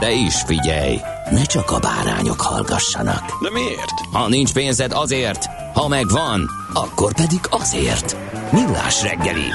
De 0.00 0.12
is 0.12 0.34
figyelj, 0.46 0.96
ne 1.30 1.42
csak 1.42 1.70
a 1.70 1.78
bárányok 1.78 2.40
hallgassanak. 2.40 3.42
De 3.42 3.50
miért? 3.50 4.00
Ha 4.12 4.28
nincs 4.28 4.52
pénzed 4.52 4.92
azért, 4.92 5.44
ha 5.74 5.88
megvan, 5.88 6.50
akkor 6.72 7.14
pedig 7.14 7.40
azért. 7.50 8.16
Millás 8.52 9.02
reggeli. 9.02 9.46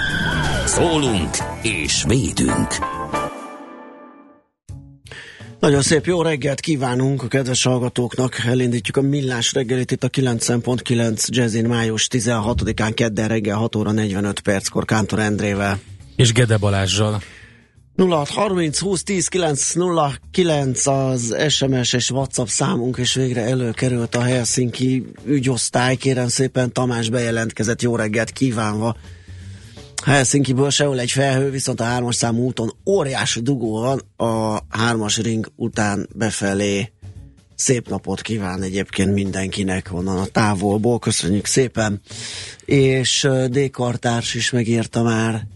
Szólunk 0.65 1.37
és 1.61 2.03
védünk. 2.07 2.67
Nagyon 5.59 5.81
szép 5.81 6.05
jó 6.05 6.21
reggelt 6.21 6.59
kívánunk 6.59 7.23
a 7.23 7.27
kedves 7.27 7.63
hallgatóknak. 7.63 8.39
Elindítjuk 8.45 8.97
a 8.97 9.01
millás 9.01 9.53
reggelit 9.53 9.91
itt 9.91 10.03
a 10.03 10.09
9.9 10.09 11.27
Jazzin 11.27 11.65
május 11.65 12.07
16-án 12.11 12.91
kedden 12.93 13.27
reggel 13.27 13.57
6 13.57 13.75
óra 13.75 13.91
45 13.91 14.39
perckor 14.39 14.85
Kántor 14.85 15.19
Endrével. 15.19 15.79
És 16.15 16.31
Gede 16.31 16.57
Balázsjal. 16.57 17.21
0630 17.95 18.79
20 18.79 19.03
10 19.03 19.27
909 19.27 20.87
az 20.87 21.35
SMS 21.49 21.93
és 21.93 22.11
WhatsApp 22.11 22.47
számunk, 22.47 22.97
és 22.97 23.13
végre 23.13 23.41
előkerült 23.41 24.15
a 24.15 24.21
Helsinki 24.21 25.05
ügyosztály. 25.25 25.95
Kérem 25.95 26.27
szépen 26.27 26.71
Tamás 26.71 27.09
bejelentkezett 27.09 27.81
jó 27.81 27.95
reggelt 27.95 28.31
kívánva. 28.31 28.95
Helsinki-ből 30.05 30.69
sehol 30.69 30.99
egy 30.99 31.11
felhő, 31.11 31.49
viszont 31.49 31.79
a 31.79 31.83
hármas 31.83 32.15
számú 32.15 32.45
úton 32.45 32.73
óriási 32.85 33.41
dugó 33.41 33.79
van 33.79 34.01
a 34.29 34.59
hármas 34.69 35.17
ring 35.17 35.51
után 35.55 36.09
befelé. 36.15 36.91
Szép 37.55 37.89
napot 37.89 38.21
kíván 38.21 38.61
egyébként 38.61 39.13
mindenkinek 39.13 39.89
onnan 39.91 40.17
a 40.17 40.25
távolból, 40.25 40.99
köszönjük 40.99 41.45
szépen. 41.45 42.01
És 42.65 43.27
D. 43.47 43.69
Kartárs 43.71 44.33
is 44.33 44.51
megírta 44.51 45.03
már 45.03 45.47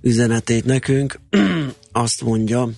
üzenetét 0.00 0.64
nekünk. 0.64 1.20
Azt 1.92 2.22
mondja, 2.22 2.68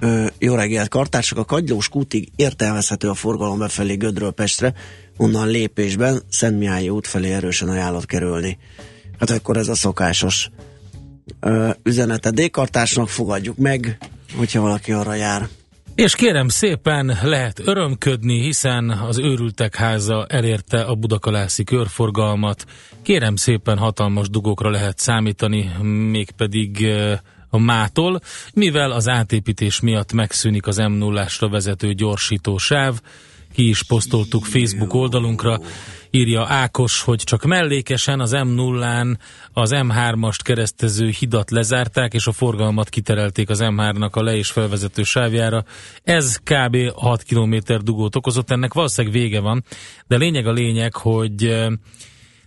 ö, 0.00 0.26
jó 0.38 0.54
reggelt, 0.54 0.88
kartársak, 0.88 1.38
a 1.38 1.44
Kagylós 1.44 1.88
kútig 1.88 2.28
értelmezhető 2.36 3.08
a 3.08 3.14
forgalom 3.14 3.58
befelé 3.58 3.94
Gödről 3.94 4.30
Pestre, 4.30 4.74
onnan 5.16 5.48
lépésben 5.48 6.22
Szent 6.30 6.58
Mihály 6.58 6.88
út 6.88 7.06
felé 7.06 7.32
erősen 7.32 7.68
ajánlott 7.68 8.06
kerülni. 8.06 8.58
Hát 9.18 9.30
akkor 9.30 9.56
ez 9.56 9.68
a 9.68 9.74
szokásos 9.74 10.50
ö, 11.40 11.70
üzenete. 11.82 12.30
D-kartársnak 12.30 13.08
fogadjuk 13.08 13.56
meg, 13.56 13.98
hogyha 14.36 14.60
valaki 14.60 14.92
arra 14.92 15.14
jár. 15.14 15.48
És 16.00 16.14
kérem 16.14 16.48
szépen 16.48 17.18
lehet 17.22 17.58
örömködni, 17.64 18.40
hiszen 18.40 18.90
az 18.90 19.18
őrültek 19.18 19.76
háza 19.76 20.26
elérte 20.28 20.80
a 20.80 20.94
budakalászi 20.94 21.64
körforgalmat. 21.64 22.64
Kérem 23.02 23.36
szépen 23.36 23.78
hatalmas 23.78 24.28
dugókra 24.28 24.70
lehet 24.70 24.98
számítani, 24.98 25.70
mégpedig 26.10 26.86
a 27.48 27.58
mától, 27.58 28.20
mivel 28.54 28.90
az 28.90 29.08
átépítés 29.08 29.80
miatt 29.80 30.12
megszűnik 30.12 30.66
az 30.66 30.76
m 30.76 30.92
0 30.92 31.26
vezető 31.38 31.92
gyorsító 31.92 32.58
sáv. 32.58 33.00
Ki 33.52 33.68
is 33.68 33.82
posztoltuk 33.82 34.44
Facebook 34.44 34.94
oldalunkra, 34.94 35.60
írja 36.10 36.46
Ákos, 36.48 37.02
hogy 37.02 37.22
csak 37.22 37.44
mellékesen 37.44 38.20
az 38.20 38.32
M0-án 38.34 39.16
az 39.52 39.70
M3-ast 39.74 40.38
keresztező 40.42 41.08
hidat 41.18 41.50
lezárták, 41.50 42.14
és 42.14 42.26
a 42.26 42.32
forgalmat 42.32 42.88
kiterelték 42.88 43.48
az 43.48 43.60
M3-nak 43.62 44.10
a 44.10 44.22
le- 44.22 44.36
és 44.36 44.50
felvezető 44.50 45.02
sávjára. 45.02 45.64
Ez 46.02 46.36
kb. 46.36 46.76
6 46.94 47.22
km 47.22 47.56
dugót 47.82 48.16
okozott, 48.16 48.50
ennek 48.50 48.74
valószínűleg 48.74 49.20
vége 49.20 49.40
van, 49.40 49.64
de 50.06 50.16
lényeg 50.16 50.46
a 50.46 50.52
lényeg, 50.52 50.94
hogy 50.94 51.68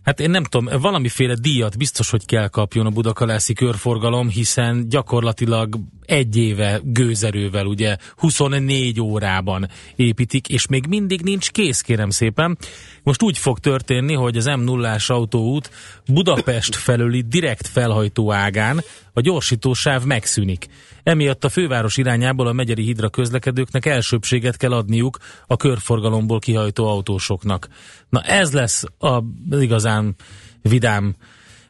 Hát 0.04 0.20
én 0.20 0.30
nem 0.30 0.44
tudom, 0.44 0.82
valamiféle 0.82 1.34
díjat 1.34 1.78
biztos, 1.78 2.10
hogy 2.10 2.26
kell 2.26 2.48
kapjon 2.48 2.86
a 2.86 2.90
budakalászi 2.90 3.54
körforgalom, 3.54 4.30
hiszen 4.30 4.90
gyakorlatilag 4.90 5.80
egy 6.06 6.38
éve 6.38 6.80
gőzerővel, 6.84 7.66
ugye 7.66 7.98
24 8.18 9.02
órában 9.02 9.70
építik, 9.96 10.50
és 10.50 10.68
még 10.68 10.86
mindig 10.88 11.22
nincs 11.22 11.52
kész, 11.52 11.82
kérem 11.82 12.10
szépen. 12.10 12.58
Most 13.04 13.22
úgy 13.22 13.38
fog 13.38 13.60
történni, 13.60 14.14
hogy 14.14 14.38
az 14.38 14.46
M0-ás 14.50 15.10
autóút 15.10 15.70
Budapest 16.08 16.76
felüli 16.76 17.22
direkt 17.22 17.68
felhajtó 17.68 18.32
ágán 18.32 18.84
a 19.14 19.22
gyorsítósáv 19.22 20.04
megszűnik. 20.04 20.68
Emiatt 21.04 21.44
a 21.44 21.50
főváros 21.50 21.98
irányából 21.98 22.48
a 22.48 22.54
Megyeri 22.54 22.84
Hidra 22.84 23.10
közlekedőknek 23.10 23.86
elsőbséget 23.86 24.58
kell 24.58 24.72
adniuk 24.72 25.18
a 25.48 25.58
körforgalomból 25.58 26.40
kihajtó 26.40 26.88
autósoknak. 26.88 27.68
Na 28.14 28.22
ez 28.22 28.52
lesz 28.52 28.84
a 29.00 29.24
igazán 29.52 30.16
vidám 30.62 31.16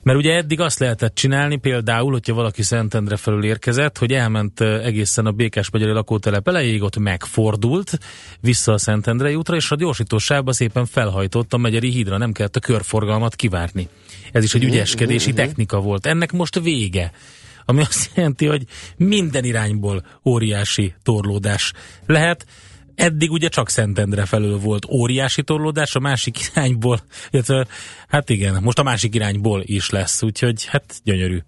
mert 0.01 0.17
ugye 0.17 0.35
eddig 0.35 0.59
azt 0.59 0.79
lehetett 0.79 1.15
csinálni, 1.15 1.55
például, 1.57 2.11
hogyha 2.11 2.33
valaki 2.33 2.61
Szentendre 2.61 3.17
felül 3.17 3.43
érkezett, 3.43 3.97
hogy 3.97 4.11
elment 4.11 4.61
egészen 4.61 5.25
a 5.25 5.31
Békás 5.31 5.69
megyeri 5.69 5.91
lakótelep 5.91 6.47
elejéig, 6.47 6.81
ott 6.81 6.97
megfordult 6.97 7.99
vissza 8.39 8.73
a 8.73 8.77
Szentendre 8.77 9.37
útra, 9.37 9.55
és 9.55 9.71
a 9.71 9.75
gyorsítósába 9.75 10.53
szépen 10.53 10.85
felhajtott 10.85 11.53
a 11.53 11.57
megyeri 11.57 11.89
hídra, 11.89 12.17
nem 12.17 12.31
kellett 12.31 12.55
a 12.55 12.59
körforgalmat 12.59 13.35
kivárni. 13.35 13.87
Ez 14.31 14.43
is 14.43 14.53
egy 14.53 14.63
ügyeskedési 14.63 15.33
technika 15.33 15.79
volt. 15.79 16.05
Ennek 16.05 16.31
most 16.31 16.59
vége 16.59 17.11
ami 17.65 17.81
azt 17.81 18.09
jelenti, 18.13 18.45
hogy 18.45 18.63
minden 18.97 19.43
irányból 19.43 20.05
óriási 20.25 20.93
torlódás 21.03 21.73
lehet. 22.05 22.45
Eddig 22.95 23.31
ugye 23.31 23.47
csak 23.47 23.69
Szentendre 23.69 24.25
felől 24.25 24.59
volt 24.59 24.85
óriási 24.85 25.43
torlódás, 25.43 25.95
a 25.95 25.99
másik 25.99 26.37
irányból, 26.53 26.99
illetve, 27.29 27.67
hát 28.07 28.29
igen, 28.29 28.63
most 28.63 28.79
a 28.79 28.83
másik 28.83 29.15
irányból 29.15 29.61
is 29.65 29.89
lesz, 29.89 30.23
úgyhogy 30.23 30.65
hát 30.65 31.01
gyönyörű. 31.03 31.39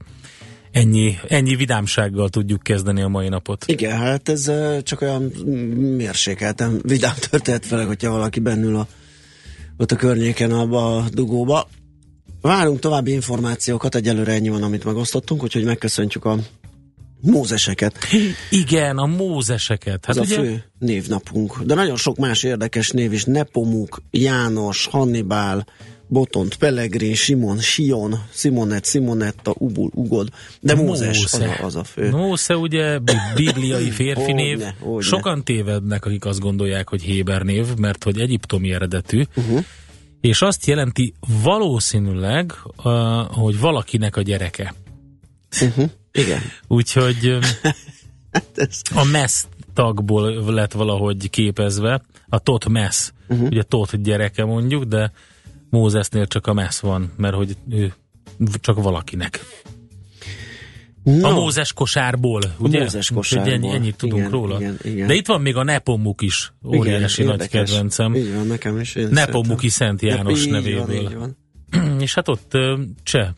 Ennyi, 0.72 1.18
ennyi 1.28 1.56
vidámsággal 1.56 2.30
tudjuk 2.30 2.64
kezdeni 2.64 3.02
a 3.02 3.08
mai 3.08 3.28
napot. 3.28 3.66
Igen, 3.68 3.98
hát 3.98 4.30
ez 4.30 4.52
csak 4.84 5.02
olyan 5.02 5.22
mérsékelten 5.98 6.80
vidám 6.84 7.16
történet, 7.30 7.66
főleg, 7.66 7.88
hogyha 7.88 8.12
valaki 8.12 8.40
bennül 8.40 8.76
a, 8.76 8.88
ott 9.78 9.92
a 9.92 9.96
környéken 9.96 10.52
abba 10.52 10.98
a 10.98 11.06
dugóba. 11.10 11.68
Várunk 12.42 12.80
további 12.80 13.12
információkat, 13.12 13.96
egyelőre 13.96 14.32
ennyi 14.32 14.50
van, 14.50 14.64
amit 14.64 14.84
megosztottunk, 14.84 15.44
úgyhogy 15.44 15.64
megköszöntjük 15.64 16.26
a 16.26 16.38
mózeseket. 17.26 17.98
Igen, 18.50 18.98
a 18.98 19.06
mózeseket. 19.06 20.06
Hát 20.06 20.18
Ez 20.18 20.24
ugye... 20.24 20.40
a 20.40 20.44
fő 20.44 20.64
névnapunk. 20.80 21.62
De 21.62 21.74
nagyon 21.74 21.98
sok 21.98 22.18
más 22.18 22.44
érdekes 22.44 22.90
név 22.90 23.14
is. 23.14 23.24
Nepomuk, 23.24 24.02
János, 24.12 24.86
Hannibál, 24.86 25.66
Botont, 26.08 26.56
Pellegrin, 26.56 27.16
Simon, 27.16 27.60
Sion, 27.60 28.16
Simonet, 28.34 28.86
Simonetta, 28.86 29.54
Ubul, 29.58 29.90
Ugod. 29.94 30.30
De 30.60 30.76
Mózes 30.76 31.24
az 31.24 31.34
a, 31.34 31.64
az 31.66 31.76
a 31.76 31.84
fő. 31.84 32.10
Mósze 32.10 32.58
ugye 32.58 33.00
bibliai 33.36 33.90
férfi 33.90 34.32
név. 34.32 34.58
Hogyne, 34.58 34.76
hogyne. 34.80 35.02
Sokan 35.02 35.44
tévednek, 35.44 36.06
akik 36.06 36.26
azt 36.26 36.40
gondolják, 36.40 36.90
hogy 36.90 37.02
Héber 37.02 37.42
név, 37.42 37.66
mert 37.78 38.04
hogy 38.04 38.20
egyiptomi 38.20 38.72
eredetű. 38.72 39.24
Uh-huh 39.36 39.66
és 40.26 40.42
azt 40.42 40.66
jelenti 40.66 41.14
valószínűleg, 41.44 42.54
uh, 42.78 42.94
hogy 43.32 43.60
valakinek 43.60 44.16
a 44.16 44.22
gyereke. 44.22 44.74
Uh-huh. 45.62 45.90
Igen. 46.16 46.42
Úgyhogy 46.68 47.38
hát 48.32 48.72
a 48.96 49.04
MESZ 49.04 49.48
tagból 49.74 50.54
lett 50.54 50.72
valahogy 50.72 51.30
képezve, 51.30 52.02
a 52.30 52.40
tot 52.40 52.70
MESZ, 52.70 53.14
uh-huh. 53.28 53.48
ugye 53.48 53.64
tot 53.64 54.02
gyereke 54.02 54.46
mondjuk, 54.46 54.84
de 54.84 55.12
Mózesnél 55.70 56.28
csak 56.28 56.48
a 56.48 56.54
MESZ 56.54 56.80
van, 56.80 57.14
mert 57.18 57.36
hogy 57.36 57.58
ő 57.70 57.94
csak 58.60 58.84
valakinek. 58.84 59.40
No. 61.04 61.28
A 61.28 61.34
Mózes 61.34 61.74
kosárból, 61.74 62.42
ugye? 62.58 62.80
A 62.80 62.82
Mózes 62.82 63.12
kosárból. 63.12 63.54
Ennyi, 63.54 63.70
ennyit 63.70 63.96
tudunk 63.96 64.20
igen, 64.20 64.32
róla. 64.32 64.60
Igen, 64.60 64.78
igen. 64.84 65.08
De 65.08 65.14
itt 65.14 65.28
van 65.28 65.42
még 65.42 65.56
a 65.56 65.64
Nepomuk 65.64 66.22
is, 66.22 66.54
óriási 66.64 67.22
igen, 67.22 67.36
nagy 67.36 67.42
érdekes. 67.42 67.70
kedvencem. 67.70 68.16
Így 68.16 68.34
van, 68.34 68.48
nekem 68.48 68.80
is. 68.80 68.96
Én 68.96 69.08
Nepomuki 69.08 69.70
Szent 69.70 70.02
János 70.02 70.46
így 70.46 70.52
nevéből. 70.52 70.86
Van, 70.86 70.96
így 70.96 71.16
van. 71.16 71.38
És 72.06 72.14
hát 72.14 72.28
ott 72.28 72.58
cseh 73.04 73.30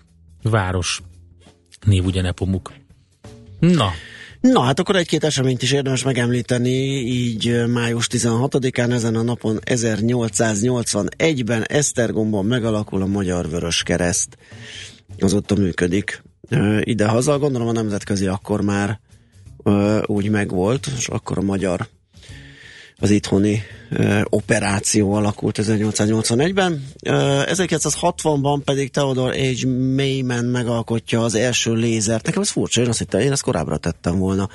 város 0.44 1.02
név 1.88 2.06
ugye 2.06 2.22
Nepomuk. 2.22 2.74
Na, 3.60 3.92
Na, 4.42 4.62
hát 4.62 4.80
akkor 4.80 4.96
egy-két 4.96 5.24
eseményt 5.24 5.62
is 5.62 5.72
érdemes 5.72 6.04
megemlíteni, 6.04 7.00
így 7.00 7.64
május 7.68 8.08
16-án 8.12 8.92
ezen 8.92 9.16
a 9.16 9.22
napon 9.22 9.60
1881-ben 9.66 11.64
Esztergomban 11.64 12.46
megalakul 12.46 13.02
a 13.02 13.06
Magyar 13.06 13.50
Vörös 13.50 13.84
Kereszt. 13.84 14.38
Azóta 15.20 15.56
működik. 15.56 16.24
Ide-haza, 16.80 17.40
gondolom 17.40 17.68
a 17.68 17.72
nemzetközi 17.72 18.28
akkor 18.28 18.62
már 18.62 19.00
úgy 20.06 20.30
megvolt, 20.30 20.88
és 20.98 21.08
akkor 21.08 21.38
a 21.38 21.42
magyar 21.42 21.88
az 23.00 23.10
itthoni 23.10 23.62
ö, 23.90 24.22
operáció 24.30 25.14
alakult 25.14 25.60
1881-ben. 25.62 26.86
Ö, 27.04 27.42
1960-ban 27.46 28.62
pedig 28.64 28.92
Theodore 28.92 29.50
H. 29.50 29.66
Mayman 29.96 30.46
megalkotja 30.46 31.24
az 31.24 31.36
első 31.36 31.74
lézert. 31.74 32.26
Nekem 32.26 32.42
ez 32.42 32.50
furcsa, 32.50 32.82
én 32.82 32.88
azt 32.88 33.00
hittem, 33.00 33.20
én 33.20 33.32
ezt 33.32 33.42
korábbra 33.42 33.78
tettem 33.78 34.18
volna. 34.18 34.50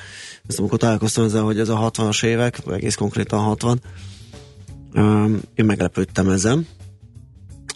Ezt 0.48 0.58
amikor 0.58 0.78
találkoztam 0.78 1.24
ezzel, 1.24 1.42
hogy 1.42 1.58
ez 1.58 1.68
a 1.68 1.90
60-as 1.90 2.24
évek, 2.24 2.58
egész 2.70 2.94
konkrétan 2.94 3.40
60. 3.40 3.80
Ö, 4.92 5.24
én 5.54 5.64
meglepődtem 5.64 6.28
ezen. 6.28 6.66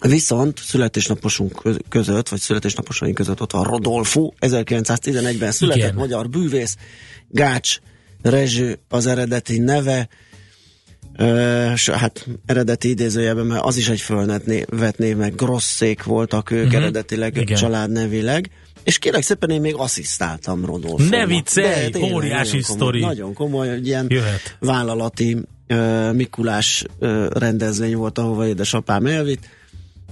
Viszont 0.01 0.59
születésnaposunk 0.59 1.53
köz- 1.63 1.85
között, 1.89 2.29
vagy 2.29 2.41
születésnaposaink 2.41 3.15
között 3.15 3.41
ott 3.41 3.53
van 3.53 3.65
Rodolfo, 3.65 4.33
1911-ben 4.41 5.53
született 5.53 5.83
Igen. 5.83 5.95
magyar 5.95 6.29
bűvész, 6.29 6.77
Gács 7.29 7.79
Rezső 8.23 8.79
az 8.89 9.07
eredeti 9.07 9.59
neve, 9.59 10.09
hát 11.93 12.27
eredeti 12.47 12.89
idézőjelben, 12.89 13.47
mert 13.47 13.65
az 13.65 13.77
is 13.77 13.89
egy 13.89 14.01
fölnet 14.01 14.47
név, 14.97 15.17
meg 15.17 15.35
Grosszék 15.35 16.03
voltak 16.03 16.51
ők 16.51 16.65
uh-huh. 16.65 16.81
eredetileg 16.81 17.37
Igen. 17.37 17.57
családnevileg. 17.57 18.51
És 18.85 18.99
kérlek 18.99 19.23
szépen 19.23 19.51
én 19.51 19.61
még 19.61 19.75
asszisztáltam 19.75 20.65
Rodolfónak. 20.65 21.11
Ne 21.11 21.27
viccelj, 21.27 21.89
De 21.89 21.99
óriási 21.99 22.63
sztori. 22.63 23.01
Nagyon 23.01 23.35
komoly, 23.35 23.71
egy 23.71 23.87
ilyen 23.87 24.07
Jöhet. 24.09 24.57
vállalati 24.61 25.37
ö, 25.67 26.13
Mikulás 26.13 26.85
ö, 26.99 27.27
rendezvény 27.33 27.97
volt, 27.97 28.19
ahova 28.19 28.47
édesapám 28.47 29.07
elvitt, 29.07 29.49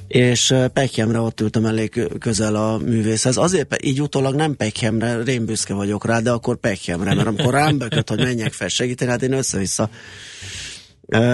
és 0.09 0.55
Pekhemre 0.73 1.21
ott 1.21 1.41
ültem 1.41 1.65
elég 1.65 1.91
kö- 1.91 2.19
közel 2.19 2.55
a 2.55 2.79
művészhez. 2.79 3.37
Azért 3.37 3.85
így 3.85 4.03
utólag 4.03 4.35
nem 4.35 4.57
Pekhemre, 4.57 5.23
rém 5.23 5.45
büszke 5.45 5.75
vagyok 5.75 6.07
rá, 6.07 6.21
de 6.21 6.31
akkor 6.31 6.57
Pekhemre, 6.57 7.15
mert 7.15 7.29
amikor 7.29 7.53
rám 7.53 7.79
bökött, 7.79 8.09
hogy 8.09 8.19
menjek 8.19 8.53
fel 8.53 8.69
segíteni, 8.69 9.11
hát 9.11 9.23
én 9.23 9.33
össze-vissza 9.33 9.91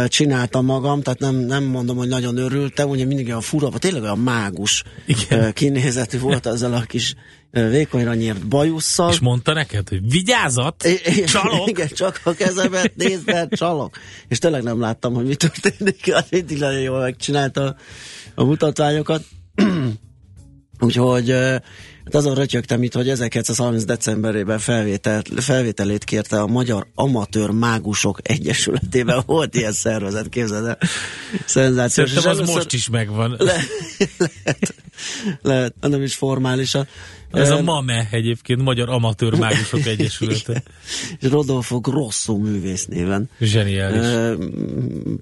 csináltam 0.07 0.65
magam, 0.65 1.03
tehát 1.03 1.19
nem, 1.19 1.35
nem 1.35 1.65
mondom, 1.65 1.97
hogy 1.97 2.09
nagyon 2.09 2.37
örültem, 2.37 2.89
ugye 2.89 3.05
mindig 3.05 3.27
olyan 3.27 3.41
fura, 3.41 3.69
tényleg 3.69 4.03
olyan 4.03 4.19
mágus 4.19 4.83
Igen. 5.07 5.53
kinézetű 5.53 6.19
volt 6.19 6.47
ezzel 6.47 6.75
a 6.75 6.81
kis 6.81 7.15
vékonyra 7.51 8.15
nyírt 8.15 8.47
bajusszal. 8.49 9.11
és 9.11 9.19
mondta 9.19 9.53
neked, 9.53 9.89
hogy 9.89 10.11
vigyázat, 10.11 10.85
i- 10.85 11.25
csalok. 11.25 11.69
Igen, 11.69 11.89
csak 11.89 12.21
a 12.25 12.33
kezemet 12.33 12.93
nézd, 12.97 13.27
mert 13.27 13.55
csalok. 13.55 13.97
És 14.29 14.39
tényleg 14.39 14.63
nem 14.63 14.81
láttam, 14.81 15.15
hogy 15.15 15.27
mi 15.27 15.35
történik. 15.35 16.13
Hát 16.15 16.31
mindig 16.31 16.59
nagyon 16.59 16.81
jól 16.81 17.01
megcsinálta 17.01 17.77
a 18.35 18.45
mutatványokat. 18.45 19.23
Úgyhogy 20.81 21.31
hát 22.05 22.15
azon 22.15 22.35
rötyögtem 22.35 22.83
itt, 22.83 22.95
hogy 22.95 23.09
1930 23.09 23.85
decemberében 23.85 24.59
felvétel, 24.59 25.23
felvételét 25.37 26.05
kérte 26.05 26.41
a 26.41 26.47
Magyar 26.47 26.87
Amatőr 26.95 27.51
Mágusok 27.51 28.19
Egyesületében. 28.23 29.23
Volt 29.27 29.55
ilyen 29.55 29.73
szervezet, 29.73 30.29
képzeld 30.29 30.67
el. 30.67 30.79
Szenzációs. 31.45 32.09
Szerintem 32.11 32.31
az 32.31 32.37
először- 32.37 32.55
most 32.55 32.73
is 32.73 32.89
megvan. 32.89 33.37
Le, 33.39 33.55
lehet, 34.45 34.75
lehet, 35.43 35.75
nem 35.81 36.03
is 36.03 36.15
formálisan. 36.15 36.89
Ez 37.33 37.51
a 37.51 37.63
MAME 37.63 38.09
egyébként, 38.11 38.63
Magyar 38.63 38.89
Amatőr 38.89 39.35
Mágusok 39.35 39.87
Egyesülete. 39.95 40.63
és 41.21 41.29
Rodolfo 41.29 41.81
Grosso 41.81 42.37
művész 42.37 42.87
néven. 42.87 43.31
Zseniális. 43.41 44.07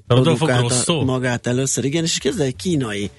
Rodolfo 0.07 0.45
Grosso? 0.47 1.05
Magát 1.05 1.47
először, 1.47 1.85
igen, 1.85 2.05
és 2.05 2.19
kezdve 2.19 2.45
egy 2.45 2.57
kínai 2.57 3.11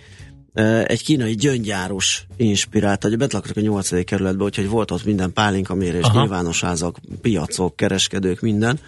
egy 0.85 1.03
kínai 1.03 1.35
gyöngyáros 1.35 2.25
inspirált, 2.37 3.03
hogy 3.03 3.17
bent 3.17 3.33
laktak 3.33 3.57
a 3.57 3.61
8. 3.61 4.05
kerületben, 4.05 4.45
úgyhogy 4.45 4.69
volt 4.69 4.91
ott 4.91 5.05
minden 5.05 5.33
pálinka 5.33 5.73
mérés, 5.73 6.03
Aha. 6.03 6.19
nyilvános 6.19 6.61
házak, 6.61 6.97
piacok, 7.21 7.75
kereskedők, 7.75 8.39
minden. 8.39 8.79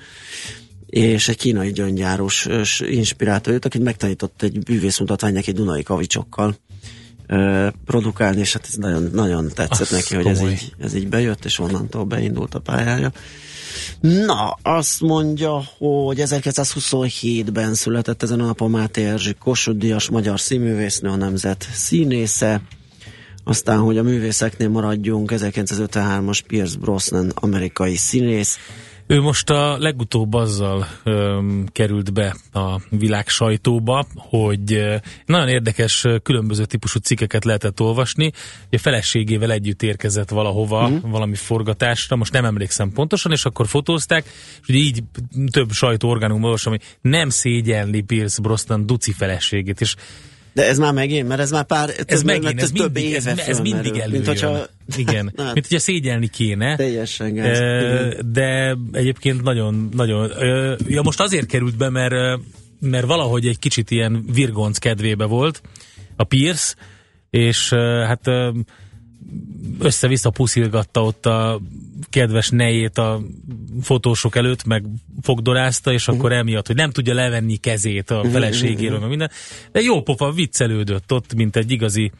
És 0.85 1.27
egy 1.27 1.37
kínai 1.37 1.71
gyöngyáros 1.71 2.47
inspirálta 2.79 3.51
őt, 3.51 3.65
akit 3.65 3.83
megtanított 3.83 4.41
egy 4.41 4.59
bűvészmutatvány 4.59 5.33
neki 5.33 5.51
Dunai 5.51 5.83
kavicsokkal 5.83 6.55
produkálni, 7.85 8.39
és 8.39 8.53
hát 8.53 8.65
ez 8.67 8.75
nagyon, 8.75 9.09
nagyon 9.13 9.49
tetszett 9.53 9.79
Az 9.79 9.89
neki, 9.89 10.15
hogy 10.15 10.25
ez 10.25 10.41
így, 10.41 10.73
ez 10.79 10.93
így 10.93 11.07
bejött, 11.07 11.45
és 11.45 11.59
onnantól 11.59 12.03
beindult 12.03 12.55
a 12.55 12.59
pályája. 12.59 13.11
Na, 13.99 14.57
azt 14.61 15.01
mondja, 15.01 15.63
hogy 15.77 16.17
1927-ben 16.21 17.73
született 17.73 18.23
ezen 18.23 18.39
a 18.39 18.45
napon 18.45 18.69
Máté 18.69 19.05
Erzsi 19.05 19.33
Kossuth 19.33 20.09
magyar 20.09 20.39
színművésznő, 20.39 21.09
a 21.09 21.15
nemzet 21.15 21.67
színésze. 21.73 22.61
Aztán, 23.43 23.79
hogy 23.79 23.97
a 23.97 24.03
művészeknél 24.03 24.69
maradjunk, 24.69 25.31
1953-as 25.35 26.39
Pierce 26.47 26.77
Brosnan 26.77 27.31
amerikai 27.35 27.95
színész. 27.95 28.57
Ő 29.11 29.21
most 29.21 29.49
a 29.49 29.77
legutóbb 29.77 30.33
azzal 30.33 30.87
öm, 31.03 31.65
került 31.71 32.13
be 32.13 32.35
a 32.53 32.81
világ 32.89 33.27
sajtóba, 33.27 34.05
hogy 34.15 34.99
nagyon 35.25 35.47
érdekes 35.47 36.05
különböző 36.23 36.65
típusú 36.65 36.99
cikkeket 36.99 37.45
lehetett 37.45 37.79
olvasni. 37.79 38.31
Ugye 38.67 38.77
feleségével 38.77 39.51
együtt 39.51 39.81
érkezett 39.81 40.29
valahova, 40.29 40.89
mm. 40.89 40.95
valami 41.01 41.35
forgatásra, 41.35 42.15
most 42.15 42.33
nem 42.33 42.45
emlékszem 42.45 42.91
pontosan, 42.91 43.31
és 43.31 43.45
akkor 43.45 43.67
fotózták, 43.67 44.25
és 44.61 44.67
ugye 44.67 44.77
így 44.77 45.03
több 45.51 45.71
sajtóorganum 45.71 46.43
olvasom, 46.43 46.73
hogy 46.73 46.97
nem 47.01 47.29
szégyelli 47.29 48.01
Pierce 48.01 48.41
Brosnan 48.41 48.85
duci 48.85 49.11
feleségét, 49.11 49.81
és 49.81 49.95
De 50.53 50.65
ez 50.67 50.77
már 50.77 50.93
megint, 50.93 51.27
mert 51.27 51.41
ez 51.41 51.51
már 51.51 51.63
pár, 51.63 51.89
ez 51.89 51.95
több, 52.05 52.23
megint, 52.25 52.43
mert 52.43 52.61
ez 52.61 52.71
több 52.71 52.93
mindig, 52.93 53.13
ez, 53.13 53.25
éve 53.25 53.45
ez 53.45 53.59
mindig 53.59 53.73
fölmerül. 53.73 54.01
előjön. 54.01 54.11
Mint 54.11 54.27
hogyha 54.27 54.65
Igen, 54.97 55.33
Hát. 55.37 55.53
mint 55.53 55.65
hogyha 55.67 55.79
szégyelni 55.79 56.27
kéne. 56.27 56.75
teljesen 56.75 57.33
gáz. 57.33 57.59
De 58.31 58.77
egyébként 58.91 59.41
nagyon, 59.43 59.89
nagyon, 59.93 60.31
ja 60.87 61.01
most 61.01 61.19
azért 61.19 61.45
került 61.45 61.77
be, 61.77 61.89
mert, 61.89 62.39
mert 62.79 63.05
valahogy 63.05 63.47
egy 63.47 63.59
kicsit 63.59 63.91
ilyen 63.91 64.25
virgonc 64.33 64.77
kedvébe 64.77 65.25
volt 65.25 65.61
a 66.15 66.23
Pierce, 66.23 66.75
és 67.29 67.69
hát 68.07 68.21
össze-vissza 69.79 70.29
puszilgatta 70.29 71.03
ott 71.03 71.25
a 71.25 71.61
kedves 72.09 72.49
nejét 72.49 72.97
a 72.97 73.21
fotósok 73.81 74.35
előtt, 74.35 74.63
meg 74.63 74.85
fogdorázta, 75.21 75.93
és 75.93 76.07
akkor 76.07 76.31
emiatt, 76.31 76.67
hogy 76.67 76.75
nem 76.75 76.91
tudja 76.91 77.13
levenni 77.13 77.57
kezét 77.57 78.09
a 78.09 78.23
feleségéről, 78.31 78.99
meg 78.99 79.09
minden. 79.09 79.31
De 79.71 79.81
jó 79.81 80.01
pofa 80.01 80.31
viccelődött 80.31 81.13
ott, 81.13 81.33
mint 81.33 81.55
egy 81.55 81.71
igazi 81.71 82.11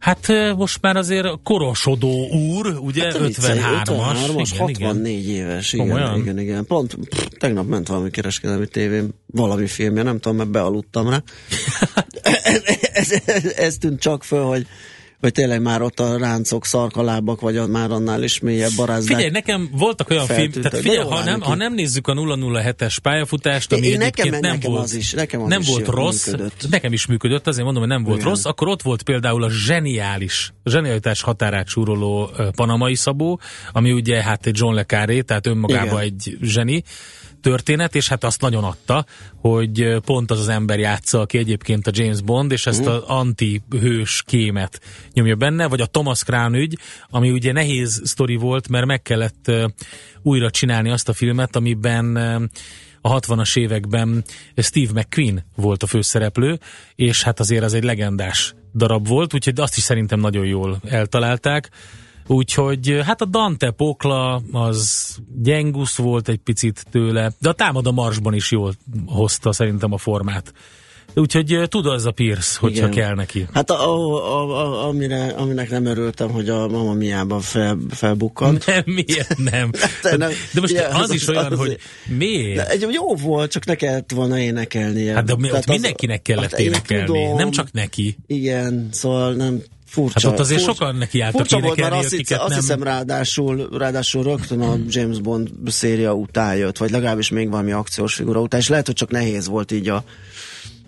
Hát 0.00 0.32
most 0.56 0.78
már 0.80 0.96
azért 0.96 1.28
korosodó 1.42 2.28
úr, 2.28 2.66
ugye, 2.66 3.02
Hát, 3.02 3.12
te 3.12 3.18
viccelj, 3.18 3.58
53-as. 3.60 3.84
53-as, 3.84 4.50
igen, 4.54 4.68
igen. 4.68 4.88
64 4.88 5.28
éves, 5.28 5.72
igen, 5.72 5.86
Komolyan? 5.86 6.18
igen, 6.18 6.38
igen. 6.38 6.66
Pont 6.66 6.94
pff, 6.94 7.26
tegnap 7.38 7.66
ment 7.66 7.88
valami 7.88 8.10
kereskedelmi 8.10 8.66
tévén, 8.66 9.08
valami 9.26 9.66
filmje, 9.66 10.02
nem 10.02 10.18
tudom, 10.18 10.36
mert 10.36 10.50
bealudtam 10.50 11.08
rá. 11.08 11.22
ez, 12.42 12.62
ez, 12.92 13.22
ez, 13.24 13.44
ez 13.44 13.76
tűnt 13.76 14.00
csak 14.00 14.24
föl, 14.24 14.44
hogy 14.44 14.66
hogy 15.20 15.32
tényleg 15.32 15.62
már 15.62 15.82
ott 15.82 16.00
a 16.00 16.18
ráncok, 16.18 16.66
szarkalábak, 16.66 17.40
vagy 17.40 17.56
a, 17.56 17.66
már 17.66 17.90
annál 17.90 18.22
is 18.22 18.38
mélyebb 18.40 18.70
barázdák. 18.76 19.14
Figyelj, 19.16 19.30
nekem 19.30 19.68
voltak 19.72 20.10
olyan 20.10 20.26
film, 20.26 20.50
tehát 20.50 20.76
figyelj, 20.80 21.08
ha 21.08 21.24
nem, 21.24 21.40
ha 21.40 21.54
nem 21.54 21.74
nézzük 21.74 22.06
a 22.08 22.12
007-es 22.14 22.96
pályafutást, 23.02 23.72
ami 23.72 23.86
Én- 23.86 23.98
nekem- 23.98 24.28
nem 24.28 24.40
nekem 24.40 24.70
volt, 24.70 24.82
az 24.82 24.94
is- 24.94 25.12
nekem 25.12 25.42
az 25.42 25.48
nem 25.48 25.60
is 25.60 25.66
volt 25.68 25.86
rossz, 25.86 26.26
működött. 26.26 26.66
nekem 26.70 26.92
is 26.92 27.06
működött, 27.06 27.46
azért 27.46 27.64
mondom, 27.64 27.82
hogy 27.82 27.92
nem 27.92 28.02
volt 28.04 28.16
Igen. 28.18 28.28
rossz, 28.28 28.44
akkor 28.44 28.68
ott 28.68 28.82
volt 28.82 29.02
például 29.02 29.42
a 29.42 29.50
zseniális, 29.50 30.52
zsenialitás 30.64 31.20
határát 31.22 31.68
súroló 31.68 32.30
Panamai 32.54 32.94
Szabó, 32.94 33.40
ami 33.72 33.92
ugye 33.92 34.22
hát 34.22 34.46
egy 34.46 34.58
John 34.58 34.74
le 34.74 34.84
Carré, 34.84 35.20
tehát 35.20 35.46
önmagában 35.46 36.02
Igen. 36.02 36.14
egy 36.14 36.36
zseni 36.42 36.82
történet, 37.40 37.94
és 37.94 38.08
hát 38.08 38.24
azt 38.24 38.40
nagyon 38.40 38.64
adta, 38.64 39.04
hogy 39.36 39.96
pont 40.04 40.30
az 40.30 40.38
az 40.38 40.48
ember 40.48 40.78
játsza, 40.78 41.20
aki 41.20 41.38
egyébként 41.38 41.86
a 41.86 41.90
James 41.94 42.20
Bond, 42.20 42.52
és 42.52 42.66
ezt 42.66 42.80
Mhm. 42.80 42.88
az 42.88 43.02
anti-hős 43.06 44.22
kémet 44.26 44.80
nyomja 45.12 45.34
benne, 45.34 45.66
vagy 45.66 45.80
a 45.80 45.86
Thomas 45.86 46.22
Crown 46.22 46.54
ügy, 46.54 46.78
ami 47.08 47.30
ugye 47.30 47.52
nehéz 47.52 48.00
sztori 48.04 48.36
volt, 48.36 48.68
mert 48.68 48.86
meg 48.86 49.02
kellett 49.02 49.50
újra 50.22 50.50
csinálni 50.50 50.90
azt 50.90 51.08
a 51.08 51.12
filmet, 51.12 51.56
amiben 51.56 52.16
a 53.00 53.20
60-as 53.20 53.56
években 53.58 54.24
Steve 54.56 55.00
McQueen 55.00 55.44
volt 55.56 55.82
a 55.82 55.86
főszereplő, 55.86 56.58
és 56.94 57.22
hát 57.22 57.40
azért 57.40 57.64
az 57.64 57.74
egy 57.74 57.84
legendás 57.84 58.54
darab 58.74 59.08
volt, 59.08 59.34
úgyhogy 59.34 59.60
azt 59.60 59.76
is 59.76 59.82
szerintem 59.82 60.20
nagyon 60.20 60.44
jól 60.46 60.80
eltalálták. 60.88 61.70
Úgyhogy 62.26 63.00
hát 63.04 63.20
a 63.20 63.24
Dante 63.24 63.70
Pokla 63.70 64.42
az 64.52 65.16
gyengusz 65.42 65.96
volt 65.96 66.28
egy 66.28 66.38
picit 66.38 66.84
tőle, 66.90 67.32
de 67.38 67.48
a 67.48 67.52
támad 67.52 67.86
a 67.86 67.92
marsban 67.92 68.34
is 68.34 68.50
jól 68.50 68.74
hozta 69.06 69.52
szerintem 69.52 69.92
a 69.92 69.98
formát. 69.98 70.52
Úgyhogy 71.14 71.60
tud 71.68 71.86
az 71.86 72.06
a 72.06 72.10
Pierce, 72.10 72.58
hogyha 72.60 72.86
Igen. 72.86 72.90
kell 72.90 73.14
neki. 73.14 73.46
Hát 73.52 73.70
a, 73.70 73.74
a, 73.74 74.58
a, 74.58 74.88
amire, 74.88 75.26
aminek 75.26 75.70
nem 75.70 75.84
örültem, 75.84 76.30
hogy 76.30 76.48
a 76.48 76.68
Mama 76.68 76.92
Miában 76.92 77.40
fel, 77.40 77.78
felbukkant. 77.90 78.66
Nem, 78.70 78.82
miért 78.84 79.36
nem? 79.50 79.70
de, 80.02 80.16
nem. 80.16 80.30
de 80.54 80.60
most 80.60 80.72
Igen, 80.72 80.92
az, 80.92 81.00
az 81.00 81.12
is 81.12 81.28
olyan, 81.28 81.52
az 81.52 81.58
hogy 81.58 81.78
miért? 82.06 82.56
De 82.56 82.68
egy 82.68 82.86
jó 82.90 83.14
volt, 83.14 83.50
csak 83.50 83.64
ne 83.66 83.74
kellett 83.74 84.10
volna 84.14 84.38
énekelnie. 84.38 85.14
Hát 85.14 85.24
de 85.24 85.34
mi, 85.36 85.52
ott 85.52 85.66
mindenkinek 85.66 86.22
kellett 86.22 86.50
hát 86.50 86.60
énekelni, 86.60 87.06
tudom, 87.06 87.36
nem 87.36 87.50
csak 87.50 87.72
neki. 87.72 88.16
Igen, 88.26 88.88
szóval 88.90 89.32
nem 89.32 89.62
Furcsa. 89.90 90.28
Hát 90.28 90.32
ott 90.32 90.38
azért 90.44 90.60
furcsa, 90.60 90.74
sokan 90.74 90.96
neki 90.96 91.20
álltak 91.20 91.40
furcsa 91.40 91.60
volt, 91.60 91.80
mert 91.80 91.92
azt, 91.92 92.14
hisz, 92.14 92.30
azt 92.30 92.54
hiszem 92.54 92.82
ráadásul, 92.82 93.68
ráadásul 93.72 94.22
rögtön 94.22 94.60
a 94.60 94.76
James 94.88 95.20
Bond 95.20 95.50
széria 95.66 96.14
után 96.14 96.56
jött, 96.56 96.78
vagy 96.78 96.90
legalábbis 96.90 97.30
még 97.30 97.50
valami 97.50 97.72
akciós 97.72 98.14
figura 98.14 98.40
után, 98.40 98.60
és 98.60 98.68
lehet, 98.68 98.86
hogy 98.86 98.94
csak 98.94 99.10
nehéz 99.10 99.48
volt 99.48 99.72
így 99.72 99.88
a, 99.88 100.04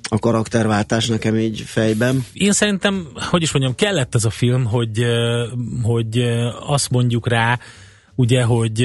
a 0.08 0.18
karakterváltás 0.18 1.06
nekem 1.06 1.36
így 1.36 1.60
fejben. 1.60 2.26
Én 2.32 2.52
szerintem, 2.52 3.08
hogy 3.14 3.42
is 3.42 3.52
mondjam, 3.52 3.74
kellett 3.74 4.14
ez 4.14 4.24
a 4.24 4.30
film, 4.30 4.64
hogy, 4.64 5.04
hogy 5.82 6.18
azt 6.66 6.90
mondjuk 6.90 7.28
rá, 7.28 7.58
ugye, 8.14 8.42
hogy 8.42 8.84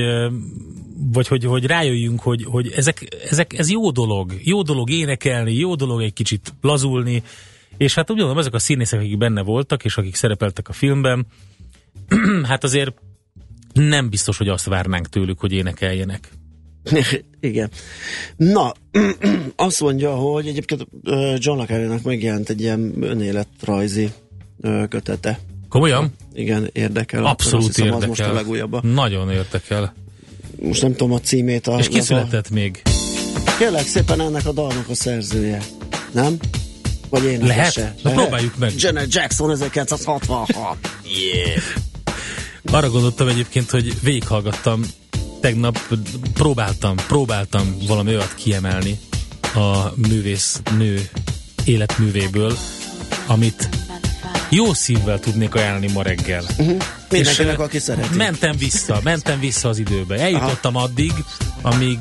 vagy 1.13 1.27
hogy, 1.27 1.43
hogy 1.43 1.65
rájöjjünk, 1.65 2.21
hogy, 2.21 2.45
hogy 2.49 2.71
ezek, 2.75 3.07
ezek, 3.29 3.57
ez 3.57 3.69
jó 3.69 3.91
dolog. 3.91 4.33
Jó 4.43 4.61
dolog 4.61 4.89
énekelni, 4.89 5.53
jó 5.53 5.75
dolog 5.75 6.01
egy 6.01 6.13
kicsit 6.13 6.53
lazulni, 6.61 7.23
és 7.77 7.95
hát 7.95 8.09
úgy 8.09 8.17
gondolom, 8.17 8.39
ezek 8.39 8.53
a 8.53 8.59
színészek, 8.59 8.99
akik 8.99 9.17
benne 9.17 9.41
voltak, 9.41 9.85
és 9.85 9.97
akik 9.97 10.15
szerepeltek 10.15 10.69
a 10.69 10.73
filmben, 10.73 11.25
hát 12.49 12.63
azért 12.63 12.93
nem 13.73 14.09
biztos, 14.09 14.37
hogy 14.37 14.47
azt 14.47 14.65
várnánk 14.65 15.09
tőlük, 15.09 15.39
hogy 15.39 15.51
énekeljenek. 15.51 16.29
Igen. 17.39 17.69
Na, 18.35 18.73
azt 19.55 19.81
mondja, 19.81 20.15
hogy 20.15 20.47
egyébként 20.47 20.87
John 21.37 21.71
le 21.71 21.99
megjelent 22.03 22.49
egy 22.49 22.61
ilyen 22.61 22.93
önéletrajzi 23.03 24.09
kötete. 24.89 25.39
Komolyan? 25.69 26.13
Igen, 26.33 26.69
érdekel. 26.73 27.25
Abszolút 27.25 27.65
hiszem, 27.65 27.85
érdekel. 27.85 28.09
Az 28.09 28.17
most 28.17 28.29
a 28.29 28.33
legújabb. 28.33 28.83
Nagyon 28.83 29.31
érdekel. 29.31 29.93
Most 30.61 30.81
nem 30.81 30.91
tudom 30.91 31.13
a 31.13 31.19
címét. 31.19 31.67
A, 31.67 31.77
És 31.77 31.87
ki 31.87 31.99
született 31.99 32.47
a... 32.49 32.53
még? 32.53 32.81
Kérlek 33.57 33.85
szépen 33.85 34.21
ennek 34.21 34.45
a 34.45 34.51
dalnak 34.51 34.89
a 34.89 34.95
szerzője. 34.95 35.61
Nem? 36.11 36.37
Vagy 37.09 37.23
én 37.23 37.39
Lehet? 37.45 37.75
Na 37.75 37.81
Lehet? 38.01 38.19
próbáljuk 38.19 38.57
meg. 38.57 38.71
Janet 38.77 39.13
Jackson 39.13 39.51
1966. 39.51 40.77
yeah. 41.03 41.61
Arra 42.71 42.89
gondoltam 42.89 43.27
egyébként, 43.27 43.69
hogy 43.69 44.01
végighallgattam 44.01 44.81
tegnap 45.41 45.79
próbáltam, 46.33 46.95
próbáltam 47.07 47.77
valami 47.87 48.09
olyat 48.09 48.33
kiemelni 48.35 48.99
a 49.55 49.91
művész 50.07 50.61
nő 50.77 51.09
életművéből, 51.65 52.57
amit 53.27 53.69
jó 54.49 54.73
szívvel 54.73 55.19
tudnék 55.19 55.55
ajánlani 55.55 55.91
ma 55.91 56.01
reggel. 56.01 56.43
Uh-huh. 56.57 56.81
Mindenkinek, 57.09 57.59
aki 57.59 57.79
szereti. 57.79 58.15
Mentem 58.15 58.57
vissza, 58.57 58.99
mentem 59.03 59.39
vissza 59.39 59.69
az 59.69 59.77
időbe. 59.77 60.19
Eljutottam 60.19 60.75
Aha. 60.75 60.85
addig, 60.85 61.11
amíg... 61.61 61.97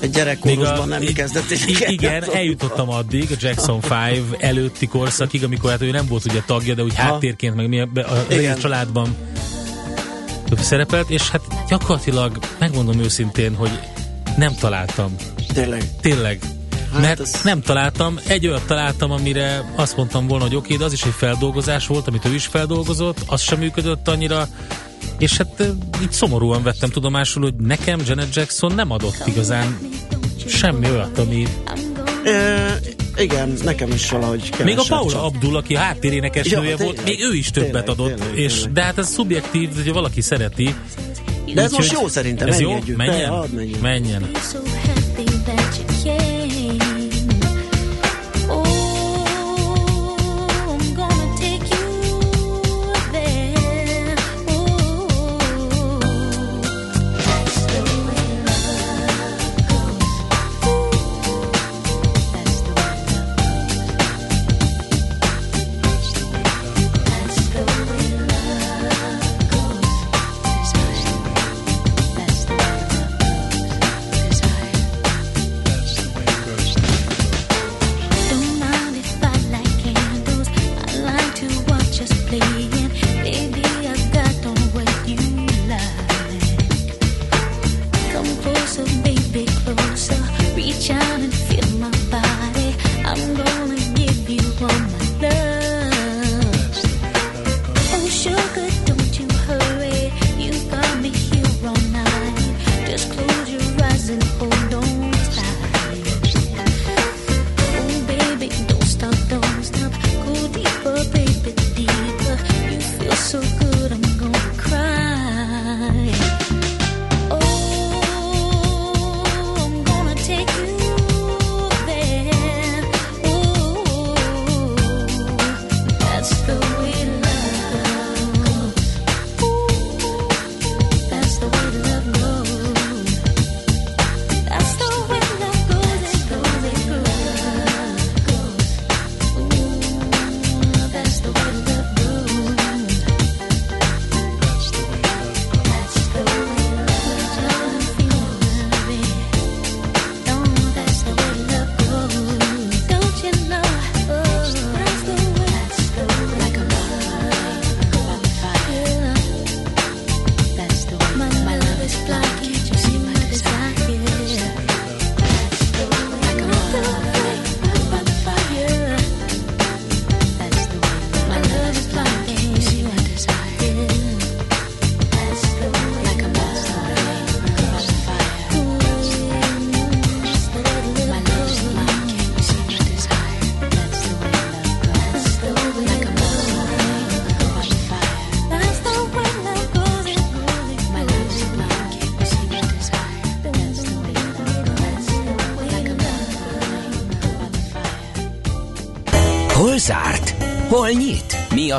Egy 0.00 0.10
gyerekkorosban 0.10 0.88
nem 0.88 1.02
kezdett 1.14 1.50
Igen, 1.86 2.24
eljutottam 2.32 2.88
addig, 2.88 3.30
a 3.30 3.34
Jackson 3.40 3.80
5 3.90 4.36
előtti 4.38 4.86
korszakig, 4.86 5.44
amikor 5.44 5.70
hát 5.70 5.82
ő 5.82 5.90
nem 5.90 6.06
volt 6.06 6.24
ugye 6.24 6.42
tagja, 6.46 6.74
de 6.74 6.82
úgy 6.82 6.94
Aha. 6.96 7.12
háttérként, 7.12 7.54
meg 7.54 7.68
mi 7.68 7.80
a, 7.80 7.88
a, 7.94 8.34
a 8.50 8.56
családban 8.60 9.16
szerepelt, 10.56 11.10
és 11.10 11.30
hát 11.30 11.42
gyakorlatilag 11.68 12.38
megmondom 12.58 13.00
őszintén, 13.00 13.54
hogy 13.54 13.70
nem 14.36 14.54
találtam. 14.54 15.14
Tényleg? 15.54 15.82
Tényleg. 16.00 16.38
Hát 16.92 17.00
mert 17.00 17.20
ez... 17.20 17.40
nem 17.44 17.60
találtam, 17.60 18.18
egy 18.26 18.46
olyat 18.46 18.66
találtam, 18.66 19.10
amire 19.10 19.72
azt 19.74 19.96
mondtam 19.96 20.26
volna, 20.26 20.44
hogy 20.44 20.56
oké, 20.56 20.76
de 20.76 20.84
az 20.84 20.92
is 20.92 21.02
egy 21.02 21.12
feldolgozás 21.16 21.86
volt, 21.86 22.08
amit 22.08 22.24
ő 22.24 22.34
is 22.34 22.46
feldolgozott, 22.46 23.18
az 23.26 23.40
sem 23.40 23.58
működött 23.58 24.08
annyira, 24.08 24.48
és 25.18 25.36
hát 25.36 25.62
így 26.02 26.12
szomorúan 26.12 26.62
vettem 26.62 26.90
tudomásul, 26.90 27.42
hogy 27.42 27.54
nekem 27.54 28.00
Janet 28.06 28.34
Jackson 28.34 28.74
nem 28.74 28.90
adott 28.90 29.22
igazán 29.26 29.78
semmi 30.46 30.90
olyat, 30.90 31.18
ami 31.18 31.46
igen, 33.16 33.54
nekem 33.64 33.90
is 33.90 34.10
valahogy. 34.10 34.50
Még 34.64 34.78
a 34.78 34.84
Paula 34.88 35.10
csak. 35.10 35.22
Abdul, 35.22 35.56
aki 35.56 35.76
háttérénekesnője 35.76 36.70
ja, 36.70 36.76
volt, 36.76 37.04
még 37.04 37.20
ő 37.20 37.34
is 37.34 37.50
többet 37.50 37.70
tényleg, 37.70 37.88
adott. 37.88 38.14
Tényleg, 38.14 38.38
és, 38.38 38.52
tényleg. 38.52 38.72
De 38.72 38.82
hát 38.82 38.98
ez 38.98 39.08
szubjektív, 39.08 39.74
hogyha 39.74 39.92
valaki 39.92 40.20
szereti. 40.20 40.74
De 41.54 41.62
ez 41.62 41.72
most 41.72 41.92
jó 41.92 42.08
szerintem, 42.08 42.48
ez 42.48 42.60
jó? 42.60 42.70
Menjen? 42.96 43.32
menjen. 43.54 43.78
menjen. 43.80 44.30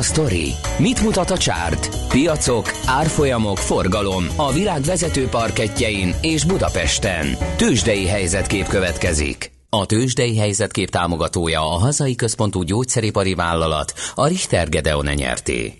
A 0.00 0.02
sztori? 0.02 0.52
Mit 0.78 1.02
mutat 1.02 1.30
a 1.30 1.38
csárt? 1.38 2.08
Piacok, 2.08 2.70
árfolyamok, 2.86 3.56
forgalom 3.56 4.24
a 4.36 4.52
világ 4.52 4.82
vezető 4.82 5.26
parketjein 5.26 6.14
és 6.20 6.44
Budapesten. 6.44 7.26
Tősdei 7.56 8.06
helyzetkép 8.06 8.66
következik. 8.66 9.50
A 9.68 9.86
Tősdei 9.86 10.36
helyzetkép 10.36 10.90
támogatója 10.90 11.60
a 11.60 11.78
hazai 11.78 12.14
központú 12.14 12.62
gyógyszeripari 12.62 13.34
vállalat, 13.34 13.92
a 14.14 14.26
Richter 14.26 14.68
Gedeon 14.68 15.06
nyerté. 15.14 15.74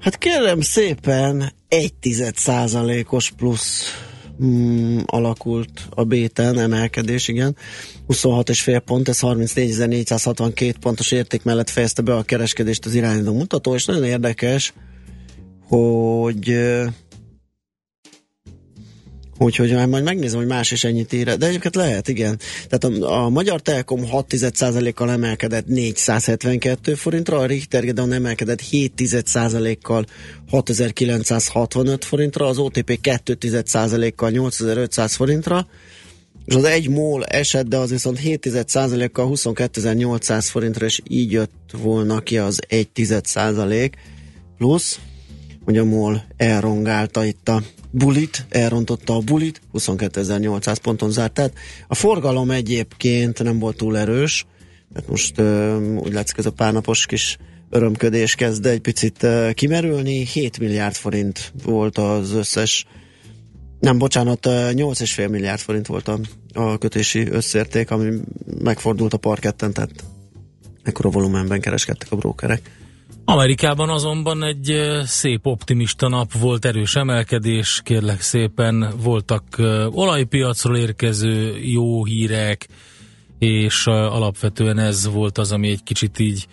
Hát 0.00 0.18
kérem 0.18 0.60
szépen, 0.60 1.52
egy 1.68 1.92
százalékos 2.34 3.30
plusz 3.36 4.07
mm, 4.44 4.98
alakult 5.06 5.86
a 5.90 6.04
béten, 6.04 6.58
emelkedés, 6.58 7.28
igen. 7.28 7.56
26,5 8.08 8.82
pont, 8.84 9.08
ez 9.08 9.18
34.462 9.20 10.74
pontos 10.80 11.10
érték 11.10 11.42
mellett 11.42 11.70
fejezte 11.70 12.02
be 12.02 12.14
a 12.14 12.22
kereskedést 12.22 12.86
az 12.86 12.94
irányító 12.94 13.32
mutató, 13.32 13.74
és 13.74 13.84
nagyon 13.84 14.04
érdekes, 14.04 14.72
hogy 15.68 16.56
Úgyhogy 19.38 19.88
majd 19.88 20.04
megnézem, 20.04 20.38
hogy 20.38 20.48
más 20.48 20.70
is 20.70 20.84
ennyit 20.84 21.12
ír, 21.12 21.36
de 21.36 21.46
egyébként 21.46 21.74
lehet, 21.74 22.08
igen. 22.08 22.38
Tehát 22.68 23.02
a, 23.02 23.24
a 23.24 23.28
Magyar 23.28 23.60
Telekom 23.60 24.00
6,1%-kal 24.04 25.10
emelkedett 25.10 25.66
472 25.66 26.94
forintra, 26.94 27.38
a 27.38 27.46
Richter 27.46 27.84
Gedeon 27.84 28.12
emelkedett 28.12 28.60
7,1%-kal 28.70 30.04
6965 30.50 32.04
forintra, 32.04 32.46
az 32.46 32.58
OTP 32.58 32.98
2,1%-kal 33.02 34.30
8500 34.30 35.14
forintra, 35.14 35.66
és 36.44 36.54
az 36.54 36.64
egy 36.64 36.88
mól 36.88 37.24
esett, 37.24 37.66
de 37.66 37.76
az 37.76 37.90
viszont 37.90 38.20
7,1%-kal 38.20 39.30
22.800 39.34 40.46
forintra, 40.50 40.86
és 40.86 41.00
így 41.08 41.32
jött 41.32 41.70
volna 41.82 42.20
ki 42.20 42.38
az 42.38 42.60
1,1% 42.68 43.92
plusz, 44.56 44.98
hogy 45.64 45.78
a 45.78 45.84
MOL 45.84 46.24
elrongálta 46.36 47.24
itt 47.24 47.48
a 47.48 47.62
bulit, 47.90 48.46
elrontotta 48.48 49.14
a 49.14 49.20
bulit, 49.20 49.60
22.800 49.74 50.76
ponton 50.82 51.10
zárt. 51.10 51.32
Tehát 51.32 51.52
a 51.88 51.94
forgalom 51.94 52.50
egyébként 52.50 53.42
nem 53.42 53.58
volt 53.58 53.76
túl 53.76 53.98
erős, 53.98 54.46
mert 54.92 55.08
most 55.08 55.40
úgy 55.96 56.12
látszik 56.12 56.38
ez 56.38 56.46
a 56.46 56.52
párnapos 56.52 57.06
kis 57.06 57.36
örömködés 57.70 58.34
kezd 58.34 58.66
egy 58.66 58.80
picit 58.80 59.26
kimerülni. 59.52 60.24
7 60.24 60.58
milliárd 60.58 60.94
forint 60.94 61.52
volt 61.62 61.98
az 61.98 62.32
összes 62.32 62.86
nem, 63.80 63.98
bocsánat, 63.98 64.46
8,5 64.46 65.30
milliárd 65.30 65.60
forint 65.60 65.86
volt 65.86 66.08
a, 66.08 66.18
a 66.52 66.78
kötési 66.78 67.28
összérték, 67.30 67.90
ami 67.90 68.10
megfordult 68.62 69.12
a 69.12 69.16
parketten, 69.16 69.72
tehát 69.72 69.90
ekkora 70.82 71.10
volumenben 71.10 71.60
kereskedtek 71.60 72.12
a 72.12 72.16
brókerek. 72.16 72.70
Amerikában 73.30 73.88
azonban 73.88 74.42
egy 74.42 74.80
szép 75.04 75.46
optimista 75.46 76.08
nap 76.08 76.32
volt, 76.32 76.64
erős 76.64 76.96
emelkedés, 76.96 77.80
kérlek 77.84 78.20
szépen, 78.20 78.92
voltak 79.02 79.42
olajpiacról 79.90 80.76
érkező 80.76 81.58
jó 81.58 82.04
hírek, 82.04 82.68
és 83.38 83.86
alapvetően 83.86 84.78
ez 84.78 85.08
volt 85.12 85.38
az, 85.38 85.52
ami 85.52 85.68
egy 85.68 85.82
kicsit 85.82 86.18
így 86.18 86.46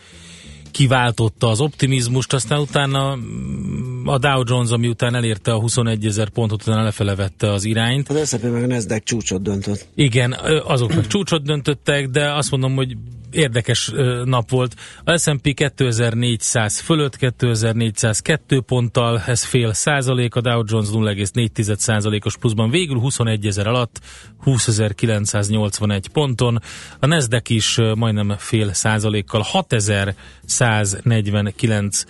kiváltotta 0.72 1.50
az 1.50 1.60
optimizmust, 1.60 2.34
aztán 2.34 2.60
utána 2.60 3.15
mm, 3.15 4.08
a 4.08 4.17
Dow 4.17 4.41
Jones, 4.46 4.70
ami 4.70 4.88
után 4.88 5.15
elérte 5.15 5.51
a 5.51 5.60
21 5.60 6.05
ezer 6.05 6.29
pontot, 6.29 6.62
utána 6.62 6.84
lefele 6.84 7.15
vette 7.15 7.51
az 7.51 7.63
irányt. 7.63 8.10
Az 8.10 8.29
S&P 8.29 8.44
meg 8.44 8.63
a 8.63 8.67
Nasdaq 8.67 9.03
csúcsot 9.03 9.41
döntött. 9.41 9.86
Igen, 9.96 10.36
azok 10.65 10.94
meg 10.96 11.08
csúcsot 11.08 11.43
döntöttek, 11.43 12.10
de 12.10 12.34
azt 12.34 12.52
mondom, 12.52 12.76
hogy 12.76 12.97
érdekes 13.36 13.91
nap 14.24 14.50
volt. 14.50 14.76
A 15.04 15.17
S&P 15.17 15.54
2400 15.54 16.80
fölött, 16.80 17.15
2402 17.15 18.62
ponttal, 18.62 19.24
ez 19.26 19.43
fél 19.43 19.74
százalék, 19.74 20.36
a 20.36 20.41
Dow 20.41 20.63
Jones 20.65 20.88
0,4 20.91 21.76
százalékos 21.76 22.38
pluszban, 22.38 22.69
végül 22.69 23.00
21 23.00 23.45
ezer 23.45 23.67
alatt, 23.67 24.00
20.981 24.45 26.04
ponton, 26.13 26.62
a 27.00 27.06
Nasdaq 27.06 27.54
is 27.54 27.78
majdnem 27.95 28.36
fél 28.38 28.74
százalékkal, 28.74 29.41
6149 29.41 32.04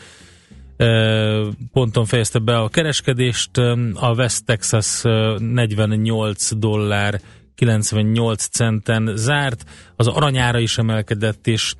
ponton 1.73 2.05
fejezte 2.05 2.39
be 2.39 2.57
a 2.57 2.69
kereskedést, 2.69 3.57
a 3.93 4.13
West 4.15 4.45
Texas 4.45 5.01
48 5.37 6.53
dollár 6.53 7.21
98 7.55 8.45
centen 8.45 9.11
zárt, 9.15 9.65
az 9.95 10.07
aranyára 10.07 10.59
is 10.59 10.77
emelkedett, 10.77 11.47
és 11.47 11.73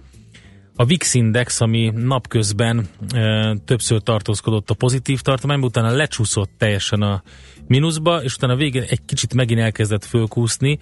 a 0.75 0.85
VIX 0.85 1.13
Index, 1.13 1.61
ami 1.61 1.91
napközben 1.95 2.87
e, 3.13 3.55
többször 3.65 4.01
tartózkodott 4.01 4.69
a 4.69 4.73
pozitív 4.73 5.21
tartományban, 5.21 5.69
utána 5.69 5.91
lecsúszott 5.91 6.51
teljesen 6.57 7.01
a 7.01 7.23
mínuszba, 7.67 8.23
és 8.23 8.35
utána 8.35 8.55
végén 8.55 8.85
egy 8.89 9.05
kicsit 9.05 9.33
megint 9.33 9.59
elkezdett 9.59 10.05
fölkúszni, 10.05 10.79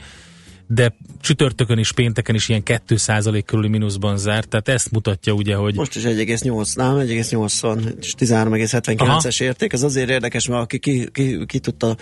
de 0.67 0.95
csütörtökön 1.21 1.77
is, 1.77 1.91
pénteken 1.91 2.35
is 2.35 2.49
ilyen 2.49 2.63
2% 2.65 3.43
körüli 3.45 3.67
mínuszban 3.67 4.17
zárt, 4.17 4.47
tehát 4.47 4.67
ezt 4.67 4.91
mutatja 4.91 5.33
ugye, 5.33 5.55
hogy... 5.55 5.75
Most 5.75 5.95
is 5.95 6.03
1,8, 6.03 6.75
nem, 6.75 6.95
1,80 6.95 7.97
és 7.99 8.13
13,79-es 8.17 9.41
érték, 9.41 9.73
ez 9.73 9.83
azért 9.83 10.09
érdekes, 10.09 10.47
mert 10.47 10.61
aki 10.61 10.79
ki, 10.79 11.09
ki, 11.11 11.45
ki 11.45 11.59
tudta 11.59 11.97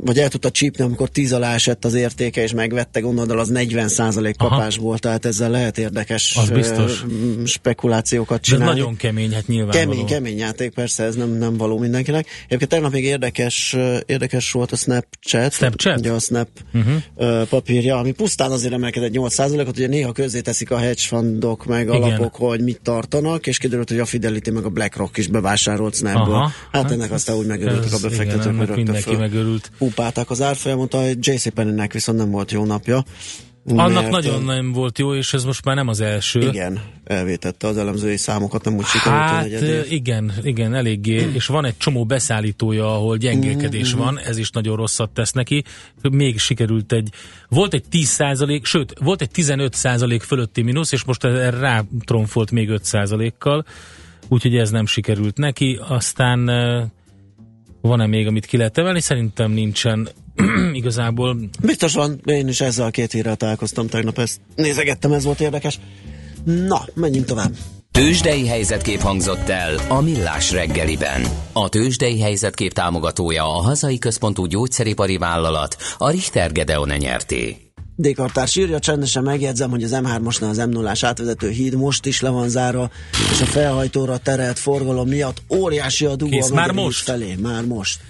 vagy 0.00 0.18
el 0.18 0.28
tudta 0.28 0.50
csípni, 0.50 0.84
amikor 0.84 1.08
10 1.08 1.32
alá 1.32 1.54
esett 1.54 1.84
az 1.84 1.94
értéke, 1.94 2.42
és 2.42 2.52
megvette, 2.52 3.00
gondolod, 3.00 3.38
az 3.38 3.50
40% 3.54 4.34
kapásból, 4.38 4.98
tehát 4.98 5.24
ezzel 5.24 5.50
lehet 5.50 5.78
érdekes 5.78 6.36
az 6.36 6.50
biztos. 6.50 7.04
spekulációkat 7.44 8.40
csinálni. 8.40 8.66
De 8.66 8.80
nagyon 8.80 8.96
kemény, 8.96 9.32
hát 9.32 9.46
nyilván. 9.46 9.70
Kemény, 9.70 10.04
kemény 10.04 10.38
játék, 10.38 10.70
persze, 10.70 11.04
ez 11.04 11.14
nem, 11.14 11.30
nem 11.30 11.56
való 11.56 11.78
mindenkinek. 11.78 12.26
Egyébként 12.46 12.70
tegnap 12.70 12.92
még 12.92 13.04
érdekes, 13.04 13.76
érdekes 14.06 14.52
volt 14.52 14.72
a 14.72 14.76
Snapchat, 14.76 15.52
Snapchat? 15.52 15.98
ugye 15.98 16.10
a 16.10 16.18
Snap 16.18 16.48
uh-huh. 16.74 17.48
papírja, 17.48 17.98
ami 17.98 18.12
pusztán 18.12 18.50
azért 18.50 18.72
emelkedett 18.72 19.12
8%-ot, 19.12 19.76
ugye 19.76 19.86
néha 19.86 20.12
közzé 20.12 20.40
teszik 20.40 20.70
a 20.70 20.78
hedge 20.78 21.02
fundok, 21.06 21.64
meg 21.64 21.86
Igen. 21.86 22.02
alapok, 22.02 22.34
hogy 22.34 22.60
mit 22.60 22.80
tartanak, 22.82 23.46
és 23.46 23.58
kiderült, 23.58 23.88
hogy 23.88 23.98
a 23.98 24.04
Fidelity 24.04 24.50
meg 24.50 24.64
a 24.64 24.68
BlackRock 24.68 25.16
is 25.16 25.26
bevásárolt 25.26 25.94
Snapből. 25.94 26.34
Hát, 26.34 26.52
hát 26.72 26.90
ennek 26.90 27.12
aztán 27.12 27.36
úgy 27.36 27.46
megörültek 27.46 27.92
a 27.92 27.98
befektetők 28.02 28.35
befektetők 28.36 28.76
mindenki 28.76 29.02
föl. 29.02 29.18
megörült. 29.18 29.70
Pupálták 29.78 30.30
az 30.30 30.42
árfolyamot, 30.42 30.94
a 30.94 31.02
JC 31.20 31.52
Penny-nek 31.52 31.92
viszont 31.92 32.18
nem 32.18 32.30
volt 32.30 32.52
jó 32.52 32.64
napja. 32.64 33.04
Annak 33.68 34.02
mert, 34.02 34.10
nagyon 34.10 34.42
nem 34.42 34.72
volt 34.72 34.98
jó, 34.98 35.14
és 35.14 35.32
ez 35.32 35.44
most 35.44 35.64
már 35.64 35.76
nem 35.76 35.88
az 35.88 36.00
első. 36.00 36.40
Igen, 36.40 36.80
elvétette 37.04 37.66
az 37.66 37.76
elemzői 37.76 38.16
számokat, 38.16 38.64
nem 38.64 38.74
úgy 38.76 38.84
sikerült 38.84 39.20
hát, 39.20 39.44
a 39.44 39.84
igen, 39.88 40.32
igen, 40.42 40.74
eléggé, 40.74 41.28
és 41.34 41.46
van 41.46 41.64
egy 41.64 41.76
csomó 41.76 42.04
beszállítója, 42.04 42.94
ahol 42.94 43.16
gyengélkedés 43.16 43.94
mm-hmm. 43.94 44.04
van, 44.04 44.18
ez 44.18 44.36
is 44.36 44.50
nagyon 44.50 44.76
rosszat 44.76 45.10
tesz 45.10 45.32
neki. 45.32 45.64
Még 46.10 46.38
sikerült 46.38 46.92
egy, 46.92 47.08
volt 47.48 47.74
egy 47.74 47.84
10 47.88 48.08
százalék, 48.08 48.64
sőt, 48.64 48.92
volt 49.00 49.22
egy 49.22 49.30
15 49.30 49.74
százalék 49.74 50.22
fölötti 50.22 50.62
mínusz, 50.62 50.92
és 50.92 51.04
most 51.04 51.22
rá 51.60 51.84
tromfolt 52.04 52.50
még 52.50 52.68
5 52.68 52.84
százalékkal, 52.84 53.64
úgyhogy 54.28 54.56
ez 54.56 54.70
nem 54.70 54.86
sikerült 54.86 55.36
neki. 55.36 55.78
Aztán 55.88 56.50
van-e 57.86 58.06
még, 58.06 58.26
amit 58.26 58.46
ki 58.46 58.56
lehet 58.56 58.78
emelni? 58.78 59.00
Szerintem 59.00 59.50
nincsen 59.50 60.08
igazából. 60.72 61.36
Biztos 61.62 61.94
van, 61.94 62.20
én 62.24 62.48
is 62.48 62.60
ezzel 62.60 62.86
a 62.86 62.90
két 62.90 63.12
hírrel 63.12 63.36
találkoztam 63.36 63.86
tegnap, 63.86 64.18
ezt 64.18 64.40
nézegettem, 64.54 65.12
ez 65.12 65.24
volt 65.24 65.40
érdekes. 65.40 65.78
Na, 66.44 66.84
menjünk 66.94 67.26
tovább. 67.26 67.52
Tőzsdei 67.90 68.46
helyzetkép 68.46 69.00
hangzott 69.00 69.48
el 69.48 69.74
a 69.88 70.00
Millás 70.00 70.52
reggeliben. 70.52 71.22
A 71.52 71.68
Tőzsdei 71.68 72.20
helyzetkép 72.20 72.72
támogatója 72.72 73.44
a 73.44 73.62
hazai 73.62 73.98
központú 73.98 74.44
gyógyszeripari 74.44 75.16
vállalat, 75.16 75.76
a 75.98 76.10
Richter 76.10 76.52
Gedeon 76.52 76.88
nyerté. 76.98 77.65
Dékartás 77.98 78.56
írja, 78.56 78.78
csendesen 78.78 79.22
megjegyzem, 79.22 79.70
hogy 79.70 79.82
az 79.82 79.98
M3-osnál 80.02 80.48
az 80.48 80.56
m 80.56 80.70
0 80.70 80.92
átvezető 81.00 81.50
híd 81.50 81.74
most 81.74 82.06
is 82.06 82.20
le 82.20 82.28
van 82.28 82.48
zárva, 82.48 82.90
és 83.32 83.40
a 83.40 83.44
felhajtóra 83.44 84.18
terelt 84.18 84.58
forgalom 84.58 85.08
miatt 85.08 85.42
óriási 85.48 86.04
a 86.04 86.16
dugó 86.16 86.30
Kész, 86.30 86.50
a 86.50 86.54
már 86.54 86.70
most? 86.70 87.02
felé. 87.02 87.34
Már 87.42 87.64
most. 87.64 88.00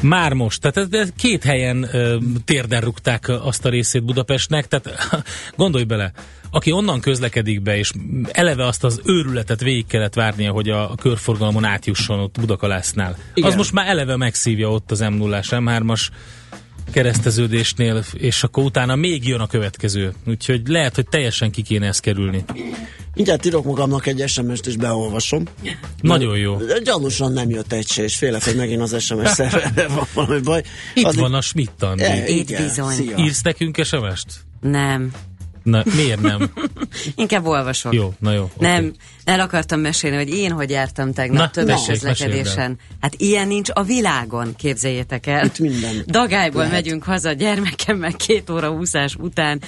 Már 0.00 0.32
most, 0.32 0.60
tehát 0.60 1.12
két 1.16 1.44
helyen 1.44 1.88
ö, 1.92 2.16
térden 2.44 2.80
rúgták 2.80 3.28
azt 3.28 3.64
a 3.64 3.68
részét 3.68 4.04
Budapestnek, 4.04 4.66
tehát 4.66 4.88
gondolj 5.56 5.84
bele, 5.84 6.12
aki 6.50 6.72
onnan 6.72 7.00
közlekedik 7.00 7.62
be, 7.62 7.76
és 7.76 7.92
eleve 8.30 8.66
azt 8.66 8.84
az 8.84 9.00
őrületet 9.04 9.60
végig 9.60 9.86
kellett 9.86 10.14
várnia, 10.14 10.52
hogy 10.52 10.68
a, 10.68 10.90
a 10.90 10.94
körforgalmon 10.94 11.64
átjusson 11.64 12.18
ott 12.18 12.40
Budakalásznál. 12.40 13.16
Igen. 13.34 13.50
Az 13.50 13.56
most 13.56 13.72
már 13.72 13.88
eleve 13.88 14.16
megszívja 14.16 14.70
ott 14.70 14.90
az 14.90 15.00
M0-as, 15.02 15.46
M3-as 15.50 16.08
kereszteződésnél, 16.90 18.04
és 18.12 18.42
akkor 18.42 18.64
utána 18.64 18.94
még 18.94 19.28
jön 19.28 19.40
a 19.40 19.46
következő. 19.46 20.12
Úgyhogy 20.26 20.68
lehet, 20.68 20.94
hogy 20.94 21.08
teljesen 21.08 21.50
ki 21.50 21.62
kéne 21.62 21.86
ezt 21.86 22.00
kerülni. 22.00 22.44
Mindjárt 23.14 23.46
írok 23.46 23.64
magamnak 23.64 24.06
egy 24.06 24.28
SMS-t, 24.28 24.66
és 24.66 24.76
beolvasom. 24.76 25.44
Nagyon 26.00 26.38
jó. 26.38 26.56
De 26.56 26.78
gyanúsan 26.78 27.32
nem 27.32 27.50
jött 27.50 27.72
egy 27.72 27.88
se, 27.88 28.02
és 28.02 28.16
félek, 28.16 28.44
hogy 28.44 28.56
megint 28.56 28.80
az 28.80 29.02
SMS 29.02 29.30
szerverre 29.38 29.88
van 29.88 30.06
valami 30.14 30.40
baj. 30.40 30.62
Itt 30.94 31.04
Azért... 31.04 31.22
van 31.22 31.34
a 31.34 31.40
Schmidt 31.40 31.82
E, 31.96 32.28
Itt 32.28 32.56
bizony. 32.56 32.94
Szia. 32.94 33.16
Írsz 33.16 33.42
nekünk 33.42 33.84
SMS-t? 33.84 34.26
Nem. 34.60 35.10
Na, 35.62 35.82
miért 35.94 36.20
nem? 36.20 36.50
Inkább 37.14 37.46
olvasok. 37.46 37.94
Jó, 37.94 38.14
na 38.18 38.32
jó. 38.32 38.50
Nem, 38.58 38.84
oké. 38.84 38.96
el 39.24 39.40
akartam 39.40 39.80
mesélni, 39.80 40.16
hogy 40.16 40.30
én 40.30 40.50
hogy 40.50 40.70
jártam 40.70 41.12
tegnap 41.12 41.38
Na, 41.38 41.50
többes 41.50 41.84
tessék, 41.84 42.02
meséld 42.02 42.18
közlekedésen. 42.18 42.78
Hát 43.00 43.14
ilyen 43.16 43.48
nincs 43.48 43.68
a 43.72 43.82
világon, 43.82 44.54
képzeljétek 44.56 45.26
el. 45.26 45.44
Itt 45.44 45.58
minden 45.58 46.04
Dagályból 46.06 46.62
lehet. 46.62 46.72
megyünk 46.72 47.04
haza 47.04 47.32
gyermekemmel 47.32 48.12
két 48.12 48.50
óra 48.50 48.70
úszás 48.70 49.14
után. 49.14 49.60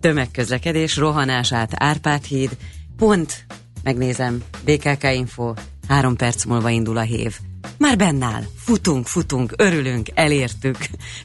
Tömegközlekedés, 0.00 0.96
rohanás 0.96 1.52
át 1.52 1.70
Árpád 1.74 2.24
híd. 2.24 2.50
Pont, 2.96 3.46
megnézem, 3.82 4.42
BKK 4.64 5.04
Info, 5.14 5.52
három 5.88 6.16
perc 6.16 6.44
múlva 6.44 6.68
indul 6.68 6.96
a 6.96 7.00
hév. 7.00 7.38
Már 7.78 7.96
bennáll, 7.96 8.42
futunk, 8.56 9.06
futunk, 9.06 9.52
örülünk, 9.56 10.08
elértük. 10.14 10.76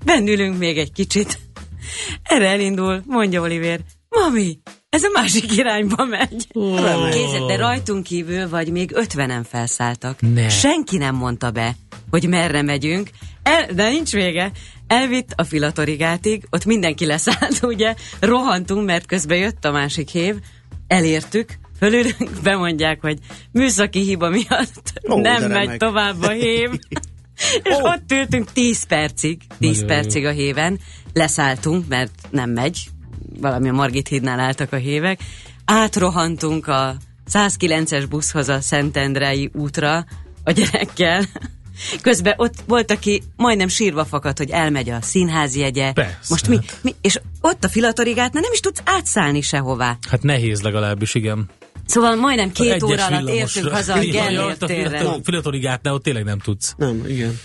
Bennülünk 0.06 0.58
még 0.58 0.78
egy 0.78 0.92
kicsit. 0.92 1.40
Erre 2.24 2.48
elindul, 2.48 3.04
mondja 3.06 3.42
Oliver, 3.42 3.80
mami, 4.10 4.60
ez 4.90 5.04
a 5.04 5.10
másik 5.14 5.58
irányba 5.58 6.06
megy. 6.06 6.48
Kézzel, 7.12 7.46
de 7.48 7.56
rajtunk 7.56 8.04
kívül 8.04 8.50
vagy 8.50 8.72
még 8.72 8.92
ötvenen 8.94 9.44
felszálltak. 9.44 10.22
Ne. 10.22 10.50
Senki 10.50 10.98
nem 10.98 11.16
mondta 11.16 11.52
be, 11.52 11.76
hogy 12.10 12.28
merre 12.28 12.62
megyünk, 12.62 13.10
El, 13.44 13.66
de 13.74 13.90
nincs 13.90 14.12
vége. 14.12 14.52
Elvitt 14.88 15.34
a 15.36 15.44
filatorigátig, 15.44 16.44
ott 16.50 16.66
mindenki 16.66 17.06
leszállt, 17.06 17.60
ugye, 17.74 17.94
rohantunk, 18.20 18.86
mert 18.86 19.06
közben 19.06 19.38
jött 19.38 19.66
a 19.66 19.72
másik 19.72 20.10
hév, 20.10 20.36
elértük, 20.88 21.60
fölülünk, 21.80 22.30
bemondják, 22.44 23.02
hogy 23.02 23.18
műszaki 23.52 24.00
hiba 24.00 24.30
miatt 24.30 24.94
Ó, 25.10 25.20
nem 25.20 25.42
megy 25.42 25.52
remek. 25.52 25.78
tovább 25.80 26.22
a 26.22 26.30
hév. 26.30 26.70
És 27.64 27.76
Ó. 27.76 27.88
ott 27.88 28.12
ültünk 28.12 28.52
10 28.52 28.84
percig, 28.84 29.42
10 29.60 29.70
Nagyon 29.82 29.82
jó. 29.82 29.88
percig 29.88 30.26
a 30.26 30.32
héven, 30.32 30.80
leszálltunk, 31.14 31.88
mert 31.88 32.12
nem 32.30 32.50
megy, 32.50 32.80
valami 33.42 33.70
a 33.70 33.74
Margit 33.74 34.08
hídnál 34.08 34.40
álltak 34.40 34.74
a 34.74 34.76
hévek, 34.76 35.20
átrohantunk 35.66 36.68
a 36.68 36.96
109-es 37.32 38.06
buszhoz 38.10 38.50
a 38.50 38.62
Szentendrei 38.62 39.50
útra 39.54 40.06
a 40.44 40.52
gyerekkel, 40.52 41.24
Közben 42.02 42.34
ott 42.38 42.54
volt, 42.68 42.92
aki 42.92 43.22
majdnem 43.36 43.68
sírva 43.68 44.06
fakadt, 44.06 44.38
hogy 44.38 44.50
elmegy 44.50 44.90
a 44.90 45.02
színház 45.02 45.56
jegye. 45.56 45.92
Persze, 45.92 46.18
Most 46.30 46.48
mi, 46.48 46.56
hát. 46.56 46.80
mi, 46.82 46.96
és 47.02 47.20
ott 47.42 47.64
a 47.64 47.70
filatorigátnál 47.70 48.42
nem 48.42 48.52
is 48.54 48.60
tudsz 48.60 48.82
átszállni 48.86 49.42
sehová. 49.42 49.98
Hát 50.10 50.24
nehéz 50.24 50.62
legalábbis, 50.62 51.16
igen. 51.16 51.50
Szóval 51.90 52.16
majdnem 52.16 52.52
két 52.52 52.84
óra 52.84 53.06
alatt 53.06 53.30
értünk 53.30 53.68
haza 53.68 53.94
a 53.94 54.00
Gellért 54.00 54.62
a 54.64 54.66
térre. 54.66 54.98
filator- 54.98 55.22
Filatorigátnál 55.24 55.94
ott 55.94 56.04
tényleg 56.04 56.24
nem 56.24 56.40
tudsz. 56.40 56.74
Nem, 56.78 57.04
igen. 57.08 57.40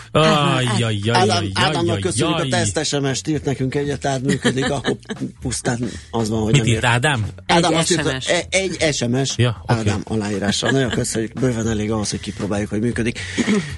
Ádámnak 1.52 2.00
köszönjük 2.00 2.38
a 2.38 2.46
teszt 2.48 2.84
SMS-t, 2.84 3.28
írt 3.28 3.44
nekünk 3.44 3.74
egyet, 3.74 4.00
tehát 4.00 4.22
működik, 4.22 4.70
akkor 4.70 4.96
pusztán 5.40 5.78
az 6.10 6.28
van, 6.28 6.42
hogy 6.42 6.52
Mit 6.52 6.66
írt. 6.66 6.84
Ádám? 6.84 7.26
Ádám 7.46 7.72
Egy 7.72 7.78
azt 7.78 7.86
SMS. 7.86 8.26
egy 8.50 8.94
SMS. 8.94 9.36
Ádám 9.66 10.02
aláírással. 10.04 10.70
Nagyon 10.70 10.90
köszönjük, 10.90 11.32
bőven 11.40 11.68
elég 11.68 11.90
ahhoz, 11.90 12.10
hogy 12.10 12.20
kipróbáljuk, 12.20 12.70
hogy 12.70 12.80
működik. 12.80 13.18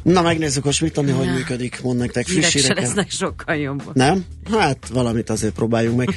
Na, 0.02 0.22
megnézzük 0.22 0.64
most 0.64 0.80
mit 0.80 0.98
Anni, 0.98 1.10
hogy 1.10 1.28
működik, 1.32 1.80
mond 1.82 1.98
nektek 1.98 2.26
friss 2.26 2.52
híreket. 2.52 2.78
lesznek 2.84 3.10
sokkal 3.10 3.56
jobbak. 3.56 3.94
Nem? 3.94 4.24
Hát 4.50 4.88
valamit 4.88 5.30
azért 5.30 5.54
próbáljunk 5.54 5.96
meg 5.96 6.08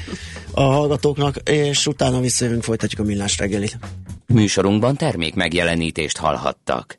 a 0.52 0.62
hallgatóknak, 0.62 1.36
és 1.50 1.88
utána 1.88 2.20
visszajövünk, 2.20 2.64
folytatjuk 2.64 3.02
a 3.02 3.04
millás 3.04 3.38
reggelit. 3.38 3.78
Műsorunkban 4.26 4.96
termék 4.96 5.36
megjelenítést 5.36 6.18
hallhattak. 6.18 6.99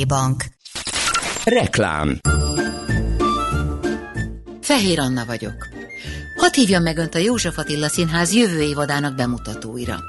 Bank. 0.00 0.44
Reklám 1.44 2.20
Fehér 4.60 5.00
Anna 5.00 5.24
vagyok. 5.24 5.71
Hadd 6.42 6.54
hívjam 6.54 6.82
meg 6.82 6.98
Önt 6.98 7.14
a 7.14 7.18
József 7.18 7.58
Attila 7.58 7.88
Színház 7.88 8.32
jövő 8.32 8.60
évadának 8.60 9.14
bemutatóira. 9.14 10.00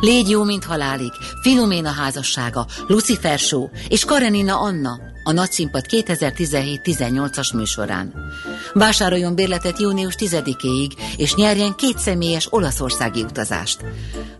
Légy 0.00 0.30
jó, 0.30 0.44
mint 0.44 0.64
halálig, 0.64 1.12
Filoména 1.42 1.90
házassága, 1.90 2.66
Lucifer 2.86 3.38
Show 3.38 3.68
és 3.88 4.04
Karenina 4.04 4.60
Anna, 4.60 5.00
a 5.24 5.32
Nagyszínpad 5.32 5.84
2017-18-as 5.88 7.54
műsorán. 7.54 8.14
Vásároljon 8.72 9.34
bérletet 9.34 9.80
június 9.80 10.14
10-éig, 10.18 10.90
és 11.16 11.34
nyerjen 11.34 11.74
két 11.74 11.98
személyes 11.98 12.46
olaszországi 12.50 13.22
utazást. 13.22 13.84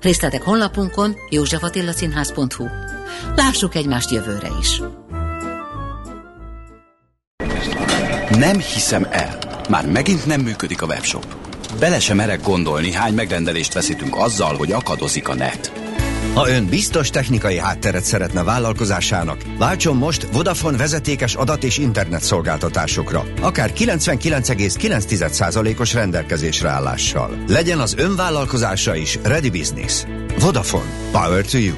Részletek 0.00 0.42
honlapunkon 0.42 1.16
józsefattillaszínház.hu. 1.30 2.66
Lássuk 3.36 3.74
egymást 3.74 4.10
jövőre 4.10 4.50
is. 4.60 4.82
Nem 8.30 8.58
hiszem 8.58 9.06
el. 9.10 9.47
Már 9.68 9.86
megint 9.86 10.26
nem 10.26 10.40
működik 10.40 10.82
a 10.82 10.86
webshop. 10.86 11.36
Bele 11.78 12.00
sem 12.00 12.16
merek 12.16 12.42
gondolni, 12.42 12.92
hány 12.92 13.14
megrendelést 13.14 13.72
veszítünk 13.72 14.16
azzal, 14.16 14.56
hogy 14.56 14.72
akadozik 14.72 15.28
a 15.28 15.34
net. 15.34 15.72
Ha 16.34 16.48
ön 16.48 16.66
biztos 16.66 17.10
technikai 17.10 17.58
hátteret 17.58 18.04
szeretne 18.04 18.42
vállalkozásának, 18.42 19.42
váltson 19.58 19.96
most 19.96 20.26
Vodafone 20.32 20.76
vezetékes 20.76 21.34
adat 21.34 21.64
és 21.64 21.78
internet 21.78 22.22
szolgáltatásokra, 22.22 23.24
akár 23.40 23.72
99,9%-os 23.76 25.94
rendelkezésre 25.94 26.68
állással. 26.68 27.42
Legyen 27.46 27.78
az 27.78 27.94
ön 27.96 28.16
vállalkozása 28.16 28.94
is 28.94 29.18
Ready 29.22 29.50
Business. 29.50 30.04
Vodafone. 30.40 30.90
Power 31.10 31.44
to 31.44 31.58
you. 31.58 31.74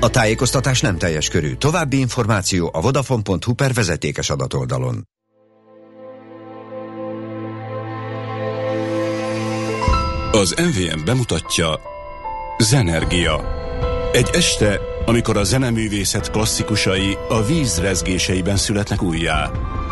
A 0.00 0.10
tájékoztatás 0.10 0.80
nem 0.80 0.98
teljes 0.98 1.28
körű. 1.28 1.54
További 1.54 1.98
információ 1.98 2.70
a 2.72 2.80
vodafone.hu 2.80 3.54
per 3.54 3.72
vezetékes 3.72 4.30
adatoldalon. 4.30 5.08
Az 10.40 10.54
MVM 10.58 11.04
bemutatja 11.04 11.80
Zenergia. 12.58 13.40
Egy 14.12 14.30
este, 14.32 14.80
amikor 15.06 15.36
a 15.36 15.44
zeneművészet 15.44 16.30
klasszikusai 16.30 17.16
a 17.28 17.42
víz 17.42 17.80
rezgéseiben 17.80 18.56
születnek 18.56 19.02
újjá. 19.02 19.50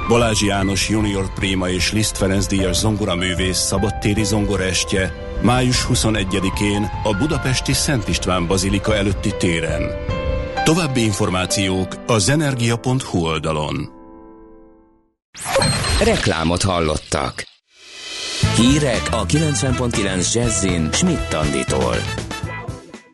Balázs 0.08 0.42
János 0.42 0.88
Junior 0.88 1.32
Prima 1.34 1.68
és 1.68 1.92
Liszt 1.92 2.16
Ferenc 2.16 2.46
díjas 2.46 2.76
zongoraművész 2.76 3.58
szabadtéri 3.58 4.24
zongoraestje 4.24 5.12
május 5.42 5.86
21-én 5.88 6.90
a 7.04 7.16
budapesti 7.16 7.72
Szent 7.72 8.08
István 8.08 8.46
Bazilika 8.46 8.94
előtti 8.94 9.34
téren. 9.38 9.82
További 10.64 11.04
információk 11.04 11.96
a 12.06 12.18
zenergia.hu 12.18 13.18
oldalon. 13.18 13.88
Reklámot 16.04 16.62
hallottak. 16.62 17.51
Hírek 18.56 19.08
a 19.10 19.26
90.9 19.26 20.32
Jazzin 20.34 20.92
Schmidt 20.92 21.32
Anditól. 21.32 21.94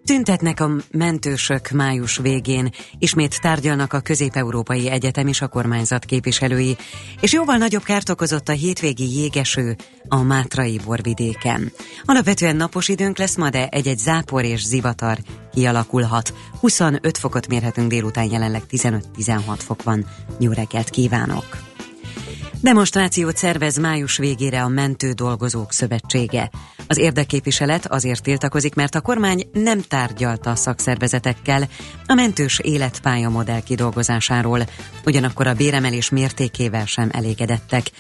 Tüntetnek 0.05 0.61
a 0.61 0.71
mentősök 0.91 1.71
május 1.71 2.17
végén, 2.17 2.71
ismét 2.99 3.41
tárgyalnak 3.41 3.93
a 3.93 4.01
Közép-Európai 4.01 4.91
Egyetem 4.91 5.27
és 5.27 5.41
a 5.41 5.49
kormányzat 5.49 6.05
képviselői, 6.05 6.77
és 7.21 7.33
jóval 7.33 7.57
nagyobb 7.57 7.83
kárt 7.83 8.09
okozott 8.09 8.49
a 8.49 8.53
hétvégi 8.53 9.19
jégeső 9.19 9.77
a 10.09 10.23
Mátrai 10.23 10.81
borvidéken. 10.85 11.73
Alapvetően 12.05 12.57
napos 12.57 12.89
időnk 12.89 13.19
lesz 13.19 13.37
ma, 13.37 13.51
de 13.51 13.69
egy-egy 13.69 13.99
zápor 13.99 14.45
és 14.45 14.67
zivatar 14.67 15.19
kialakulhat. 15.53 16.35
25 16.61 17.19
fokot 17.19 17.49
mérhetünk 17.49 17.89
délután, 17.89 18.31
jelenleg 18.31 18.63
15-16 18.71 19.41
fok 19.59 19.83
van. 19.83 20.07
Jó 20.39 20.53
reggelt 20.53 20.91
kívánok! 20.91 21.68
Demonstrációt 22.61 23.37
szervez 23.37 23.77
május 23.77 24.17
végére 24.17 24.63
a 24.63 24.69
Mentő 24.69 25.13
Dolgozók 25.13 25.73
Szövetsége. 25.73 26.51
Az 26.87 26.97
érdekképviselet 26.97 27.87
azért 27.87 28.23
tiltakozik, 28.23 28.75
mert 28.75 28.95
a 28.95 29.01
kormány 29.01 29.49
nem 29.53 29.81
tárgyalta 29.81 30.51
a 30.51 30.55
szakszervezetekkel 30.55 31.69
a 32.07 32.15
mentős 32.15 32.59
életpálya 32.59 33.29
modell 33.29 33.61
kidolgozásáról, 33.61 34.61
ugyanakkor 35.05 35.47
a 35.47 35.55
béremelés 35.55 36.11
mértékével 36.11 36.87
sem 36.87 37.09
elégedettek. 37.13 37.91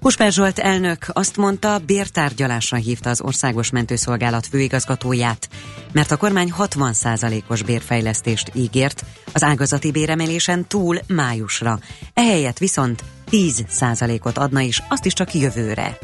Huspár 0.00 0.32
Zsolt 0.32 0.58
elnök 0.58 1.06
azt 1.12 1.36
mondta, 1.36 1.78
bértárgyalásra 1.78 2.76
hívta 2.76 3.10
az 3.10 3.20
Országos 3.20 3.70
Mentőszolgálat 3.70 4.46
főigazgatóját, 4.46 5.48
mert 5.92 6.10
a 6.10 6.16
kormány 6.16 6.52
60%-os 6.58 7.62
bérfejlesztést 7.62 8.50
ígért 8.54 9.04
az 9.32 9.42
ágazati 9.42 9.90
béremelésen 9.90 10.66
túl 10.66 11.00
májusra. 11.06 11.78
Ehelyett 12.14 12.58
viszont 12.58 13.04
10%-ot 13.30 14.38
adna 14.38 14.60
is, 14.60 14.82
azt 14.88 15.04
is 15.04 15.12
csak 15.12 15.34
jövőre. 15.34 15.98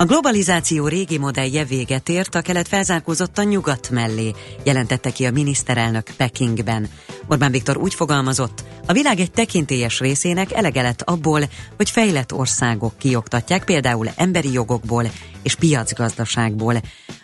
A 0.00 0.04
globalizáció 0.04 0.86
régi 0.86 1.18
modellje 1.18 1.64
véget 1.64 2.08
ért, 2.08 2.34
a 2.34 2.40
kelet 2.40 2.68
felzárkózott 2.68 3.38
a 3.38 3.42
nyugat 3.42 3.90
mellé, 3.90 4.34
jelentette 4.64 5.10
ki 5.10 5.26
a 5.26 5.30
miniszterelnök 5.30 6.10
Pekingben. 6.16 6.88
Orbán 7.26 7.50
Viktor 7.50 7.76
úgy 7.76 7.94
fogalmazott, 7.94 8.64
a 8.86 8.92
világ 8.92 9.20
egy 9.20 9.30
tekintélyes 9.30 10.00
részének 10.00 10.52
elege 10.52 10.82
lett 10.82 11.02
abból, 11.02 11.40
hogy 11.76 11.90
fejlett 11.90 12.32
országok 12.32 12.98
kioktatják 12.98 13.64
például 13.64 14.08
emberi 14.16 14.52
jogokból 14.52 15.04
és 15.42 15.54
piacgazdaságból. 15.54 16.74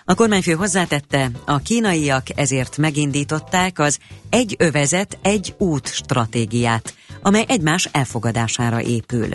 A 0.04 0.14
kormányfő 0.14 0.52
hozzátette, 0.52 1.30
a 1.44 1.58
kínaiak 1.58 2.26
ezért 2.34 2.76
megindították 2.76 3.78
az 3.78 3.98
egy 4.30 4.54
övezet, 4.58 5.18
egy 5.22 5.54
út 5.58 5.88
stratégiát, 5.88 6.94
amely 7.24 7.44
egymás 7.48 7.88
elfogadására 7.92 8.82
épül. 8.82 9.28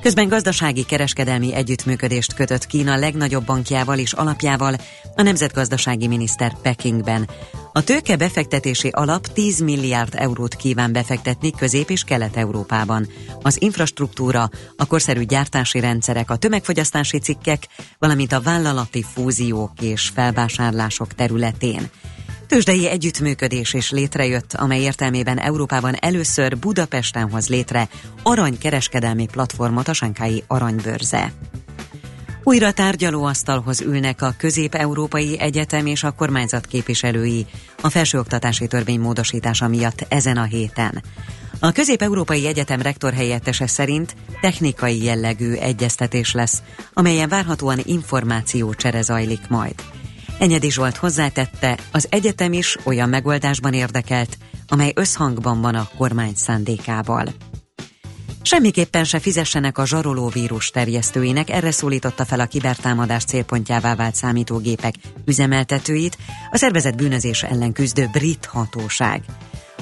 Közben 0.00 0.28
gazdasági 0.28 0.84
kereskedelmi 0.84 1.54
együttműködést 1.54 2.34
kötött 2.34 2.66
Kína 2.66 2.96
legnagyobb 2.96 3.44
bankjával 3.44 3.98
és 3.98 4.12
alapjával 4.12 4.74
a 5.14 5.22
nemzetgazdasági 5.22 6.06
miniszter 6.06 6.52
Pekingben. 6.62 7.28
A 7.72 7.84
tőke 7.84 8.16
befektetési 8.16 8.88
alap 8.88 9.26
10 9.26 9.60
milliárd 9.60 10.14
eurót 10.16 10.54
kíván 10.54 10.92
befektetni 10.92 11.50
Közép- 11.50 11.90
és 11.90 12.04
Kelet-Európában. 12.04 13.06
Az 13.42 13.62
infrastruktúra, 13.62 14.50
a 14.76 14.86
korszerű 14.86 15.22
gyártási 15.22 15.80
rendszerek, 15.80 16.30
a 16.30 16.36
tömegfogyasztási 16.36 17.18
cikkek, 17.18 17.66
valamint 17.98 18.32
a 18.32 18.40
vállalati 18.40 19.04
fúziók 19.12 19.72
és 19.80 20.08
felvásárlások 20.14 21.14
területén. 21.14 21.90
Tőzsdei 22.48 22.88
együttműködés 22.88 23.74
is 23.74 23.90
létrejött, 23.90 24.52
amely 24.52 24.80
értelmében 24.80 25.38
Európában 25.38 25.94
először 25.94 26.58
Budapesten 26.58 27.30
hoz 27.30 27.48
létre 27.48 27.88
aranykereskedelmi 28.22 29.26
platformot 29.26 29.88
a 29.88 29.92
Sankái 29.92 30.44
Aranybörze. 30.46 31.32
Újra 32.42 32.72
tárgyalóasztalhoz 32.72 33.80
ülnek 33.80 34.22
a 34.22 34.34
Közép-Európai 34.38 35.40
Egyetem 35.40 35.86
és 35.86 36.02
a 36.04 36.10
kormányzat 36.10 36.66
képviselői 36.66 37.46
a 37.80 37.88
felsőoktatási 37.88 38.66
törvény 38.66 39.00
módosítása 39.00 39.68
miatt 39.68 40.06
ezen 40.08 40.36
a 40.36 40.44
héten. 40.44 41.02
A 41.60 41.72
Közép-Európai 41.72 42.46
Egyetem 42.46 42.82
rektor 42.82 43.12
helyettese 43.12 43.66
szerint 43.66 44.16
technikai 44.40 45.04
jellegű 45.04 45.52
egyeztetés 45.52 46.32
lesz, 46.32 46.62
amelyen 46.92 47.28
várhatóan 47.28 47.80
információcsere 47.84 49.02
zajlik 49.02 49.48
majd. 49.48 49.74
Enyedi 50.38 50.70
Zsolt 50.70 50.96
hozzátette, 50.96 51.78
az 51.92 52.06
egyetem 52.10 52.52
is 52.52 52.76
olyan 52.84 53.08
megoldásban 53.08 53.72
érdekelt, 53.72 54.38
amely 54.68 54.92
összhangban 54.94 55.60
van 55.60 55.74
a 55.74 55.88
kormány 55.96 56.34
szándékával. 56.34 57.28
Semmiképpen 58.42 59.04
se 59.04 59.18
fizessenek 59.18 59.78
a 59.78 59.86
zsaroló 59.86 60.28
vírus 60.28 60.70
terjesztőinek, 60.70 61.50
erre 61.50 61.70
szólította 61.70 62.24
fel 62.24 62.40
a 62.40 62.46
kibertámadás 62.46 63.24
célpontjává 63.24 63.94
vált 63.94 64.14
számítógépek 64.14 64.94
üzemeltetőit, 65.24 66.18
a 66.50 66.56
szervezet 66.56 66.96
bűnözés 66.96 67.42
ellen 67.42 67.72
küzdő 67.72 68.08
brit 68.12 68.44
hatóság. 68.44 69.22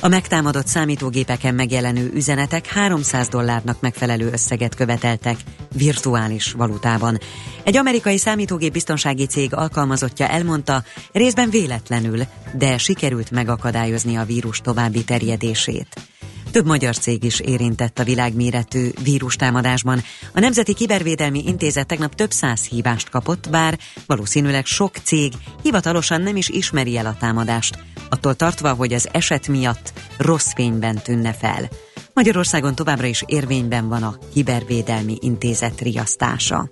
A 0.00 0.08
megtámadott 0.08 0.66
számítógépeken 0.66 1.54
megjelenő 1.54 2.10
üzenetek 2.14 2.66
300 2.66 3.28
dollárnak 3.28 3.80
megfelelő 3.80 4.30
összeget 4.32 4.74
követeltek 4.74 5.36
virtuális 5.72 6.52
valutában. 6.52 7.18
Egy 7.62 7.76
amerikai 7.76 8.18
számítógép 8.18 8.72
biztonsági 8.72 9.26
cég 9.26 9.54
alkalmazottja 9.54 10.28
elmondta, 10.28 10.82
részben 11.12 11.50
véletlenül, 11.50 12.22
de 12.52 12.78
sikerült 12.78 13.30
megakadályozni 13.30 14.16
a 14.16 14.24
vírus 14.24 14.60
további 14.60 15.04
terjedését. 15.04 15.88
Több 16.56 16.66
magyar 16.66 16.96
cég 16.96 17.24
is 17.24 17.40
érintett 17.40 17.98
a 17.98 18.04
világméretű 18.04 18.88
vírustámadásban. 19.02 20.02
A 20.34 20.40
Nemzeti 20.40 20.74
Kibervédelmi 20.74 21.42
Intézet 21.46 21.86
tegnap 21.86 22.14
több 22.14 22.30
száz 22.30 22.66
hívást 22.66 23.08
kapott, 23.08 23.50
bár 23.50 23.78
valószínűleg 24.06 24.66
sok 24.66 24.96
cég 24.96 25.32
hivatalosan 25.62 26.20
nem 26.20 26.36
is 26.36 26.48
ismeri 26.48 26.96
el 26.96 27.06
a 27.06 27.16
támadást, 27.18 27.78
attól 28.10 28.34
tartva, 28.34 28.74
hogy 28.74 28.92
az 28.92 29.08
eset 29.12 29.48
miatt 29.48 29.92
rossz 30.18 30.52
fényben 30.52 31.02
tűnne 31.02 31.32
fel. 31.32 31.68
Magyarországon 32.12 32.74
továbbra 32.74 33.06
is 33.06 33.22
érvényben 33.26 33.88
van 33.88 34.02
a 34.02 34.18
Kibervédelmi 34.32 35.16
Intézet 35.20 35.80
riasztása. 35.80 36.68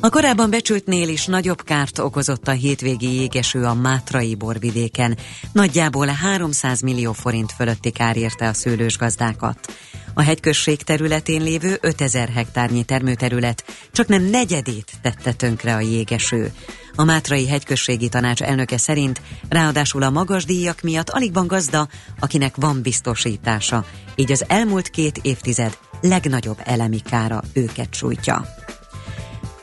A 0.00 0.08
korábban 0.08 0.50
becsültnél 0.50 1.08
is 1.08 1.26
nagyobb 1.26 1.62
kárt 1.62 1.98
okozott 1.98 2.48
a 2.48 2.50
hétvégi 2.50 3.14
jégeső 3.14 3.64
a 3.64 3.74
Mátrai 3.74 4.34
borvidéken. 4.34 5.16
Nagyjából 5.52 6.06
300 6.06 6.80
millió 6.80 7.12
forint 7.12 7.52
fölötti 7.52 7.90
kár 7.90 8.16
érte 8.16 8.48
a 8.48 8.52
szőlősgazdákat. 8.52 9.72
A 10.14 10.22
hegyközség 10.22 10.82
területén 10.82 11.42
lévő 11.42 11.78
5000 11.80 12.28
hektárnyi 12.28 12.84
termőterület 12.84 13.64
csak 13.92 14.06
nem 14.06 14.22
negyedét 14.22 14.92
tette 15.02 15.32
tönkre 15.32 15.74
a 15.74 15.80
jégeső. 15.80 16.52
A 16.94 17.04
Mátrai 17.04 17.48
Hegyközségi 17.48 18.08
Tanács 18.08 18.42
elnöke 18.42 18.76
szerint 18.76 19.20
ráadásul 19.48 20.02
a 20.02 20.10
magas 20.10 20.44
díjak 20.44 20.80
miatt 20.80 21.10
alig 21.10 21.32
van 21.32 21.46
gazda, 21.46 21.88
akinek 22.20 22.56
van 22.56 22.82
biztosítása, 22.82 23.84
így 24.14 24.32
az 24.32 24.44
elmúlt 24.48 24.88
két 24.88 25.18
évtized 25.22 25.78
legnagyobb 26.00 26.58
elemi 26.64 27.00
kára 27.00 27.42
őket 27.52 27.94
sújtja. 27.94 28.44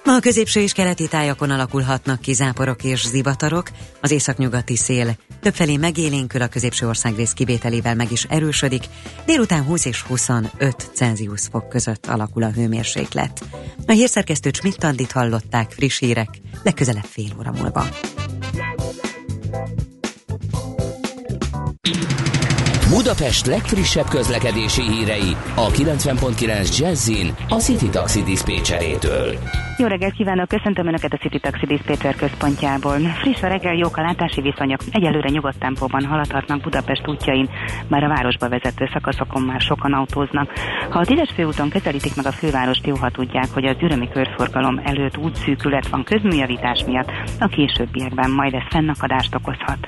Ma 0.05 0.15
a 0.15 0.19
középső 0.19 0.59
és 0.59 0.71
keleti 0.71 1.07
tájakon 1.07 1.49
alakulhatnak 1.49 2.19
ki 2.19 2.33
záporok 2.33 2.83
és 2.83 3.07
zivatarok, 3.07 3.69
az 4.01 4.11
északnyugati 4.11 4.75
szél 4.75 5.17
többfelé 5.41 5.77
megélénkül 5.77 6.41
a 6.41 6.47
középső 6.47 6.87
országrész 6.87 7.31
kivételével 7.31 7.95
meg 7.95 8.11
is 8.11 8.23
erősödik, 8.23 8.83
délután 9.25 9.63
20 9.63 9.85
és 9.85 10.01
25 10.01 10.89
Celsius 10.93 11.41
fok 11.51 11.69
között 11.69 12.05
alakul 12.05 12.43
a 12.43 12.51
hőmérséklet. 12.51 13.43
A 13.85 13.91
hírszerkesztő 13.91 14.51
Csmittandit 14.51 15.11
hallották 15.11 15.71
friss 15.71 15.99
hírek, 15.99 16.29
legközelebb 16.63 17.05
fél 17.05 17.35
óra 17.37 17.51
múlva. 17.51 17.85
Budapest 22.89 23.45
legfrissebb 23.45 24.07
közlekedési 24.07 24.81
hírei 24.81 25.35
a 25.55 25.67
90.9 25.67 26.77
Jazzin 26.77 27.35
a 27.49 27.55
City 27.55 27.89
Taxi 27.89 28.23
Dispécsejétől. 28.23 29.35
Jó 29.77 29.87
reggelt 29.87 30.13
kívánok, 30.13 30.47
köszöntöm 30.47 30.87
Önöket 30.87 31.13
a 31.13 31.17
City 31.17 31.39
Taxi 31.39 31.65
Dispatcher 31.65 32.15
központjából. 32.15 32.99
Friss 32.99 33.41
a 33.41 33.47
reggel, 33.47 33.73
jók 33.73 33.97
a 33.97 34.01
látási 34.01 34.41
viszonyok, 34.41 34.79
egyelőre 34.91 35.29
nyugodt 35.29 35.59
tempóban 35.59 36.05
haladhatnak 36.05 36.61
Budapest 36.61 37.07
útjain, 37.07 37.49
már 37.87 38.03
a 38.03 38.07
városba 38.07 38.49
vezető 38.49 38.89
szakaszokon 38.93 39.41
már 39.41 39.61
sokan 39.61 39.93
autóznak. 39.93 40.51
Ha 40.89 40.99
a 40.99 41.05
tízes 41.05 41.31
főúton 41.35 41.69
közelítik 41.69 42.15
meg 42.15 42.25
a 42.25 42.31
fővárost, 42.31 42.87
jó, 42.87 42.95
ha 42.95 43.09
tudják, 43.09 43.47
hogy 43.53 43.65
az 43.65 43.75
ürömi 43.81 44.09
körforgalom 44.09 44.81
előtt 44.83 45.17
útszűkület 45.17 45.87
van 45.87 46.03
közműjavítás 46.03 46.83
miatt, 46.85 47.11
a 47.39 47.47
későbbiekben 47.47 48.31
majd 48.31 48.53
ez 48.53 48.63
fennakadást 48.69 49.35
okozhat. 49.35 49.87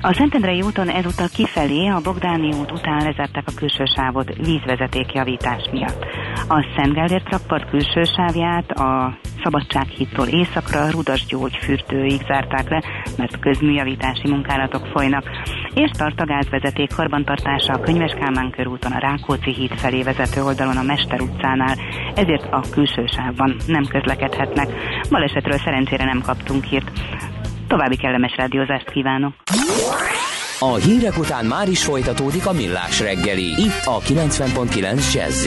A 0.00 0.14
Szentendrei 0.14 0.62
úton 0.62 0.88
ezúttal 0.88 1.28
kifelé 1.34 1.86
a 1.86 2.00
Bogdáni 2.00 2.52
út 2.60 2.72
után 2.72 3.04
lezárták 3.04 3.44
a 3.46 3.54
külső 3.56 3.84
sávot 3.96 4.34
vízvezetékjavítás 4.34 5.68
miatt. 5.72 6.04
A 6.48 6.66
Szent 6.76 6.94
Gellért 6.94 7.30
rakpart 7.30 7.70
külső 7.70 8.02
sávját 8.02 8.70
a 8.70 9.18
Szabadsághídtól 9.42 10.26
északra 10.26 10.90
Rudas 10.90 11.24
gyógyfürdőig 11.26 12.20
zárták 12.26 12.68
le, 12.68 12.82
mert 13.16 13.38
közműjavítási 13.38 14.28
munkálatok 14.28 14.86
folynak, 14.86 15.24
és 15.74 15.90
tart 15.90 16.20
a 16.20 16.26
gázvezeték 16.26 16.94
karbantartása 16.94 17.72
a 17.72 17.80
Könyves 17.80 18.12
Kálmán 18.12 18.50
körúton 18.50 18.92
a 18.92 18.98
Rákóczi 18.98 19.52
híd 19.52 19.72
felé 19.72 20.02
vezető 20.02 20.42
oldalon 20.42 20.76
a 20.76 20.82
Mester 20.82 21.20
utcánál, 21.20 21.76
ezért 22.14 22.52
a 22.52 22.64
külső 22.70 23.06
sávban 23.06 23.56
nem 23.66 23.84
közlekedhetnek. 23.84 24.68
Balesetről 25.10 25.58
szerencsére 25.58 26.04
nem 26.04 26.20
kaptunk 26.20 26.64
hírt. 26.64 26.90
További 27.68 27.96
kellemes 27.96 28.36
rádiózást 28.36 28.90
kívánok! 28.90 29.34
A 30.58 30.74
hírek 30.74 31.18
után 31.18 31.44
már 31.44 31.68
is 31.68 31.84
folytatódik 31.84 32.46
a 32.46 32.52
millás 32.52 33.00
reggeli, 33.00 33.44
itt 33.44 33.82
a 33.84 33.98
90.9 34.00 35.14
jazz 35.14 35.46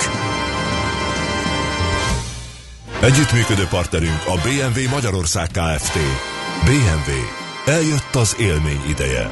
Együttműködő 3.01 3.63
partnerünk 3.69 4.23
a 4.27 4.33
BMW 4.43 4.89
Magyarország 4.89 5.47
Kft. 5.47 5.93
BMW. 6.63 7.11
Eljött 7.65 8.15
az 8.15 8.35
élmény 8.39 8.81
ideje. 8.89 9.31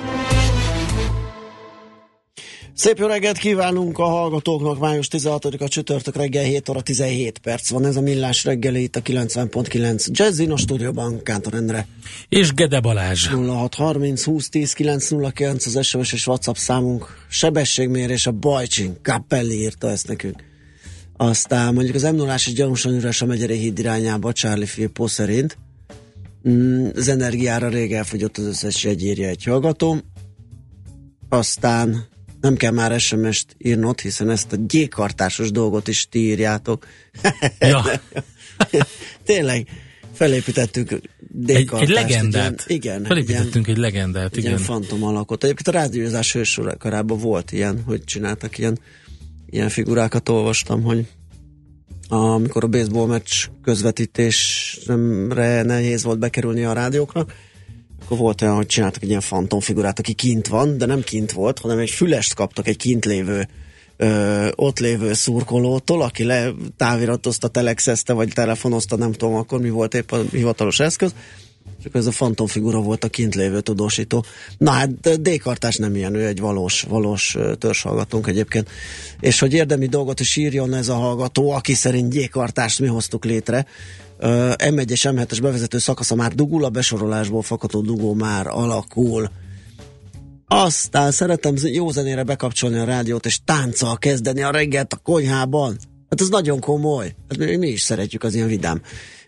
Szép 2.74 2.98
jó 2.98 3.08
reggelt 3.08 3.38
kívánunk 3.38 3.98
a 3.98 4.04
hallgatóknak, 4.04 4.80
május 4.80 5.08
16-a 5.12 5.68
csütörtök 5.68 6.16
reggel 6.16 6.44
7 6.44 6.70
óra 6.70 6.82
17 6.82 7.38
perc 7.38 7.70
van. 7.70 7.86
Ez 7.86 7.96
a 7.96 8.02
millás 8.02 8.44
reggeli 8.44 8.84
itt 8.84 8.96
a 8.96 9.02
90.9 9.02 10.06
Jazzin 10.12 10.52
a 10.52 10.58
stúdióban 10.58 11.24
Kántor 11.24 11.54
Endre. 11.54 11.88
És 12.30 12.54
Gede 12.54 12.80
Balázs. 12.80 13.28
0630 13.28 14.24
20 14.24 14.50
10 14.50 14.74
909 14.74 15.66
az 15.66 15.86
SMS 15.86 16.14
és 16.14 16.28
WhatsApp 16.28 16.56
számunk. 16.56 17.26
Sebességmérés 17.30 18.28
a 18.28 18.32
Bajcsin. 18.32 18.98
Kappelli 19.04 19.60
írta 19.60 19.90
ezt 19.90 20.08
nekünk. 20.08 20.49
Aztán 21.22 21.74
mondjuk 21.74 21.96
az 21.96 22.04
m 22.04 22.16
0 22.16 22.34
is 22.36 22.54
gyanúsan 22.54 23.14
a 23.20 23.26
Megyeri 23.26 23.58
híd 23.58 23.80
irányába 23.80 24.34
Charlie 24.34 24.66
Filippo 24.66 25.08
szerint. 25.08 25.58
Mm, 26.50 26.88
az 26.96 27.08
energiára 27.08 27.70
rég 27.70 27.94
elfogyott 27.94 28.38
az 28.38 28.46
összes 28.46 28.84
jegyírja 28.84 29.28
egy 29.28 29.44
hallgató. 29.44 29.98
Aztán 31.30 32.08
nem 32.42 32.56
kell 32.56 32.72
már 32.72 33.00
SMS-t 33.00 33.56
írnod, 33.58 34.00
hiszen 34.00 34.30
ezt 34.30 34.54
a 34.54 34.56
gyékartásos 34.68 35.52
dolgot 35.52 35.88
is 35.88 36.08
ti 36.10 36.20
írjátok. 36.20 36.88
Ja. 37.60 37.84
Tényleg, 39.26 39.68
felépítettük 40.14 40.92
egy, 41.48 41.70
egy 41.72 41.90
legendát. 41.90 42.66
Ilyen, 42.68 42.82
igen. 42.82 43.04
Felépítettünk 43.04 43.68
egy, 43.68 43.74
egy 43.74 43.80
legendát, 43.80 44.38
igen. 44.38 44.54
Egy 44.54 44.62
fantom 44.62 45.04
alakot. 45.04 45.44
Egyébként 45.44 45.68
a 45.76 45.80
rádiózás 45.80 46.34
hősorában 46.34 47.18
volt 47.18 47.52
ilyen, 47.52 47.82
hogy 47.86 48.04
csináltak 48.04 48.58
ilyen, 48.58 48.80
ilyen 49.50 49.70
figurákat, 49.70 50.30
olvastam, 50.30 50.84
hogy 50.84 51.08
amikor 52.10 52.64
a 52.64 52.68
baseball 52.68 53.08
meccs 53.08 53.46
közvetítésre 53.64 55.62
nehéz 55.62 56.04
volt 56.04 56.20
bekerülni 56.20 56.64
a 56.64 56.74
rádiókra, 56.74 57.26
akkor 58.04 58.18
volt 58.18 58.42
olyan, 58.42 58.56
hogy 58.56 58.66
csináltak 58.66 59.04
egy 59.04 59.10
ilyen 59.10 59.22
fantomfigurát, 59.22 60.00
aki 60.00 60.14
kint 60.14 60.48
van, 60.48 60.78
de 60.78 60.86
nem 60.86 61.02
kint 61.02 61.32
volt, 61.32 61.60
hanem 61.60 61.78
egy 61.78 61.90
fülest 61.90 62.34
kaptak 62.34 62.68
egy 62.68 62.78
kint 62.78 63.06
lévő 63.06 63.48
ö, 63.98 64.48
ott 64.56 64.80
lévő 64.80 65.14
szurkolótól, 65.14 66.02
aki 66.02 66.24
le 66.24 66.52
táviratozta, 66.78 67.48
telexezte, 67.48 68.14
vagy 68.14 68.32
telefonozta, 68.34 68.96
nem 68.96 69.12
tudom 69.12 69.36
akkor 69.36 69.62
mi 69.62 69.70
volt 69.70 69.94
épp 69.94 70.12
a 70.12 70.22
hivatalos 70.32 70.80
eszköz, 70.80 71.14
akkor 71.86 72.00
ez 72.00 72.08
a 72.08 72.12
fantomfigura 72.12 72.80
volt 72.80 73.04
a 73.04 73.10
kint 73.10 73.36
lévő 73.36 73.62
tudósító. 73.62 74.26
Na 74.58 74.72
hát 74.72 75.22
D-kartás 75.22 75.76
nem 75.76 75.96
ilyen, 75.96 76.16
ő 76.16 76.26
egy 76.26 76.40
valós, 76.40 76.82
valós 76.82 77.38
törzshallgatónk 77.58 78.28
egyébként. 78.28 78.70
És 79.20 79.40
hogy 79.40 79.54
érdemi 79.54 79.86
dolgot 79.86 80.20
is 80.20 80.36
írjon 80.36 80.74
ez 80.74 80.88
a 80.88 80.94
hallgató, 80.94 81.52
aki 81.52 81.74
szerint 81.74 82.14
D-kartást 82.14 82.80
mi 82.80 82.88
hoztuk 82.88 83.26
létre, 83.26 83.66
M1 84.58 84.90
és 84.90 85.08
M7-es 85.10 85.40
bevezető 85.42 85.78
szakasza 85.78 86.16
már 86.16 86.34
dugul, 86.34 86.64
a 86.64 86.70
besorolásból 86.70 87.42
fakadó 87.42 87.82
dugó 87.82 88.14
már 88.14 88.48
alakul. 88.48 89.30
Aztán 90.48 91.12
szeretem 91.12 91.56
jó 91.64 91.90
zenére 91.92 92.24
bekapcsolni 92.24 92.78
a 92.78 92.84
rádiót, 92.84 93.26
és 93.26 93.40
tánccal 93.46 93.98
kezdeni 93.98 94.42
a 94.42 94.52
reggelt 94.52 94.94
a 94.94 94.98
konyhában. 94.98 95.78
Hát 96.10 96.22
ez 96.22 96.30
nagyon 96.30 96.60
komoly. 96.60 97.16
Hát 97.30 97.38
mi, 97.38 97.56
mi 97.56 97.68
is 97.68 97.82
szeretjük 97.82 98.24
az 98.24 98.36
ilyen 98.36 98.48
vidám, 98.48 98.82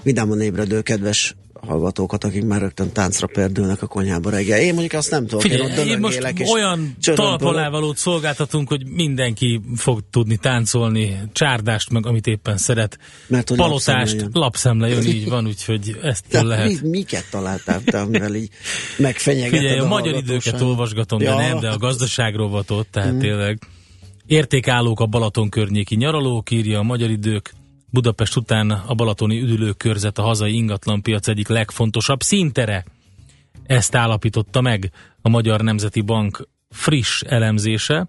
vidáman 0.03 0.41
ébredő 0.41 0.81
kedves 0.81 1.35
hallgatókat, 1.67 2.23
akik 2.23 2.45
már 2.45 2.59
rögtön 2.61 2.91
táncra 2.91 3.27
perdülnek 3.27 3.81
a 3.81 3.87
konyhába 3.87 4.29
reggel. 4.29 4.59
Én 4.59 4.71
mondjuk 4.71 4.93
azt 4.93 5.11
nem 5.11 5.21
tudom. 5.23 5.39
Figyelj, 5.39 5.71
én, 5.79 5.87
én 5.87 5.99
most 5.99 6.43
olyan 6.51 6.95
talpalávalót 7.15 7.97
szolgáltatunk, 7.97 8.67
hogy 8.67 8.85
mindenki 8.87 9.61
fog 9.75 9.99
tudni 10.09 10.37
táncolni, 10.37 11.21
csárdást 11.31 11.89
meg, 11.89 12.05
amit 12.05 12.27
éppen 12.27 12.57
szeret. 12.57 12.97
Mert 13.27 13.49
hogy 13.49 13.57
Palotást, 13.57 13.85
lapszemle 13.85 14.17
jön, 14.21 14.31
lapszemle 14.31 14.87
jön 14.87 15.03
így 15.03 15.29
van, 15.29 15.47
úgyhogy 15.47 15.99
ezt 16.03 16.23
de 16.29 16.43
lehet. 16.43 16.81
Mi, 16.81 16.89
miket 16.89 17.25
találtál 17.31 17.81
te, 17.83 17.99
amivel 17.99 18.35
így 18.35 18.49
megfenyegeted 18.97 19.59
Figyelj, 19.59 19.79
a, 19.79 19.83
a 19.83 19.87
magyar 19.87 20.15
időket 20.15 20.61
olvasgatom, 20.61 21.21
ja. 21.21 21.35
de 21.35 21.47
nem, 21.47 21.59
de 21.59 21.69
a 21.69 21.77
gazdaságrovatot, 21.77 22.87
tehát 22.87 23.13
mm. 23.13 23.19
tényleg. 23.19 23.59
Értékállók 24.25 24.99
a 24.99 25.05
Balaton 25.05 25.49
környéki 25.49 25.95
nyaralók, 25.95 26.51
írja 26.51 26.79
a 26.79 26.83
magyar 26.83 27.09
idők, 27.09 27.53
Budapest 27.91 28.35
után 28.35 28.71
a 28.71 28.93
balatoni 28.93 29.41
üdülőkörzet 29.41 30.17
a 30.17 30.21
hazai 30.21 30.53
ingatlanpiac 30.53 31.27
egyik 31.27 31.47
legfontosabb 31.47 32.21
szintere. 32.21 32.85
Ezt 33.63 33.95
állapította 33.95 34.61
meg 34.61 34.91
a 35.21 35.29
Magyar 35.29 35.61
Nemzeti 35.61 36.01
Bank 36.01 36.47
friss 36.69 37.21
elemzése. 37.21 38.07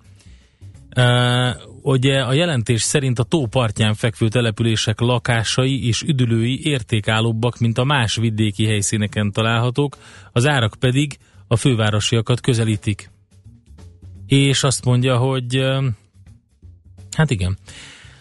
Uh, 0.96 1.50
ugye 1.82 2.20
a 2.20 2.32
jelentés 2.32 2.82
szerint 2.82 3.18
a 3.18 3.22
tó 3.22 3.46
partján 3.46 3.94
fekvő 3.94 4.28
települések 4.28 5.00
lakásai 5.00 5.86
és 5.86 6.02
üdülői 6.02 6.66
értékállóbbak, 6.66 7.58
mint 7.58 7.78
a 7.78 7.84
más 7.84 8.16
vidéki 8.16 8.66
helyszíneken 8.66 9.32
találhatók, 9.32 9.96
az 10.32 10.46
árak 10.46 10.74
pedig 10.78 11.18
a 11.46 11.56
fővárosiakat 11.56 12.40
közelítik. 12.40 13.10
és 14.26 14.62
azt 14.62 14.84
mondja, 14.84 15.16
hogy 15.16 15.64
hát 17.16 17.30
igen, 17.30 17.58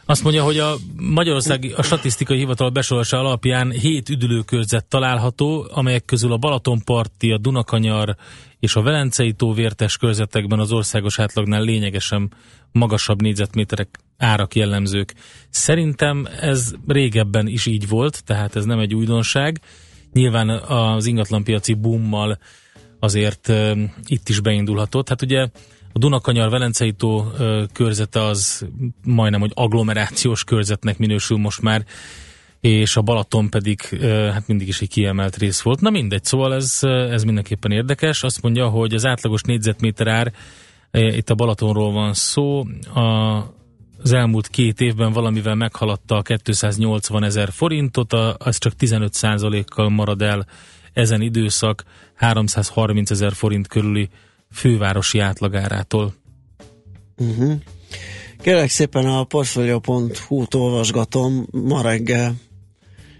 azt 0.06 0.24
mondja, 0.24 0.43
hogy 0.43 0.58
a 0.58 0.76
Magyarországi 0.95 1.72
a 1.72 1.82
statisztikai 1.82 2.38
hivatal 2.38 2.70
besorolása 2.70 3.20
alapján 3.20 3.72
hét 3.72 4.10
üdülőkörzet 4.10 4.86
található, 4.86 5.68
amelyek 5.74 6.06
közül 6.06 6.32
a 6.32 6.38
Balatonparti, 6.38 7.32
a 7.32 7.38
Dunakanyar 7.38 8.16
és 8.60 8.76
a 8.76 8.82
Velencei 8.82 9.34
tó 9.34 9.54
vértes 9.54 9.97
körzetekben 9.97 10.60
az 10.60 10.72
országos 10.72 11.20
átlagnál 11.20 11.62
lényegesen 11.62 12.32
magasabb 12.72 13.22
négyzetméterek 13.22 13.99
árak 14.18 14.56
jellemzők. 14.56 15.14
Szerintem 15.49 16.28
ez 16.41 16.74
régebben 16.88 17.47
is 17.47 17.66
így 17.66 17.88
volt, 17.88 18.24
tehát 18.24 18.56
ez 18.56 18.66
nem 18.66 18.80
egy 18.80 18.95
újdonság. 18.95 19.62
Nyilván 20.14 20.49
az 20.49 21.06
ingatlanpiaci 21.06 21.74
boommal 21.74 22.38
azért 22.99 23.54
itt 24.06 24.30
is 24.30 24.39
beindulhatott. 24.39 25.10
Hát 25.10 25.22
ugye 25.22 25.47
a 25.93 25.99
Dunakanyar 25.99 26.49
Velencei 26.49 26.91
tó 26.91 27.25
körzete 27.73 28.21
az 28.21 28.67
majdnem, 29.05 29.39
hogy 29.39 29.51
agglomerációs 29.53 30.43
körzetnek 30.43 30.97
minősül 30.97 31.37
most 31.37 31.61
már, 31.61 31.85
és 32.59 32.95
a 32.95 33.01
Balaton 33.01 33.49
pedig 33.49 33.81
hát 34.31 34.47
mindig 34.47 34.67
is 34.67 34.81
egy 34.81 34.89
kiemelt 34.89 35.37
rész 35.37 35.61
volt. 35.61 35.81
Na 35.81 35.89
mindegy, 35.89 36.23
szóval 36.23 36.53
ez, 36.53 36.79
ez 36.83 37.23
mindenképpen 37.23 37.71
érdekes. 37.71 38.23
Azt 38.23 38.41
mondja, 38.41 38.67
hogy 38.67 38.93
az 38.93 39.05
átlagos 39.05 39.41
négyzetméter 39.41 40.07
ár, 40.07 40.33
itt 40.91 41.29
a 41.29 41.35
Balatonról 41.35 41.91
van 41.91 42.13
szó, 42.13 42.65
a, 42.93 43.01
az 44.03 44.11
elmúlt 44.11 44.47
két 44.47 44.81
évben 44.81 45.11
valamivel 45.11 45.55
meghaladta 45.55 46.15
a 46.15 46.21
280 46.21 47.23
ezer 47.23 47.51
forintot, 47.51 48.13
az 48.37 48.57
csak 48.57 48.75
15 48.75 49.65
kal 49.65 49.89
marad 49.89 50.21
el 50.21 50.45
ezen 50.93 51.21
időszak 51.21 51.83
330 52.15 53.11
ezer 53.11 53.33
forint 53.33 53.67
körüli 53.67 54.09
fővárosi 54.52 55.20
átlagárától. 55.20 56.14
Uh-huh. 57.18 57.54
Kérlek 58.41 58.70
szépen 58.70 59.06
a 59.06 59.24
portfolio.hu-t 59.24 60.54
olvasgatom, 60.54 61.47
ma 61.52 61.82
reggel 61.82 62.36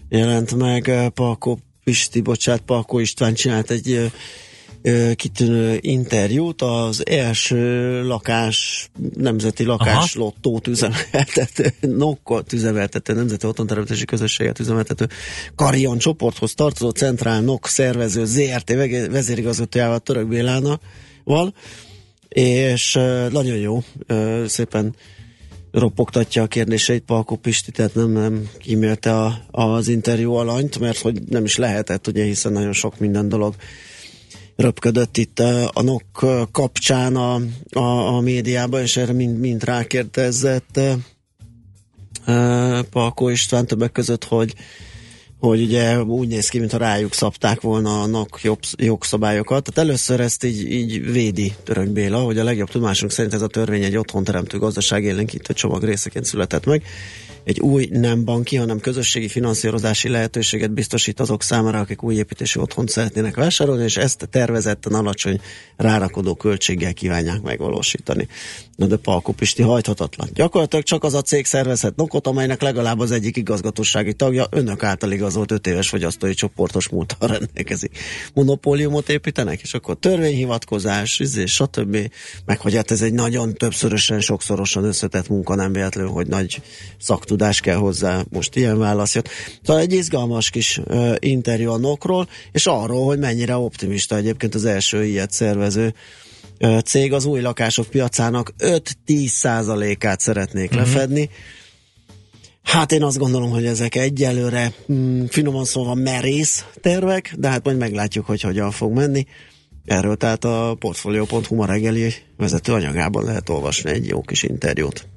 jelent 0.10 0.56
meg 0.56 1.10
Palko 1.14 1.58
Pisti, 1.84 2.22
bocsát, 2.22 2.62
Palko 2.62 3.00
István 3.00 3.34
csinált 3.34 3.72
egy 3.72 4.12
kitűnő 5.16 5.78
interjút 5.82 6.62
az 6.62 7.08
első 7.08 8.04
lakás, 8.04 8.90
nemzeti 9.16 9.64
lakás 9.64 10.16
Aha. 10.16 10.24
lottót 10.24 10.68
üzemeltető, 10.68 11.74
Nokkot 11.98 12.54
üzemeltető, 12.54 13.14
nemzeti 13.14 13.48
otthonteremtési 13.48 14.06
közösséget 14.06 14.60
üzemeltető 14.60 15.08
Karion 15.56 15.98
csoporthoz 15.98 16.54
tartozó 16.54 16.90
Centrál 16.90 17.42
Nok 17.42 17.68
szervező 17.68 18.26
ZRT 18.26 18.70
vezérigazgatójával 19.12 20.00
Török 20.00 20.28
Bélánával, 21.24 21.54
és 22.30 22.94
nagyon 23.32 23.58
jó, 23.58 23.84
szépen 24.46 24.96
ropogtatja 25.72 26.44
a 26.44 26.48
kérdéseit 26.48 27.04
Palko 27.04 27.36
Pisti, 27.36 27.72
tehát 27.72 27.96
nem, 27.96 28.12
nem 28.12 28.50
kímélte 28.58 29.16
a, 29.16 29.42
az 29.52 29.88
interjú 29.88 30.34
alanyt, 30.34 30.80
mert 30.80 30.98
hogy 30.98 31.22
nem 31.30 31.44
is 31.44 31.58
lehetett, 31.58 32.08
ugye, 32.08 32.24
hiszen 32.24 32.52
nagyon 32.52 32.74
sok 32.74 33.00
minden 33.00 33.30
dolog 33.30 33.56
röpködött 34.56 35.18
itt 35.18 35.40
a 35.74 35.82
NOK 35.82 36.26
kapcsán 36.52 37.16
a, 37.16 37.42
a, 37.72 38.16
a 38.16 38.20
médiában, 38.20 38.82
és 38.82 38.98
erre 38.98 39.14
mind, 39.14 39.40
mind 39.40 39.64
rákérdezett 39.64 40.80
Palko 42.90 43.30
István 43.30 43.66
többek 43.68 43.92
között, 43.92 44.24
hogy 44.24 44.56
hogy 45.42 45.62
ugye 45.62 46.02
úgy 46.02 46.28
néz 46.28 46.50
ki, 46.50 46.60
mintha 46.60 46.78
rájuk 46.78 47.14
szabták 47.14 47.62
volna 47.62 48.02
a 48.02 48.06
NOK 48.06 48.40
jogszabályokat. 48.78 49.64
Tehát 49.64 49.90
először 49.90 50.20
ezt 50.20 50.44
így, 50.44 50.72
így 50.72 51.12
védi 51.12 51.54
Török 51.64 51.90
Béla, 51.90 52.20
hogy 52.20 52.38
a 52.38 52.44
legjobb 52.44 52.70
tudásunk 52.70 53.12
szerint 53.12 53.34
ez 53.34 53.42
a 53.42 53.48
törvény 53.48 53.84
egy 53.84 53.98
otthon 53.98 54.24
teremtő 54.24 54.58
gazdaság 54.58 55.04
élénkítő 55.04 55.54
csomag 55.54 55.84
részeként 55.84 56.26
született 56.26 56.66
meg, 56.66 56.84
egy 57.44 57.60
új 57.60 57.90
nem 57.92 58.24
banki, 58.24 58.56
hanem 58.56 58.80
közösségi 58.80 59.28
finanszírozási 59.28 60.10
lehetőséget 60.10 60.72
biztosít 60.72 61.20
azok 61.20 61.44
számára, 61.44 61.80
akik 61.80 62.04
új 62.04 62.16
építési 62.16 62.60
otthont 62.60 62.90
szeretnének 62.90 63.36
vásárolni, 63.36 63.84
és 63.84 63.98
ezt 63.98 64.28
tervezetten 64.32 64.94
alacsony 64.94 65.42
rárakodó 65.76 66.36
költséggel 66.36 66.94
kívánják 66.94 67.42
megvalósítani. 67.42 68.28
Na 68.76 68.86
de 68.86 68.96
Palko 68.96 69.32
Pisti 69.32 69.62
hajthatatlan. 69.62 70.30
Gyakorlatilag 70.34 70.86
csak 70.86 71.04
az 71.04 71.14
a 71.14 71.22
cég 71.22 71.46
szervezhet 71.46 71.96
nokot, 71.96 72.28
amelynek 72.28 72.62
legalább 72.62 73.00
az 73.00 73.12
egyik 73.12 73.38
igazgatósági 73.38 74.14
tagja 74.14 74.48
önök 74.50 74.84
által 74.84 75.12
igazolt 75.12 75.52
5 75.52 75.68
éves 75.68 75.90
fogyasztói 75.90 76.34
csoportos 76.34 76.90
múltal 76.90 77.30
rendelkezik. 77.30 77.98
Monopóliumot 78.34 79.10
építenek, 79.10 79.62
és 79.62 79.74
akkor 79.74 79.98
törvényhivatkozás, 80.00 81.20
izé, 81.20 81.46
stb. 81.46 81.98
Meg 82.46 82.60
hogy 82.60 82.76
hát 82.76 82.92
ez 82.92 83.02
egy 83.02 83.14
nagyon 83.14 83.54
többszörösen, 83.54 84.20
sokszorosan 84.20 84.84
összetett 84.84 85.28
munka, 85.28 85.56
nem 85.56 85.74
véletlen, 85.74 86.08
hogy 86.08 86.28
nagy 86.28 86.62
szak 87.00 87.26
tudás 87.32 87.60
kell 87.60 87.76
hozzá, 87.76 88.24
most 88.30 88.56
ilyen 88.56 88.78
válasz 88.78 89.16
jött. 89.16 89.30
Szóval 89.64 89.82
egy 89.82 89.94
izgalmas 89.94 90.50
kis 90.50 90.78
uh, 90.78 91.16
interjú 91.20 91.72
a 91.72 91.78
Nokról, 91.78 92.28
és 92.52 92.66
arról, 92.66 93.06
hogy 93.06 93.20
mennyire 93.20 93.56
optimista 93.56 94.16
egyébként 94.16 94.56
az 94.56 94.66
első 94.66 95.06
ilyet 95.06 95.32
szervező 95.32 95.94
uh, 96.60 96.80
cég 96.80 97.14
az 97.14 97.26
új 97.26 97.42
lakások 97.42 97.88
piacának 97.88 98.54
5-10 98.60 99.28
százalékát 99.28 100.20
szeretnék 100.20 100.72
uh-huh. 100.72 100.86
lefedni. 100.86 101.30
Hát 102.64 102.92
én 102.92 103.04
azt 103.04 103.18
gondolom, 103.18 103.50
hogy 103.50 103.66
ezek 103.66 103.96
egyelőre 103.96 104.74
mm, 104.92 105.26
finoman 105.26 105.66
szóval 105.66 105.96
merész 105.96 106.66
tervek, 106.82 107.34
de 107.38 107.50
hát 107.50 107.64
majd 107.64 107.78
meglátjuk, 107.78 108.26
hogy 108.26 108.42
hogyan 108.42 108.72
fog 108.72 108.94
menni. 108.94 109.26
Erről 109.86 110.16
tehát 110.16 110.44
a 110.44 110.76
Portfolio.hu 110.80 111.56
ma 111.56 111.66
reggeli 111.66 112.14
vezető 112.38 112.74
anyagában 112.74 113.24
lehet 113.24 113.50
olvasni 113.50 113.92
egy 113.92 114.08
jó 114.08 114.22
kis 114.22 114.44
interjút. 114.44 115.08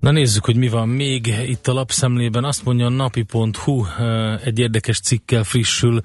Na 0.00 0.10
nézzük, 0.10 0.44
hogy 0.44 0.56
mi 0.56 0.68
van 0.68 0.88
még 0.88 1.34
itt 1.46 1.66
a 1.66 1.72
lapszemlében. 1.72 2.44
Azt 2.44 2.64
mondja 2.64 2.86
a 2.86 2.88
napi.hu 2.88 3.84
egy 4.44 4.58
érdekes 4.58 5.00
cikkel 5.00 5.44
frissül. 5.44 6.00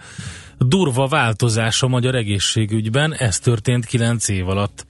Durva 0.58 1.08
változás 1.08 1.84
a 1.84 1.88
magyar 1.88 2.16
egészségügyben, 2.16 3.14
ez 3.14 3.39
történt 3.39 3.86
9 3.86 4.28
év 4.28 4.50
alatt. 4.50 4.86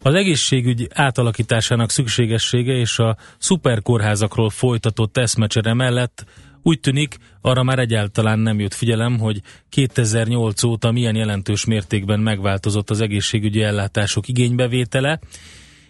Az 0.00 0.14
egészségügy 0.14 0.88
átalakításának 0.92 1.90
szükségessége 1.90 2.72
és 2.72 2.98
a 2.98 3.16
szuperkórházakról 3.38 4.50
folytatott 4.50 5.16
eszmecsere 5.16 5.74
mellett 5.74 6.24
úgy 6.66 6.80
tűnik, 6.80 7.16
arra 7.40 7.62
már 7.62 7.78
egyáltalán 7.78 8.38
nem 8.38 8.60
jött 8.60 8.74
figyelem, 8.74 9.18
hogy 9.18 9.40
2008 9.68 10.62
óta 10.62 10.90
milyen 10.90 11.16
jelentős 11.16 11.64
mértékben 11.64 12.20
megváltozott 12.20 12.90
az 12.90 13.00
egészségügyi 13.00 13.62
ellátások 13.62 14.28
igénybevétele, 14.28 15.20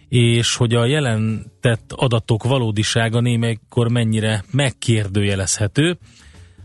és 0.09 0.55
hogy 0.55 0.73
a 0.73 0.85
jelentett 0.85 1.91
adatok 1.95 2.43
valódisága 2.43 3.19
némelykor 3.19 3.89
mennyire 3.89 4.43
megkérdőjelezhető. 4.51 5.97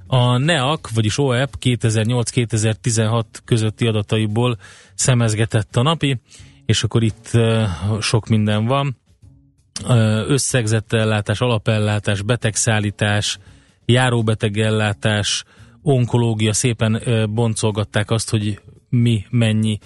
A 0.07 0.37
NEAC, 0.37 0.95
vagyis 0.95 1.19
OEP 1.19 1.57
2008-2016 1.61 3.25
közötti 3.45 3.87
adataiból 3.87 4.59
szemezgetett 4.95 5.77
a 5.77 5.83
napi, 5.83 6.21
és 6.67 6.83
akkor 6.83 7.03
itt 7.03 7.31
sok 8.01 8.29
minden 8.29 8.67
van. 8.67 8.97
Összegzett 10.27 10.93
ellátás, 10.93 11.41
alapellátás, 11.41 12.23
betegszállítás, 12.23 13.39
járóbetegellátás, 13.85 15.45
onkológia, 15.83 16.53
szépen 16.53 17.03
boncolgatták 17.35 18.11
azt, 18.11 18.31
hogy 18.31 18.61
mi, 18.89 19.25
mennyi, 19.31 19.79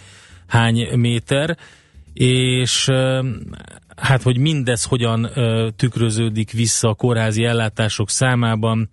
hány 0.47 0.99
méter, 0.99 1.59
és 2.15 2.89
hát, 3.97 4.23
hogy 4.23 4.39
mindez 4.39 4.85
hogyan 4.85 5.31
tükröződik 5.77 6.51
vissza 6.51 6.89
a 6.89 6.95
kórházi 6.95 7.45
ellátások 7.45 8.11
számában, 8.11 8.91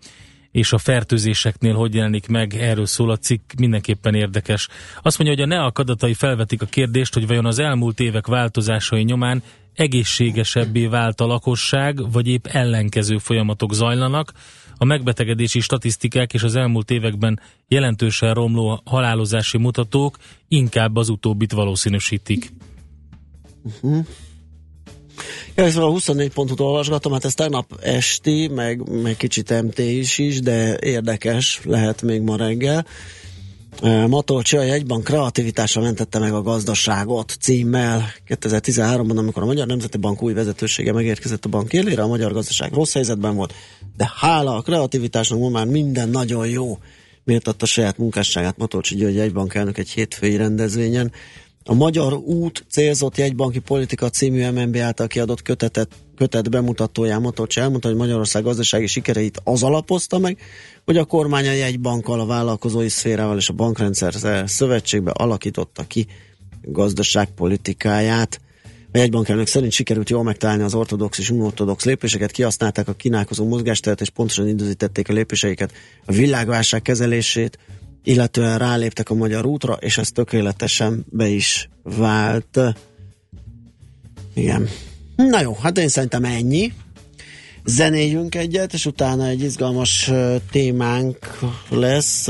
és 0.51 0.73
a 0.73 0.77
fertőzéseknél 0.77 1.73
hogy 1.73 1.95
jelenik 1.95 2.27
meg, 2.27 2.53
erről 2.53 2.85
szól 2.85 3.09
a 3.09 3.17
cikk, 3.17 3.51
mindenképpen 3.57 4.15
érdekes. 4.15 4.67
Azt 5.01 5.17
mondja, 5.17 5.35
hogy 5.35 5.51
a 5.51 5.55
NEAK 5.55 5.79
adatai 5.79 6.13
felvetik 6.13 6.61
a 6.61 6.65
kérdést, 6.65 7.13
hogy 7.13 7.27
vajon 7.27 7.45
az 7.45 7.59
elmúlt 7.59 7.99
évek 7.99 8.27
változásai 8.27 9.03
nyomán 9.03 9.43
egészségesebbé 9.73 10.85
vált 10.85 11.21
a 11.21 11.25
lakosság, 11.25 12.11
vagy 12.11 12.27
épp 12.27 12.45
ellenkező 12.45 13.17
folyamatok 13.17 13.73
zajlanak. 13.73 14.31
A 14.77 14.85
megbetegedési 14.85 15.59
statisztikák 15.59 16.33
és 16.33 16.43
az 16.43 16.55
elmúlt 16.55 16.91
években 16.91 17.39
jelentősen 17.67 18.33
romló 18.33 18.81
halálozási 18.85 19.57
mutatók 19.57 20.17
inkább 20.47 20.95
az 20.95 21.09
utóbbit 21.09 21.51
valószínűsítik. 21.51 22.51
Uh-huh. 23.63 24.05
Ja, 25.55 25.69
szóval 25.69 25.89
a 25.89 25.91
24 25.91 26.31
pontot 26.31 26.59
olvasgatom, 26.59 27.11
hát 27.11 27.25
ez 27.25 27.33
tegnap 27.33 27.79
esti, 27.81 28.47
meg, 28.47 29.01
meg 29.01 29.17
kicsit 29.17 29.61
MT 29.61 29.79
is 29.79 30.17
is, 30.17 30.39
de 30.39 30.77
érdekes 30.79 31.61
lehet 31.63 32.01
még 32.01 32.21
ma 32.21 32.35
reggel. 32.35 32.85
Matolcsi 34.07 34.57
a 34.57 34.61
jegybank 34.61 35.03
kreativitásra 35.03 35.81
mentette 35.81 36.19
meg 36.19 36.33
a 36.33 36.41
gazdaságot 36.41 37.37
címmel 37.39 38.13
2013-ban, 38.27 39.17
amikor 39.17 39.43
a 39.43 39.45
Magyar 39.45 39.67
Nemzeti 39.67 39.97
Bank 39.97 40.21
új 40.21 40.33
vezetősége 40.33 40.93
megérkezett 40.93 41.45
a 41.45 41.49
bank 41.49 41.73
élére, 41.73 42.01
a 42.01 42.07
magyar 42.07 42.33
gazdaság 42.33 42.73
rossz 42.73 42.93
helyzetben 42.93 43.35
volt, 43.35 43.53
de 43.97 44.11
hála 44.15 44.55
a 44.55 44.61
kreativitásnak 44.61 45.39
ma 45.39 45.49
már 45.49 45.65
minden 45.65 46.09
nagyon 46.09 46.47
jó. 46.47 46.77
Méltatta 47.23 47.65
saját 47.65 47.97
munkásságát 47.97 48.57
Matolcsi 48.57 48.95
György 48.95 49.15
jegybank 49.15 49.53
elnök 49.53 49.77
egy 49.77 49.89
hétfői 49.89 50.35
rendezvényen 50.35 51.11
A 51.63 51.73
Magyar 51.73 52.13
Út 52.13 52.65
célzott 52.69 53.17
jegybanki 53.17 53.59
politika 53.59 54.09
című 54.09 54.49
MNB 54.49 54.77
által 54.77 55.07
kiadott 55.07 55.41
kötetet, 55.41 55.91
kötet 56.15 56.49
bemutatóján 56.49 57.21
Matolcs 57.21 57.59
elmondta, 57.59 57.87
hogy 57.87 57.97
Magyarország 57.97 58.43
gazdasági 58.43 58.87
sikereit 58.87 59.41
az 59.43 59.63
alapozta 59.63 60.17
meg, 60.17 60.37
hogy 60.85 60.97
a 60.97 61.05
kormány 61.05 61.47
a 61.47 61.51
jegybankkal, 61.51 62.19
a 62.19 62.25
vállalkozói 62.25 62.89
szférával 62.89 63.37
és 63.37 63.49
a 63.49 63.53
bankrendszer 63.53 64.13
szövetségbe 64.45 65.11
alakította 65.11 65.83
ki 65.83 66.07
gazdaságpolitikáját. 66.61 68.39
A 68.93 68.97
jegybankelnök 68.97 69.47
szerint 69.47 69.71
sikerült 69.71 70.09
jól 70.09 70.23
megtalálni 70.23 70.63
az 70.63 70.73
ortodox 70.73 71.17
és 71.17 71.29
unortodox 71.29 71.85
lépéseket, 71.85 72.31
kihasználták 72.31 72.87
a 72.87 72.93
kínálkozó 72.93 73.47
mozgásteret 73.47 74.01
és 74.01 74.09
pontosan 74.09 74.47
időzítették 74.47 75.09
a 75.09 75.13
lépéseiket, 75.13 75.71
a 76.05 76.11
világválság 76.11 76.81
kezelését, 76.81 77.57
illetően 78.03 78.57
ráléptek 78.57 79.09
a 79.09 79.13
magyar 79.13 79.45
útra, 79.45 79.73
és 79.73 79.97
ez 79.97 80.09
tökéletesen 80.09 81.05
be 81.09 81.27
is 81.27 81.69
vált. 81.83 82.59
Igen. 84.33 84.69
Na 85.15 85.41
jó, 85.41 85.57
hát 85.61 85.77
én 85.77 85.87
szerintem 85.87 86.23
ennyi. 86.23 86.73
Zenéljünk 87.65 88.35
egyet, 88.35 88.73
és 88.73 88.85
utána 88.85 89.27
egy 89.27 89.41
izgalmas 89.41 90.11
témánk 90.51 91.17
lesz. 91.69 92.27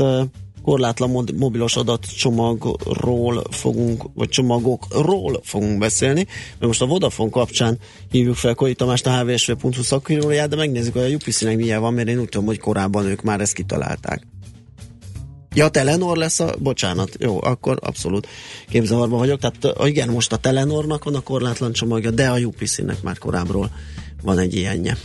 Korlátlan 0.62 1.28
mobilos 1.36 1.76
adatcsomagról 1.76 3.42
fogunk, 3.50 4.04
vagy 4.14 4.28
csomagokról 4.28 5.40
fogunk 5.42 5.78
beszélni, 5.78 6.26
mert 6.50 6.66
most 6.66 6.82
a 6.82 6.86
Vodafone 6.86 7.30
kapcsán 7.30 7.78
hívjuk 8.10 8.34
fel 8.34 8.54
Koi 8.54 8.74
Tamást, 8.74 9.06
a 9.06 9.24
hvsv.hu 9.24 9.82
szakíróját, 9.82 10.48
de 10.48 10.56
megnézzük, 10.56 10.92
hogy 10.92 11.02
a 11.02 11.14
UPC-nek 11.14 11.56
milyen 11.56 11.80
van, 11.80 11.94
mert 11.94 12.08
én 12.08 12.18
úgy 12.18 12.28
tudom, 12.28 12.46
hogy 12.46 12.58
korábban 12.58 13.06
ők 13.06 13.22
már 13.22 13.40
ezt 13.40 13.52
kitalálták. 13.52 14.26
Ja, 15.54 15.68
Telenor 15.68 16.16
lesz 16.16 16.40
a... 16.40 16.54
Bocsánat, 16.58 17.16
jó, 17.18 17.42
akkor 17.42 17.78
abszolút 17.80 18.28
képzavarban 18.68 19.18
vagyok. 19.18 19.40
Tehát 19.40 19.88
igen, 19.88 20.08
most 20.08 20.32
a 20.32 20.36
Telenornak 20.36 21.04
van 21.04 21.14
a 21.14 21.20
korlátlan 21.20 21.72
csomagja, 21.72 22.10
de 22.10 22.28
a 22.28 22.38
UPC-nek 22.38 23.02
már 23.02 23.18
korábbról 23.18 23.70
van 24.22 24.38
egy 24.38 24.54
ilyenje. 24.54 24.96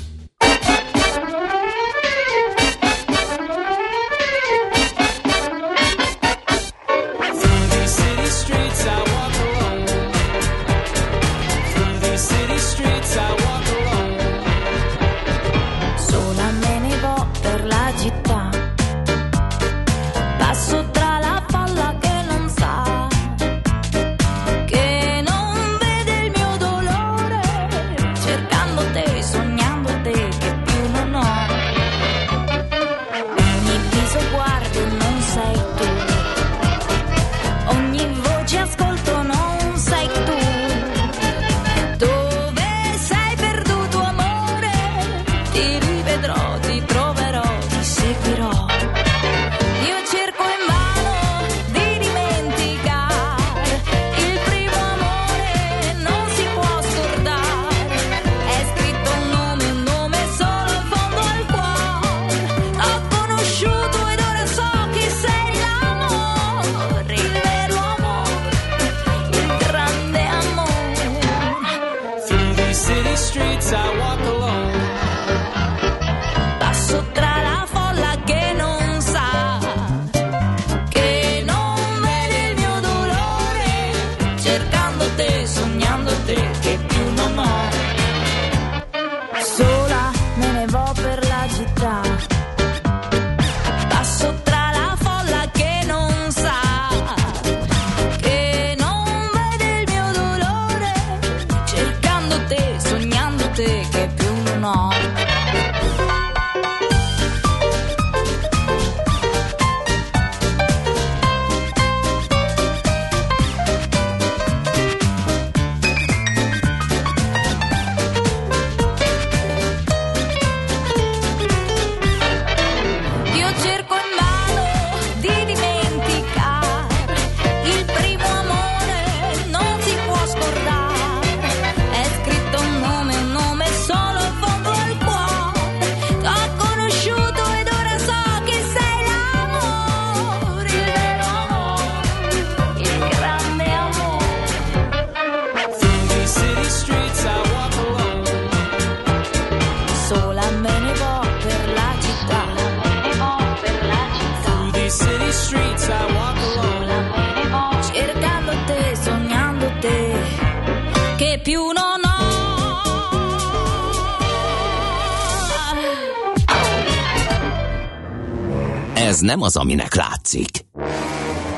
Ez 168.98 169.20
nem 169.20 169.42
az, 169.42 169.56
aminek 169.56 169.96
látszik. 169.96 170.50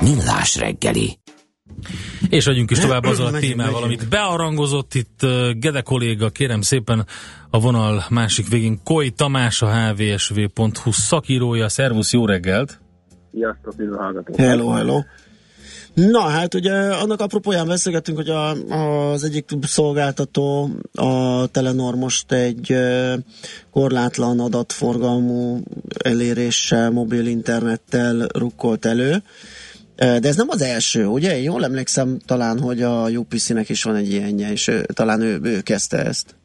Millás 0.01 0.57
reggeli. 0.57 1.19
És 2.29 2.47
adjunk 2.47 2.71
is 2.71 2.79
tovább 2.79 3.03
azzal 3.03 3.25
a 3.35 3.39
témával, 3.45 3.83
amit 3.83 4.09
bearangozott 4.09 4.93
itt 4.93 5.19
Gede 5.59 5.81
kolléga, 5.81 6.29
kérem 6.29 6.61
szépen 6.61 7.05
a 7.49 7.59
vonal 7.59 8.03
másik 8.09 8.47
végén 8.47 8.79
Koi 8.83 9.11
Tamás, 9.11 9.61
a 9.61 9.91
hvsv.hu 9.91 10.91
szakírója. 10.91 11.69
Szervusz, 11.69 12.13
jó 12.13 12.25
reggelt! 12.25 12.79
Sziasztok, 13.33 13.73
hallgatók! 13.97 14.35
Hello, 14.35 14.69
hello! 14.69 14.99
Na 16.07 16.19
hát 16.19 16.53
ugye 16.53 16.73
annak 16.73 17.21
apropóján 17.21 17.67
beszélgettünk, 17.67 18.17
hogy 18.17 18.29
a, 18.29 18.49
az 19.11 19.23
egyik 19.23 19.45
szolgáltató, 19.61 20.69
a 20.93 21.45
Telenor 21.47 21.95
most 21.95 22.31
egy 22.31 22.75
korlátlan 23.71 24.39
adatforgalmú 24.39 25.59
eléréssel, 26.03 26.91
mobil 26.91 27.25
internettel 27.25 28.27
rukkolt 28.33 28.85
elő. 28.85 29.15
De 29.95 30.27
ez 30.27 30.35
nem 30.35 30.49
az 30.49 30.61
első, 30.61 31.05
ugye? 31.05 31.37
Én 31.37 31.43
jól 31.43 31.63
emlékszem 31.63 32.17
talán, 32.25 32.59
hogy 32.59 32.81
a 32.81 33.09
UPC-nek 33.09 33.69
is 33.69 33.83
van 33.83 33.95
egy 33.95 34.11
ilyenje, 34.11 34.51
és 34.51 34.71
talán 34.93 35.21
ő, 35.21 35.39
ő 35.43 35.61
kezdte 35.61 36.05
ezt. 36.05 36.35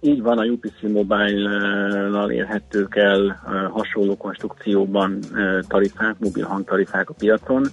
Így 0.00 0.22
van, 0.22 0.38
a 0.38 0.44
UPC 0.44 0.82
Mobile-nal 0.82 2.30
érhetők 2.30 2.96
el 2.96 3.40
hasonló 3.72 4.16
konstrukcióban 4.16 5.18
tarifák, 5.68 6.14
mobil 6.18 6.44
hangtarifák 6.44 7.10
a 7.10 7.14
piacon. 7.14 7.66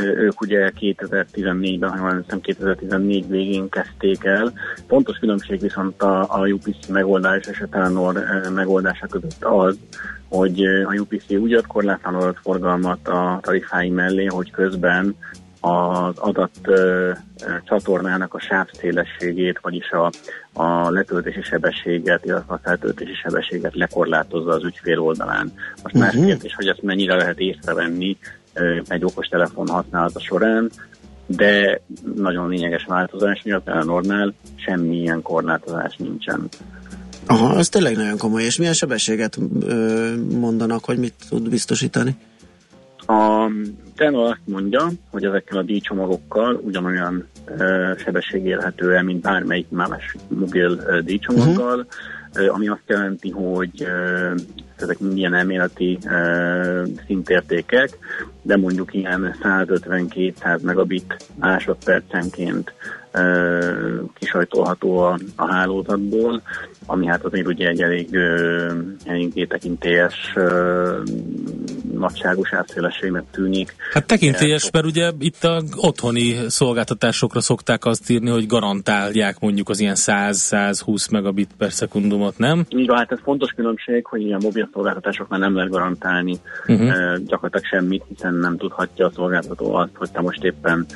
Ők 0.00 0.40
ugye 0.40 0.72
2014-ben, 0.80 1.90
ha 1.90 2.12
jól 2.12 2.24
2014 2.40 3.28
végén 3.28 3.68
kezdték 3.68 4.24
el. 4.24 4.52
Pontos 4.86 5.18
különbség 5.18 5.60
viszont 5.60 6.02
a, 6.02 6.26
a 6.28 6.46
UPC 6.46 6.86
megoldás 6.86 7.46
és 7.46 7.60
a 7.60 7.68
Telenor 7.68 8.24
megoldása 8.54 9.06
között 9.06 9.44
az, 9.44 9.78
hogy 10.28 10.64
a 10.64 10.94
UPC 10.94 11.30
úgy 11.30 11.52
ad 11.52 11.66
korlátlan 11.66 12.14
adatforgalmat 12.14 13.08
a 13.08 13.38
tarifái 13.42 13.88
mellé, 13.88 14.24
hogy 14.24 14.50
közben 14.50 15.16
az 15.60 16.18
adat 16.18 16.50
ö, 16.62 17.10
csatornának 17.64 18.34
a 18.34 18.40
sávszélességét, 18.40 19.58
vagyis 19.62 19.90
a, 19.90 20.10
a 20.52 20.90
letöltési 20.90 21.42
sebességet, 21.42 22.24
illetve 22.24 22.54
a 22.54 22.60
feltöltési 22.62 23.14
sebességet 23.14 23.74
lekorlátozza 23.74 24.50
az 24.50 24.64
ügyfél 24.64 25.00
oldalán. 25.00 25.52
Most 25.82 25.94
uh-huh. 25.94 26.00
más 26.00 26.26
kérdés, 26.26 26.54
hogy 26.54 26.66
ezt 26.66 26.82
mennyire 26.82 27.14
lehet 27.14 27.38
észrevenni 27.38 28.16
egy 28.88 29.04
okostelefon 29.04 29.68
használata 29.68 30.20
során, 30.20 30.70
de 31.26 31.80
nagyon 32.14 32.48
lényeges 32.48 32.84
változás 32.84 33.42
miatt 33.44 33.68
Eleanornál 33.68 34.34
semmilyen 34.54 35.22
korlátozás 35.22 35.96
nincsen. 35.96 36.48
Aha, 37.26 37.58
ez 37.58 37.68
tényleg 37.68 37.96
nagyon 37.96 38.18
komoly. 38.18 38.42
És 38.42 38.56
milyen 38.56 38.72
sebességet 38.72 39.38
ö, 39.60 40.10
mondanak, 40.38 40.84
hogy 40.84 40.98
mit 40.98 41.14
tud 41.28 41.48
biztosítani? 41.48 42.16
A 43.06 43.50
Tenor 43.96 44.30
azt 44.30 44.40
mondja, 44.44 44.90
hogy 45.10 45.24
ezekkel 45.24 45.58
a 45.58 45.62
díjcsomagokkal 45.62 46.54
ugyanolyan 46.54 47.26
ö, 47.58 47.92
sebesség 48.04 48.44
érhető 48.44 48.94
el, 48.94 49.02
mint 49.02 49.20
bármelyik 49.20 49.66
más 49.68 50.16
mobil 50.28 50.78
ö, 50.86 51.00
díjcsomaggal, 51.00 51.86
uh-huh. 52.34 52.54
ami 52.54 52.68
azt 52.68 52.84
jelenti, 52.86 53.30
hogy 53.30 53.82
ö, 53.82 54.34
ezek 54.82 54.98
milyen 54.98 55.34
elméleti 55.34 55.98
ö, 56.04 56.84
szintértékek, 57.06 57.98
de 58.42 58.56
mondjuk 58.56 58.94
ilyen 58.94 59.36
150-200 59.42 60.60
megabit 60.60 61.16
másodpercenként 61.34 62.72
kisajtolható 64.14 64.98
a, 64.98 65.18
a 65.36 65.52
hálózatból, 65.52 66.42
ami 66.86 67.06
hát 67.06 67.24
azért 67.24 67.46
ugye 67.46 67.68
egy 67.68 67.82
elég, 67.82 68.16
elég 69.04 69.46
tekintélyes 69.48 70.34
nagyságos 71.92 72.52
átszélességnek 72.52 73.24
tűnik. 73.30 73.74
Hát 73.92 74.06
tekintélyes, 74.06 74.70
mert 74.70 74.84
ugye 74.84 75.10
itt 75.18 75.44
a 75.44 75.62
otthoni 75.76 76.36
szolgáltatásokra 76.48 77.40
szokták 77.40 77.84
azt 77.84 78.10
írni, 78.10 78.30
hogy 78.30 78.46
garantálják 78.46 79.40
mondjuk 79.40 79.68
az 79.68 79.80
ilyen 79.80 79.96
100-120 79.96 81.10
megabit 81.10 81.50
per 81.58 81.72
szekundumot, 81.72 82.38
nem? 82.38 82.64
Így 82.68 82.86
van, 82.86 82.96
hát 82.96 83.12
ez 83.12 83.18
fontos 83.22 83.50
különbség, 83.50 84.06
hogy 84.06 84.20
ilyen 84.20 84.40
mobil 84.42 84.68
szolgáltatásoknál 84.72 85.38
nem 85.38 85.54
lehet 85.54 85.70
garantálni 85.70 86.36
uh-huh. 86.66 87.16
gyakorlatilag 87.26 87.64
semmit, 87.64 88.04
hiszen 88.08 88.34
nem 88.34 88.56
tudhatja 88.56 89.06
a 89.06 89.12
szolgáltató 89.14 89.74
azt, 89.74 89.90
hogy 89.94 90.10
te 90.10 90.20
most 90.20 90.44
éppen 90.44 90.86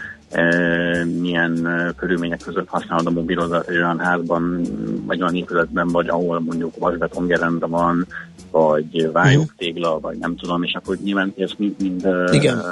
milyen 1.20 1.68
körülmények 1.97 2.41
között 2.45 2.68
használod 2.68 3.07
a 3.07 3.11
mobilodat 3.11 3.68
egy 3.68 3.77
olyan 3.77 3.99
házban, 3.99 4.61
vagy 5.07 5.22
olyan 5.22 5.35
épületben, 5.35 5.89
vagy 5.89 6.09
ahol 6.09 6.41
mondjuk 6.41 6.77
vasbetongerenda 6.79 7.68
van, 7.68 8.07
vagy 8.51 9.12
vályogtégla, 9.12 10.01
vagy 10.01 10.18
nem 10.18 10.37
tudom, 10.37 10.62
és 10.62 10.74
akkor 10.74 10.97
nyilván 10.97 11.35
ez 11.39 11.51
mind, 11.57 11.74
mind 11.81 12.09
Igen. 12.31 12.62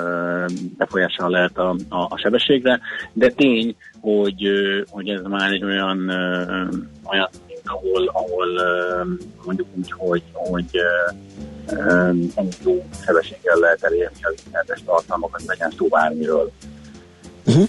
befolyással 0.77 1.31
lehet 1.31 1.59
a, 1.59 1.77
a, 1.89 2.01
a 2.09 2.17
sebességre, 2.17 2.81
de 3.13 3.29
tény, 3.29 3.77
hogy, 4.01 4.49
hogy 4.91 5.09
ez 5.09 5.21
már 5.23 5.53
egy 5.53 5.65
olyan, 5.65 6.09
olyan 7.05 7.29
ahol, 7.65 8.11
ahol 8.13 8.47
mondjuk 9.45 9.69
úgy, 9.75 9.93
hogy, 9.97 10.23
hogy 10.33 10.81
um, 11.73 12.31
jó 12.65 12.85
sebességgel 13.05 13.57
lehet 13.57 13.83
elérni 13.83 14.19
az 14.23 14.35
internetes 14.45 14.83
tartalmakat, 14.85 15.43
legyen 15.47 15.73
szó 15.77 15.87
bármiről. 15.87 16.51
Uh-huh. 17.47 17.69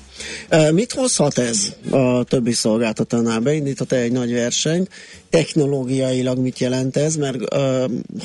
Uh, 0.51 0.71
mit 0.71 0.91
hozhat 0.91 1.37
ez 1.37 1.73
a 1.89 2.23
többi 2.23 2.53
szolgáltatónál? 2.53 3.39
Beindíthat-e 3.39 3.95
egy 3.95 4.11
nagy 4.11 4.33
versenyt? 4.33 4.89
Technológiailag 5.29 6.37
mit 6.37 6.59
jelent 6.59 6.97
ez? 6.97 7.15
Mert 7.15 7.55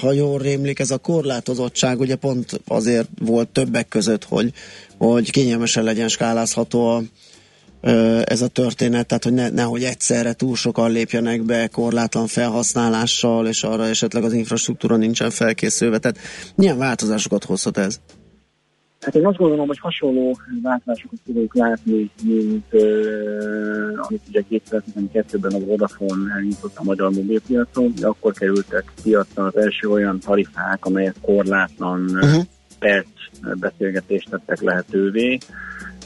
ha 0.00 0.12
jól 0.12 0.38
rémlik, 0.38 0.78
ez 0.78 0.90
a 0.90 0.98
korlátozottság 0.98 2.00
ugye 2.00 2.16
pont 2.16 2.60
azért 2.66 3.08
volt 3.20 3.48
többek 3.48 3.88
között, 3.88 4.24
hogy, 4.24 4.52
hogy 4.98 5.30
kényelmesen 5.30 5.84
legyen 5.84 6.08
skálázható 6.08 6.86
a, 6.88 7.02
ez 8.24 8.40
a 8.42 8.48
történet, 8.48 9.06
tehát 9.06 9.24
hogy 9.24 9.32
ne, 9.32 9.48
nehogy 9.48 9.84
egyszerre 9.84 10.32
túl 10.32 10.56
sokan 10.56 10.90
lépjenek 10.90 11.42
be 11.42 11.66
korlátlan 11.66 12.26
felhasználással, 12.26 13.46
és 13.46 13.62
arra 13.62 13.86
esetleg 13.86 14.24
az 14.24 14.32
infrastruktúra 14.32 14.96
nincsen 14.96 15.30
felkészülve. 15.30 15.98
Tehát 15.98 16.18
milyen 16.54 16.78
változásokat 16.78 17.44
hozhat 17.44 17.78
ez? 17.78 18.00
Hát 19.00 19.14
én 19.14 19.26
azt 19.26 19.36
gondolom, 19.36 19.66
hogy 19.66 19.78
hasonló 19.78 20.36
változásokat 20.62 21.18
tudunk 21.24 21.54
látni, 21.54 22.10
mint 22.22 22.66
uh, 22.70 23.98
amit 23.98 24.22
ugye 24.28 24.42
2012-ben 24.50 25.54
a 25.54 25.58
Vodafone 25.58 26.34
elnyitott 26.34 26.76
a 26.76 26.82
magyar 26.82 27.10
mobilpiacon, 27.10 27.92
de 28.00 28.06
akkor 28.06 28.32
kerültek 28.32 28.92
piacra 29.02 29.44
az 29.44 29.56
első 29.56 29.88
olyan 29.88 30.18
tarifák, 30.18 30.84
amelyek 30.84 31.14
korlátlan 31.20 32.04
uh-huh. 32.04 32.42
perc 32.78 33.08
beszélgetést 33.58 34.30
tettek 34.30 34.60
lehetővé, 34.60 35.38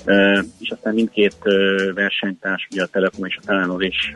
uh, 0.06 0.44
és 0.58 0.70
aztán 0.70 0.94
mindkét 0.94 1.36
versenytárs, 1.94 2.68
ugye 2.70 2.82
a 2.82 2.86
Telekom 2.86 3.24
és 3.24 3.38
a 3.40 3.44
Telenor 3.46 3.84
is 3.84 4.12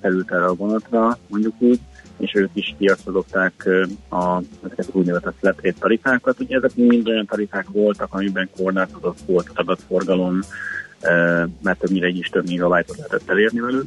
felült 0.00 0.32
erre 0.32 0.44
a 0.44 0.54
vonatra, 0.54 1.18
mondjuk 1.28 1.54
úgy, 1.58 1.80
és 2.20 2.34
ők 2.34 2.50
is 2.52 2.74
piacra 2.78 3.12
dobták 3.12 3.68
a, 4.08 4.38
ezeket 4.62 4.78
az 4.78 4.90
úgynevezett 4.92 5.34
flat 5.38 5.60
rate 5.62 5.78
tarifákat. 5.80 6.40
Ugye 6.40 6.56
ezek 6.56 6.74
mind 6.74 7.08
olyan 7.08 7.26
tarifák 7.26 7.66
voltak, 7.68 8.14
amiben 8.14 8.50
korlátozott 8.56 9.18
volt 9.26 9.48
az 9.48 9.56
adatforgalom, 9.56 10.40
mert 11.62 11.78
többnyire 11.78 12.06
egy 12.06 12.18
is 12.18 12.28
több 12.28 12.46
gigabájtot 12.46 12.96
lehetett 12.96 13.30
elérni 13.30 13.60
velük. 13.60 13.86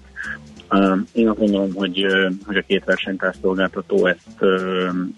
Én 1.14 1.30
azt 1.30 1.40
gondolom, 1.40 1.74
hogy, 1.74 2.06
hogy 2.46 2.58
a 2.58 2.64
két 2.68 2.84
versenytárszolgáltató 2.86 4.06
ezt, 4.06 4.44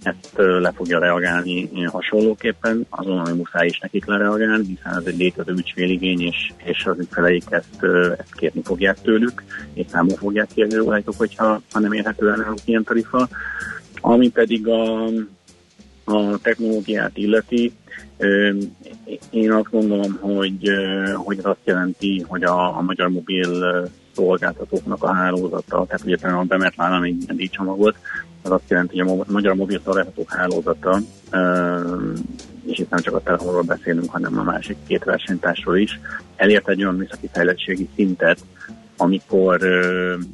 ezt 0.03 0.31
le 0.35 0.71
fogja 0.71 0.99
reagálni 0.99 1.69
hasonlóképpen, 1.85 2.85
azon, 2.89 3.19
hogy 3.19 3.35
muszáj 3.35 3.65
is 3.65 3.79
nekik 3.79 4.05
lereagálni, 4.05 4.65
hiszen 4.65 4.97
ez 4.97 5.05
egy 5.05 5.17
létező 5.17 5.53
ügyféligény, 5.53 6.21
és, 6.21 6.51
és 6.63 6.85
az 6.85 6.99
ügyfeleik 6.99 7.43
ezt, 7.49 7.83
ezt 8.17 8.35
kérni 8.35 8.61
fogják 8.63 9.01
tőlük, 9.01 9.43
és 9.73 9.85
számon 9.89 10.15
fogják 10.15 10.47
kérni 10.53 10.75
rólajtok, 10.75 11.13
hogyha 11.17 11.61
ha 11.71 11.79
nem 11.79 11.91
érhető 11.91 12.29
el 12.29 12.35
náluk 12.35 12.59
ilyen 12.65 12.83
tarifa. 12.83 13.27
Ami 14.01 14.29
pedig 14.29 14.67
a, 14.67 15.05
a 16.03 16.37
technológiát 16.41 17.17
illeti, 17.17 17.71
én 19.29 19.51
azt 19.51 19.69
gondolom, 19.71 20.17
hogy, 20.19 20.69
hogy 21.13 21.37
ez 21.37 21.45
azt 21.45 21.59
jelenti, 21.63 22.25
hogy 22.27 22.43
a, 22.43 22.77
a 22.77 22.81
magyar 22.81 23.09
mobil 23.09 23.63
szolgáltatóknak 24.15 25.03
a 25.03 25.13
hálózata, 25.13 25.85
tehát 25.87 26.05
ugye 26.05 26.43
bemert 26.47 26.75
vállalni 26.75 27.09
egy 27.09 27.21
ilyen 27.23 27.35
díjcsomagot, 27.35 27.95
az 28.41 28.51
azt 28.51 28.69
jelenti, 28.69 28.99
hogy 28.99 29.23
a 29.27 29.31
magyar 29.31 29.55
mobil 29.55 29.81
szolgáltatók 29.83 30.31
hálózata, 30.33 30.99
és 32.65 32.77
itt 32.77 32.89
nem 32.89 32.99
csak 32.99 33.15
a 33.15 33.21
telefonról 33.21 33.61
beszélünk, 33.61 34.11
hanem 34.11 34.39
a 34.39 34.43
másik 34.43 34.77
két 34.87 35.03
versenytársról 35.03 35.77
is, 35.77 35.99
elért 36.35 36.69
egy 36.69 36.81
olyan 36.81 36.95
műszaki 36.95 37.29
fejlettségi 37.33 37.89
szintet, 37.95 38.39
amikor, 38.97 39.59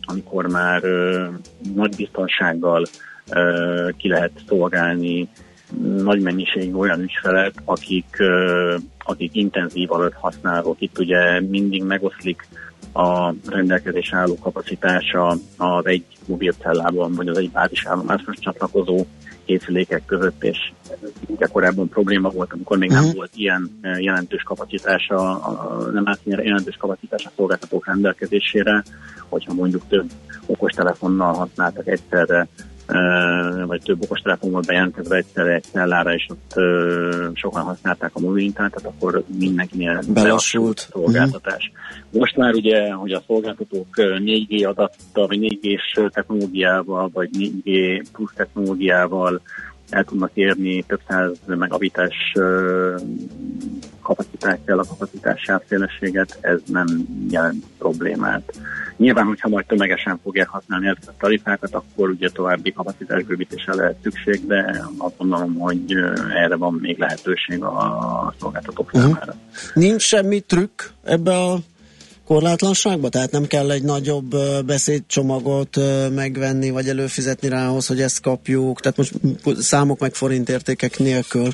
amikor 0.01 0.47
már 0.47 0.81
nagy 1.75 1.95
biztonsággal 1.95 2.85
ki 3.97 4.07
lehet 4.07 4.31
szolgálni 4.47 5.29
nagy 5.97 6.21
mennyiségű 6.21 6.73
olyan 6.73 7.01
ügyfelet, 7.01 7.53
akik, 7.65 8.17
akik 8.97 9.35
intenzív 9.35 9.91
alatt 9.91 10.13
használók. 10.13 10.81
Itt 10.81 10.99
ugye 10.99 11.41
mindig 11.41 11.83
megoszlik 11.83 12.47
a 12.93 13.33
rendelkezés 13.47 14.13
álló 14.13 14.37
kapacitása 14.39 15.37
az 15.57 15.85
egy 15.85 16.05
mobilcellában, 16.25 17.13
vagy 17.13 17.27
az 17.27 17.37
egy 17.37 17.51
bázisállomásos 17.51 18.35
csatlakozó 18.39 19.05
készülékek 19.45 20.05
között, 20.05 20.43
és 20.43 20.57
ugye 21.27 21.45
korábban 21.45 21.89
probléma 21.89 22.29
volt, 22.29 22.53
amikor 22.53 22.77
még 22.77 22.89
uh-huh. 22.89 23.03
nem 23.03 23.11
mhm. 23.11 23.19
volt 23.19 23.31
ilyen 23.35 23.79
jelentős 23.99 24.43
kapacitása, 24.43 25.41
nem 25.93 26.07
állt 26.07 26.19
ilyen 26.23 26.43
jelentős 26.43 26.75
kapacitása 26.75 27.29
a 27.29 27.33
szolgáltatók 27.35 27.85
rendelkezésére, 27.85 28.83
hogyha 29.29 29.53
mondjuk 29.53 29.87
több 29.87 30.09
okostelefonnal 30.45 31.33
használtak 31.33 31.87
egyszerre 31.87 32.47
vagy 33.65 33.81
több 33.83 34.03
okostelefonból 34.03 34.61
bejelentkezve 34.67 35.15
egyszerre 35.15 35.53
egy 35.53 35.63
cellára, 35.63 36.13
és 36.13 36.27
ott 36.29 36.53
sokan 37.33 37.63
használták 37.63 38.11
a 38.13 38.19
mobil 38.19 38.43
internetet, 38.43 38.85
akkor 38.85 39.23
mindenkinél 39.39 40.01
belassult 40.07 40.87
szolgáltatás. 40.91 41.71
Uh-huh. 41.73 42.19
Most 42.19 42.35
már 42.35 42.53
ugye, 42.53 42.91
hogy 42.91 43.11
a 43.11 43.23
szolgáltatók 43.27 43.87
4G 43.95 44.67
adattal, 44.67 45.27
vagy 45.27 45.39
4G-s 45.41 45.99
technológiával, 46.09 47.09
vagy 47.13 47.29
4G 47.37 48.03
plusz 48.11 48.33
technológiával 48.35 49.41
el 49.89 50.03
tudnak 50.03 50.31
érni 50.33 50.83
több 50.83 51.01
száz 51.07 51.31
megabitás 51.45 52.33
kapacitással, 54.01 54.79
a 54.79 54.85
kapacitás 54.85 55.41
sávszélességet, 55.41 56.37
ez 56.41 56.59
nem 56.65 56.87
jelent 57.29 57.65
problémát. 57.77 58.59
Nyilván, 58.97 59.25
hogyha 59.25 59.49
majd 59.49 59.65
tömegesen 59.65 60.19
fogják 60.23 60.47
használni 60.47 60.87
ezt 60.87 61.07
a 61.07 61.13
tarifákat, 61.19 61.73
akkor 61.73 62.09
ugye 62.09 62.29
további 62.29 62.71
kapacitásbővítésre 62.71 63.75
lehet 63.75 63.97
szükség, 64.03 64.47
de 64.47 64.85
azt 64.97 65.17
gondolom, 65.17 65.55
hogy 65.55 65.93
erre 66.35 66.55
van 66.55 66.73
még 66.73 66.97
lehetőség 66.97 67.63
a 67.63 68.33
szolgáltatók 68.39 68.85
uh-huh. 68.85 69.01
számára. 69.01 69.35
Nincs 69.73 70.01
semmi 70.01 70.39
trükk 70.39 70.81
ebbe 71.03 71.37
a 71.37 71.57
korlátlanságba? 72.31 73.09
Tehát 73.09 73.31
nem 73.31 73.45
kell 73.45 73.71
egy 73.71 73.83
nagyobb 73.83 74.35
beszédcsomagot 74.65 75.77
megvenni, 76.15 76.69
vagy 76.69 76.87
előfizetni 76.87 77.49
rá 77.49 77.67
ahhoz, 77.67 77.87
hogy 77.87 78.01
ezt 78.01 78.21
kapjuk? 78.21 78.79
Tehát 78.79 78.97
most 78.97 79.13
számok 79.59 79.99
meg 79.99 80.13
forintértékek 80.13 80.99
nélkül 80.99 81.47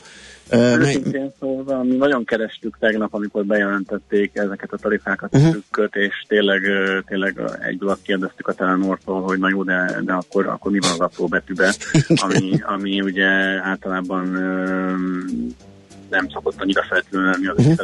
Őszintén 0.52 1.34
szóval 1.40 1.84
mi 1.84 1.96
nagyon 1.96 2.26
kerestük 2.26 2.78
tegnap, 2.80 3.14
amikor 3.14 3.46
bejelentették 3.46 4.32
ezeket 4.34 4.74
a 4.74 4.78
tarifákat, 4.78 5.36
uh-huh. 5.36 5.52
trükköt, 5.52 5.96
és 5.96 6.26
tényleg, 6.28 6.62
tényleg 7.06 7.42
egyből 7.68 7.90
azt 7.90 8.02
kérdeztük 8.02 8.48
a 8.48 8.54
Telenortól, 8.54 9.22
hogy 9.22 9.40
na 9.40 9.50
jó, 9.50 9.64
de, 9.64 10.02
de 10.06 10.14
akkor, 10.14 10.48
akkor 10.48 10.72
mi 10.72 10.80
van 10.80 10.92
az 10.92 11.00
apró 11.00 11.28
betűbe, 11.28 11.74
ami, 12.26 12.60
ami 12.62 13.02
ugye 13.02 13.28
általában 13.64 14.28
nem 16.10 16.30
szokott 16.30 16.62
annyira 16.62 16.84
feltűnni 16.84 17.48
az 17.48 17.58
uh-huh. 17.58 17.76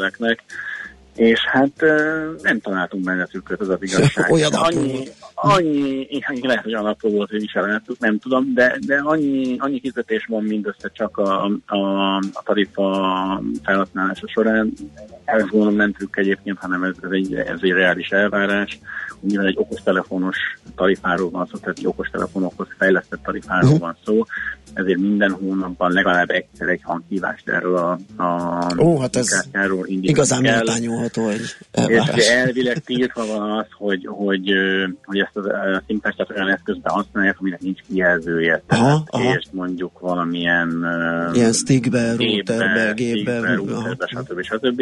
És 1.16 1.40
hát 1.46 1.84
nem 2.42 2.60
találtunk 2.60 3.04
benne 3.04 3.26
trükköt, 3.26 3.62
az 3.62 3.70
az 3.70 3.78
igazság. 3.80 4.32
Olyan 4.34 4.54
annyi, 4.54 5.08
annyi, 5.36 6.08
lehet, 6.42 6.64
hogy 6.64 6.74
apró 6.74 7.10
volt, 7.10 7.30
hogy 7.30 7.44
is 7.44 7.54
láttuk, 7.54 8.00
nem 8.00 8.20
tudom, 8.20 8.54
de, 8.54 8.78
de 8.86 9.00
annyi, 9.04 9.56
annyi 9.60 9.80
kizetés 9.80 10.26
van 10.30 10.44
mindössze 10.44 10.90
csak 10.94 11.18
a, 11.18 11.46
a, 11.66 12.16
a 12.18 12.42
tarifa 12.44 13.42
felhasználása 13.64 14.28
során. 14.28 14.74
Ez 15.26 15.46
gondolom 15.48 15.76
nem 15.76 15.94
trükk 15.94 16.16
egyébként, 16.16 16.60
hanem 16.60 16.84
ez, 16.84 16.96
ez, 17.02 17.10
egy, 17.12 17.34
ez 17.34 17.60
egy 17.62 17.72
reális 17.72 18.10
elvárás. 18.10 18.80
Mivel 19.20 19.46
egy 19.46 19.58
okostelefonos 19.58 20.38
tarifáról 20.76 21.30
van 21.30 21.46
szó, 21.52 21.58
tehát 21.58 21.78
egy 21.78 21.88
okostelefonokhoz 21.88 22.68
fejlesztett 22.78 23.24
tarifáról 23.24 23.64
uh-huh. 23.64 23.80
van 23.80 23.98
szó, 24.06 24.24
ezért 24.74 25.00
minden 25.00 25.32
hónapban 25.32 25.92
legalább 25.92 26.30
egyszer 26.30 26.68
egy 26.68 26.82
hanghívást 26.84 27.50
erről 27.50 27.78
a, 27.78 27.98
a 28.24 28.66
Ó, 28.78 29.00
hát 29.00 29.16
ez 29.16 29.48
igazán 29.86 30.46
méltányolható 31.04 31.30
egy 31.30 31.56
elvárás. 31.72 32.16
És 32.16 32.28
elvileg 32.28 32.80
tiltva 32.80 33.26
van 33.26 33.52
az, 33.52 33.66
hogy, 33.78 34.08
hogy, 34.10 34.52
hogy 35.06 35.20
ezt 35.20 35.36
a 35.36 35.82
szimkártyát 35.88 36.30
olyan 36.30 36.50
eszközben 36.50 36.94
használják, 36.94 37.40
aminek 37.40 37.62
nincs 37.62 37.80
kijelzője. 37.88 38.64
Aha, 38.68 39.04
aha. 39.06 39.36
És 39.36 39.46
mondjuk 39.52 40.00
valamilyen 40.00 40.86
ilyen 41.34 41.54
stickbe, 41.54 42.16
routerbe, 42.16 42.92
gépbe, 42.96 43.56
routerbe, 43.56 44.08
stb. 44.08 44.42
stb. 44.42 44.82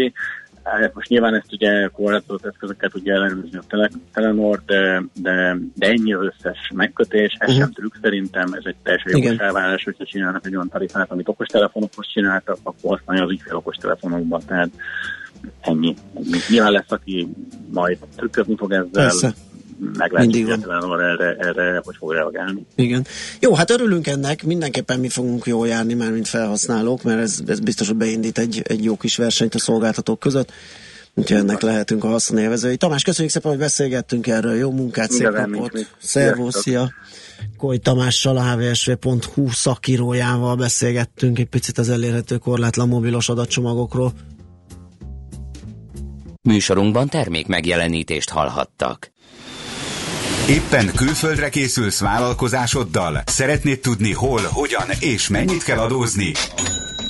Hát 0.64 0.94
most 0.94 1.10
nyilván 1.10 1.34
ezt 1.34 1.52
ugye 1.54 1.88
korlátozott 1.88 2.46
eszközöket 2.46 2.92
tudja 2.92 3.14
ellenőrizni 3.14 3.58
a 3.58 3.64
tele, 3.68 3.90
Telenor, 4.14 4.62
de, 4.66 5.04
de, 5.14 5.58
de 5.76 5.88
ennyi 5.88 6.14
összes 6.14 6.72
megkötés, 6.74 7.36
ez 7.40 7.50
uh-huh. 7.50 7.64
sem 7.64 7.72
trükk 7.72 7.94
szerintem, 8.02 8.54
ez 8.54 8.64
egy 8.64 8.76
teljesen 8.84 9.18
jogos 9.18 9.38
elvárás, 9.38 9.84
hogyha 9.84 10.06
csinálnak 10.06 10.46
egy 10.46 10.56
olyan 10.56 10.70
tarifát, 10.70 11.12
amit 11.12 11.28
okostelefonokhoz 11.28 12.08
csináltak, 12.08 12.58
akkor 12.64 12.98
használja 12.98 13.24
az 13.24 13.32
ügyfél 13.32 13.56
okostelefonokban, 13.56 14.42
tehát 14.46 14.70
ennyi. 15.62 15.96
Nyilván 16.50 16.72
lesz, 16.72 16.92
aki 16.92 17.28
majd 17.72 17.98
trükközni 18.16 18.56
fog 18.58 18.72
ezzel, 18.72 18.90
Persze 18.92 19.34
meglátjuk, 19.98 20.50
hogy 20.50 21.00
erre, 21.00 21.36
erre 21.40 21.82
hogy 21.84 21.96
fog 21.96 22.12
reagálni. 22.12 22.66
Igen. 22.76 23.06
Jó, 23.40 23.54
hát 23.54 23.70
örülünk 23.70 24.08
ennek, 24.08 24.44
mindenképpen 24.44 25.00
mi 25.00 25.10
fogunk 25.10 25.46
jól 25.46 25.68
járni 25.68 25.94
már, 25.94 26.12
mint 26.12 26.28
felhasználók, 26.28 27.04
mert 27.04 27.20
ez, 27.20 27.40
ez 27.48 27.60
biztos, 27.60 27.88
hogy 27.88 27.98
beindít 27.98 28.38
egy, 28.38 28.62
egy 28.68 28.84
jó 28.84 28.98
kis 28.98 29.16
versenyt 29.16 29.56
a 29.56 29.60
szolgáltatók 29.60 30.20
között. 30.20 30.52
Úgyhogy 31.14 31.38
ennek 31.38 31.62
lehetünk 31.62 32.04
a 32.04 32.08
haszonélvezői. 32.08 32.78
Tamás, 32.78 33.04
köszönjük 33.04 33.34
szépen, 33.34 33.52
hogy 33.52 33.60
beszélgettünk 33.60 34.28
erről. 34.28 34.56
Jó 34.56 34.72
munkát, 34.72 35.12
szép 35.12 35.32
napot. 35.32 35.88
Szervusz, 35.98 36.62
szia. 36.62 36.92
Koly 37.58 37.78
Tamással, 37.78 38.38
a 38.38 38.56
hvsv.hu 38.56 39.50
szakírójával 39.50 40.56
beszélgettünk 40.56 41.40
egy 41.40 41.46
picit 41.46 41.78
az 41.78 41.90
elérhető 41.90 42.38
korlátlan 42.38 42.88
mobilos 42.88 43.30
adatcsomagokról. 43.30 44.14
Műsorunkban 46.44 47.08
termék 47.08 47.48
megjelenítést 47.48 48.30
hallhattak. 48.30 49.12
Éppen 50.50 50.92
külföldre 50.96 51.50
készülsz 51.50 52.00
vállalkozásoddal? 52.00 53.22
Szeretnéd 53.26 53.80
tudni 53.80 54.14
hol, 54.14 54.42
hogyan 54.52 54.88
és 55.00 55.28
mennyit 55.28 55.64
kell 55.64 55.78
adózni? 55.80 56.32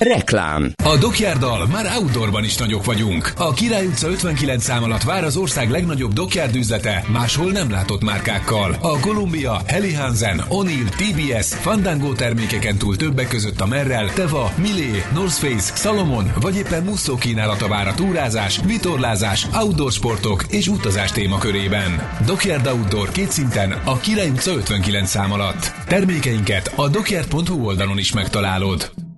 Reklám. 0.00 0.72
A 0.84 0.96
Dokjárdal 0.96 1.66
már 1.66 1.86
outdoorban 1.96 2.44
is 2.44 2.56
nagyok 2.56 2.84
vagyunk. 2.84 3.32
A 3.36 3.52
Király 3.52 3.86
utca 3.86 4.08
59 4.08 4.64
szám 4.64 4.82
alatt 4.82 5.02
vár 5.02 5.24
az 5.24 5.36
ország 5.36 5.70
legnagyobb 5.70 6.12
Dokjárd 6.12 6.56
üzlete, 6.56 7.04
máshol 7.12 7.50
nem 7.50 7.70
látott 7.70 8.02
márkákkal. 8.02 8.76
A 8.80 9.00
Columbia, 9.00 9.60
Helly 9.66 9.92
Hansen, 9.92 10.42
O'Neill, 10.48 10.88
TBS, 10.88 11.46
Fandango 11.46 12.12
termékeken 12.12 12.78
túl 12.78 12.96
többek 12.96 13.28
között 13.28 13.60
a 13.60 13.66
Merrell, 13.66 14.06
Teva, 14.06 14.52
Milé, 14.56 15.04
North 15.14 15.34
Face, 15.34 15.76
Salomon 15.76 16.32
vagy 16.40 16.56
éppen 16.56 16.84
Musso 16.84 17.14
kínálata 17.14 17.68
vár 17.68 17.88
a 17.88 17.94
túrázás, 17.94 18.60
vitorlázás, 18.66 19.46
outdoor 19.52 19.92
sportok 19.92 20.44
és 20.50 20.68
utazás 20.68 21.12
témakörében. 21.12 22.08
Dokjárd 22.26 22.66
Outdoor 22.66 23.10
két 23.10 23.30
szinten 23.30 23.72
a 23.84 23.98
Király 23.98 24.28
utca 24.28 24.52
59 24.52 25.10
szám 25.10 25.32
alatt. 25.32 25.72
Termékeinket 25.86 26.72
a 26.76 26.88
dokjárd.hu 26.88 27.64
oldalon 27.64 27.98
is 27.98 28.12
megtalálod. 28.12 29.09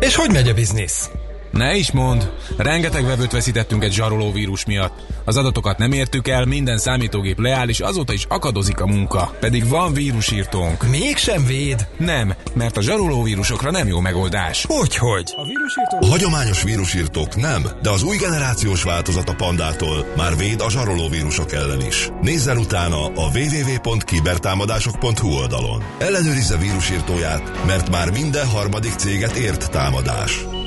És 0.00 0.14
hogy 0.14 0.32
megy 0.32 0.48
a 0.48 0.54
biznisz? 0.54 1.10
Ne 1.50 1.76
is 1.76 1.92
mond, 1.92 2.30
rengeteg 2.56 3.06
vevőt 3.06 3.32
veszítettünk 3.32 3.84
egy 3.84 3.92
zsaroló 3.92 4.32
vírus 4.32 4.64
miatt. 4.64 5.06
Az 5.24 5.36
adatokat 5.36 5.78
nem 5.78 5.92
értük 5.92 6.28
el, 6.28 6.44
minden 6.44 6.78
számítógép 6.78 7.40
leáll, 7.40 7.68
és 7.68 7.80
azóta 7.80 8.12
is 8.12 8.24
akadozik 8.28 8.80
a 8.80 8.86
munka. 8.86 9.34
Pedig 9.40 9.68
van 9.68 9.92
vírusírtónk. 9.92 10.88
Mégsem 10.88 11.46
véd? 11.46 11.86
Nem, 11.96 12.34
mert 12.54 12.76
a 12.76 12.82
zsaroló 12.82 13.22
vírusokra 13.22 13.70
nem 13.70 13.88
jó 13.88 14.00
megoldás. 14.00 14.64
Hogyhogy? 14.68 15.34
A, 15.36 15.44
vírusírtók... 15.44 16.00
a 16.00 16.06
hagyományos 16.06 16.62
vírusírtók 16.62 17.36
nem, 17.36 17.66
de 17.82 17.90
az 17.90 18.02
új 18.02 18.16
generációs 18.16 18.82
változat 18.82 19.28
a 19.28 19.34
pandától 19.34 20.06
már 20.16 20.36
véd 20.36 20.60
a 20.60 20.70
zsaroló 20.70 21.08
vírusok 21.08 21.52
ellen 21.52 21.80
is. 21.86 22.08
Nézzen 22.22 22.58
utána 22.58 23.04
a 23.04 23.30
www.kibertámadások.hu 23.34 25.28
oldalon. 25.28 25.82
Ellenőrizze 25.98 26.56
vírusírtóját, 26.56 27.66
mert 27.66 27.90
már 27.90 28.10
minden 28.10 28.46
harmadik 28.46 28.92
céget 28.92 29.36
ért 29.36 29.70
támadás. 29.70 30.57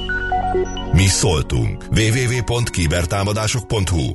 Mi 0.91 1.05
szóltunk. 1.05 1.83
www.kibertámadások.hu 1.95 4.13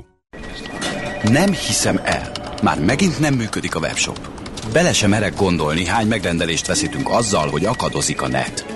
Nem 1.22 1.53
hiszem 1.53 2.01
el. 2.05 2.30
Már 2.62 2.80
megint 2.80 3.18
nem 3.18 3.34
működik 3.34 3.74
a 3.74 3.78
webshop. 3.78 4.28
Bele 4.72 4.93
sem 4.93 5.11
merek 5.11 5.37
gondolni, 5.37 5.87
hány 5.87 6.07
megrendelést 6.07 6.66
veszítünk 6.66 7.11
azzal, 7.11 7.49
hogy 7.49 7.64
akadozik 7.64 8.22
a 8.22 8.28
net. 8.28 8.66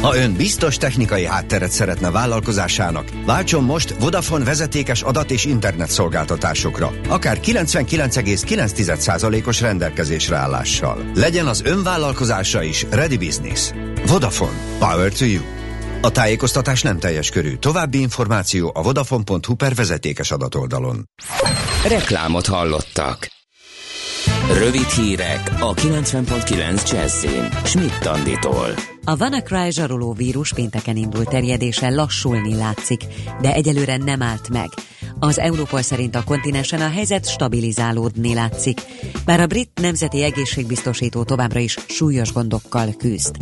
Ha 0.00 0.16
ön 0.16 0.36
biztos 0.36 0.76
technikai 0.76 1.26
hátteret 1.26 1.70
szeretne 1.70 2.10
vállalkozásának, 2.10 3.08
váltson 3.26 3.64
most 3.64 3.94
Vodafone 4.00 4.44
vezetékes 4.44 5.02
adat 5.02 5.30
és 5.30 5.44
internet 5.44 5.90
szolgáltatásokra, 5.90 6.92
akár 7.08 7.38
99,9%-os 7.42 9.60
rendelkezésre 9.60 10.36
állással. 10.36 11.10
Legyen 11.14 11.46
az 11.46 11.62
ön 11.64 11.82
vállalkozása 11.82 12.62
is 12.62 12.86
Ready 12.90 13.16
Business. 13.16 13.70
Vodafone. 14.06 14.58
Power 14.78 15.12
to 15.12 15.24
you. 15.24 15.59
A 16.02 16.10
tájékoztatás 16.10 16.82
nem 16.82 16.98
teljes 16.98 17.30
körű. 17.30 17.54
További 17.54 18.00
információ 18.00 18.72
a 18.74 18.82
vodafone.hu 18.82 19.54
per 19.54 19.74
vezetékes 19.74 20.30
adatoldalon. 20.30 21.04
Reklámot 21.88 22.46
hallottak. 22.46 23.39
Rövid 24.58 24.88
hírek 24.88 25.50
a 25.60 25.74
90.9 25.74 26.90
Jazzin. 26.90 27.48
Schmidt 27.64 28.00
Tanditól. 28.00 28.74
A 29.04 29.16
WannaCry 29.16 29.70
zsaroló 29.70 30.12
vírus 30.12 30.52
pénteken 30.52 30.96
indult 30.96 31.28
terjedése 31.28 31.90
lassulni 31.90 32.56
látszik, 32.56 33.00
de 33.40 33.52
egyelőre 33.54 33.96
nem 33.96 34.22
állt 34.22 34.48
meg. 34.48 34.68
Az 35.18 35.38
Európol 35.38 35.82
szerint 35.82 36.14
a 36.14 36.24
kontinensen 36.24 36.80
a 36.80 36.88
helyzet 36.88 37.28
stabilizálódni 37.28 38.34
látszik, 38.34 38.80
bár 39.24 39.40
a 39.40 39.46
brit 39.46 39.70
nemzeti 39.80 40.22
egészségbiztosító 40.22 41.22
továbbra 41.22 41.58
is 41.58 41.76
súlyos 41.88 42.32
gondokkal 42.32 42.94
küzd. 42.98 43.36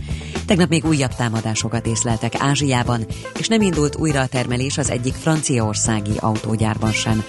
Tegnap 0.47 0.69
még 0.69 0.85
újabb 0.85 1.15
támadásokat 1.15 1.87
észleltek 1.87 2.33
Ázsiában, 2.39 3.07
és 3.39 3.49
nem 3.49 3.61
indult 3.61 3.97
újra 3.97 4.21
a 4.21 4.27
termelés 4.27 4.79
az 4.79 4.91
egyik 4.91 5.15
franciaországi 5.15 6.13
autógyárban 6.21 6.93
sem. 6.93 7.25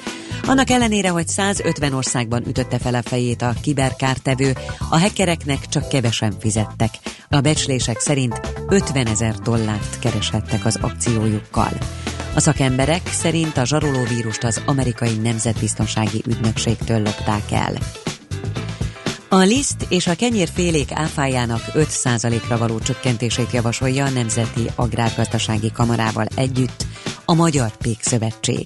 Annak 0.45 0.69
ellenére, 0.69 1.09
hogy 1.09 1.27
150 1.27 1.93
országban 1.93 2.47
ütötte 2.47 2.77
fel 2.77 2.95
a 2.95 3.01
fejét 3.01 3.41
a 3.41 3.53
kiberkártevő, 3.61 4.53
a 4.89 4.99
hackereknek 4.99 5.67
csak 5.67 5.89
kevesen 5.89 6.33
fizettek. 6.39 6.89
A 7.29 7.39
becslések 7.39 7.99
szerint 7.99 8.39
50 8.67 9.07
ezer 9.07 9.35
dollárt 9.35 9.99
kereshettek 9.99 10.65
az 10.65 10.77
akciójukkal. 10.81 11.71
A 12.35 12.39
szakemberek 12.39 13.07
szerint 13.07 13.57
a 13.57 13.65
zsarolóvírust 13.65 14.43
az 14.43 14.61
amerikai 14.65 15.15
nemzetbiztonsági 15.15 16.23
ügynökségtől 16.27 17.01
lopták 17.01 17.51
el. 17.51 17.73
A 19.31 19.37
liszt 19.37 19.85
és 19.89 20.07
a 20.07 20.15
kenyérfélék 20.15 20.91
áfájának 20.91 21.61
5%-ra 21.73 22.57
való 22.57 22.79
csökkentését 22.79 23.51
javasolja 23.51 24.05
a 24.05 24.09
Nemzeti 24.09 24.69
Agrárgazdasági 24.75 25.71
Kamarával 25.71 26.25
együtt 26.35 26.85
a 27.25 27.33
Magyar 27.33 27.77
Pék 27.77 27.97
Szövetség. 28.01 28.65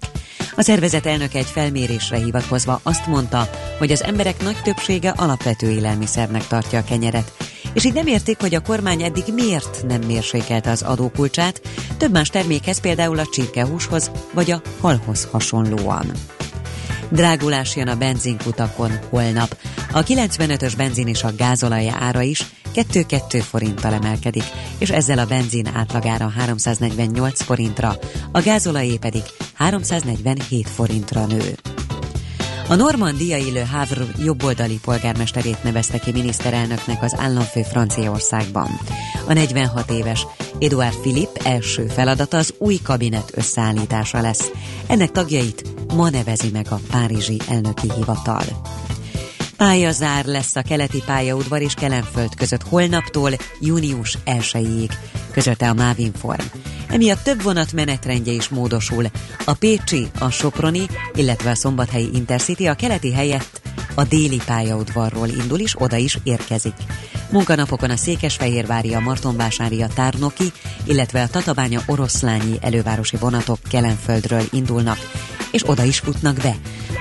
A 0.55 0.61
szervezet 0.61 1.05
elnöke 1.05 1.38
egy 1.38 1.45
felmérésre 1.45 2.18
hivatkozva 2.18 2.80
azt 2.84 3.07
mondta, 3.07 3.49
hogy 3.78 3.91
az 3.91 4.03
emberek 4.03 4.43
nagy 4.43 4.61
többsége 4.64 5.09
alapvető 5.09 5.70
élelmiszernek 5.70 6.47
tartja 6.47 6.80
a 6.80 6.84
kenyeret, 6.84 7.32
és 7.74 7.86
így 7.86 7.93
nem 7.93 8.07
értik, 8.07 8.39
hogy 8.39 8.55
a 8.55 8.61
kormány 8.61 9.01
eddig 9.01 9.24
miért 9.34 9.84
nem 9.88 10.01
mérsékelte 10.01 10.72
az 10.72 10.82
adókulcsát, 10.82 11.61
több 11.97 12.11
más 12.11 12.30
termékhez, 12.30 12.80
például 12.80 13.20
a 13.20 13.28
csirkehúshoz 13.32 14.11
vagy 14.34 14.51
a 14.51 14.61
halhoz 14.80 15.28
hasonlóan. 15.32 16.11
Drágulás 17.14 17.76
jön 17.76 17.88
a 17.88 17.95
benzinkutakon 17.95 18.91
holnap. 19.09 19.57
A 19.91 20.03
95-ös 20.03 20.74
benzin 20.78 21.07
és 21.07 21.24
a 21.24 21.36
gázolaj 21.38 21.89
ára 21.89 22.22
is 22.22 22.45
2-2 22.76 23.43
forinttal 23.49 23.93
emelkedik, 23.93 24.43
és 24.78 24.89
ezzel 24.89 25.18
a 25.18 25.26
benzin 25.26 25.68
átlagára 25.74 26.30
348 26.30 27.41
forintra, 27.41 27.95
a 28.32 28.41
gázolajé 28.41 28.97
pedig 28.97 29.22
347 29.53 30.70
forintra 30.70 31.26
nő. 31.26 31.55
A 32.74 32.76
Normandia 32.76 33.38
élő 33.38 33.63
Havre 33.71 34.05
jobboldali 34.24 34.80
polgármesterét 34.82 35.63
nevezte 35.63 35.99
ki 35.99 36.11
miniszterelnöknek 36.11 37.03
az 37.03 37.15
államfő 37.17 37.61
Franciaországban. 37.61 38.67
A 39.28 39.34
46 39.34 39.91
éves 39.91 40.28
Eduard 40.59 40.95
Philippe 40.95 41.49
első 41.49 41.88
feladata 41.88 42.38
az 42.38 42.53
új 42.57 42.80
kabinet 42.84 43.32
összeállítása 43.36 44.21
lesz. 44.21 44.51
Ennek 44.88 45.11
tagjait 45.11 45.63
ma 45.95 46.09
nevezi 46.09 46.49
meg 46.49 46.65
a 46.69 46.80
Párizsi 46.89 47.41
elnöki 47.49 47.91
hivatal. 47.95 48.43
Pályazár 49.64 50.26
lesz 50.26 50.55
a 50.55 50.61
keleti 50.61 51.03
pályaudvar 51.05 51.61
és 51.61 51.74
Kelenföld 51.74 52.36
között 52.36 52.64
holnaptól 52.64 53.32
június 53.59 54.18
1-ig, 54.26 54.91
közölte 55.32 55.70
a 55.70 55.74
Mávinform. 55.74 56.43
Emiatt 56.89 57.24
több 57.24 57.41
vonat 57.41 57.74
menetrendje 57.74 58.34
is 58.34 58.49
módosul. 58.49 59.05
A 59.45 59.53
Pécsi, 59.53 60.07
a 60.20 60.30
Soproni, 60.30 60.86
illetve 61.14 61.49
a 61.49 61.55
Szombathelyi 61.55 62.09
Intercity 62.14 62.68
a 62.68 62.74
keleti 62.74 63.14
helyett 63.14 63.61
a 63.95 64.03
déli 64.03 64.41
pályaudvarról 64.45 65.28
indul 65.28 65.59
is, 65.59 65.82
oda 65.82 65.95
is 65.95 66.18
érkezik. 66.24 66.76
Munkanapokon 67.32 67.89
a 67.89 67.97
Székesfehérvári, 67.97 68.93
a 68.93 68.99
Martonvásári, 68.99 69.82
a 69.82 69.88
Tárnoki, 69.88 70.51
illetve 70.84 71.22
a 71.22 71.28
Tatabánya 71.28 71.82
oroszlányi 71.86 72.57
elővárosi 72.61 73.18
vonatok 73.18 73.59
Kelenföldről 73.70 74.43
indulnak, 74.51 74.97
és 75.54 75.70
oda 75.70 75.84
is 75.84 75.99
futnak 75.99 76.36
be. 76.36 76.56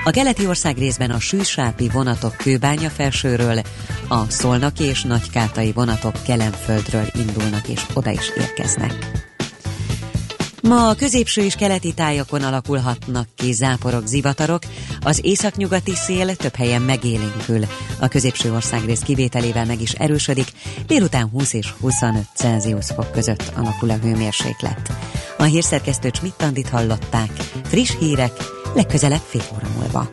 A 0.05 0.11
keleti 0.11 0.47
ország 0.47 0.79
részben 0.79 1.11
a 1.11 1.21
sűsápi 1.21 1.89
vonatok 1.89 2.37
Kőbánya 2.37 2.91
felsőről, 2.91 3.61
a 4.09 4.31
szolnaki 4.31 4.85
és 4.85 5.03
nagykátai 5.03 5.73
vonatok 5.73 6.23
Kelenföldről 6.27 7.07
indulnak 7.13 7.69
és 7.69 7.83
oda 7.95 8.11
is 8.11 8.33
érkeznek. 8.37 9.31
Ma 10.63 10.89
a 10.89 10.95
középső 10.95 11.43
és 11.43 11.55
keleti 11.55 11.95
tájakon 11.95 12.43
alakulhatnak 12.43 13.29
ki 13.35 13.53
záporok, 13.53 14.07
zivatarok, 14.07 14.63
az 15.01 15.21
északnyugati 15.23 15.95
szél 15.95 16.37
több 16.37 16.55
helyen 16.55 16.83
megélénkül. 16.83 17.65
A 18.01 18.09
középső 18.09 18.53
országrész 18.53 19.01
kivételével 19.01 19.65
meg 19.65 19.81
is 19.81 19.93
erősödik, 19.93 20.47
délután 20.87 21.29
20 21.29 21.53
és 21.53 21.73
25 21.81 22.23
Celsius 22.35 22.87
fok 22.87 23.13
között 23.13 23.53
alakul 23.57 23.91
a 23.91 23.97
hőmérséklet. 23.97 24.93
A 25.39 25.43
hírszerkesztő 25.43 26.11
Csmittandit 26.11 26.69
hallották. 26.69 27.31
Friss 27.65 27.97
hírek, 27.99 28.33
legközelebb 28.75 29.23
fél 29.27 29.43
óra 29.55 29.69
múlva. 29.79 30.11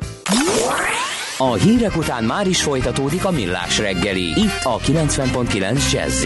A 1.37 1.53
hírek 1.53 1.97
után 1.97 2.23
már 2.23 2.47
is 2.47 2.61
folytatódik 2.61 3.25
a 3.25 3.31
millás 3.31 3.77
reggeli, 3.77 4.27
itt 4.27 4.63
a 4.63 4.77
90.9 4.77 5.91
jazz 5.91 6.25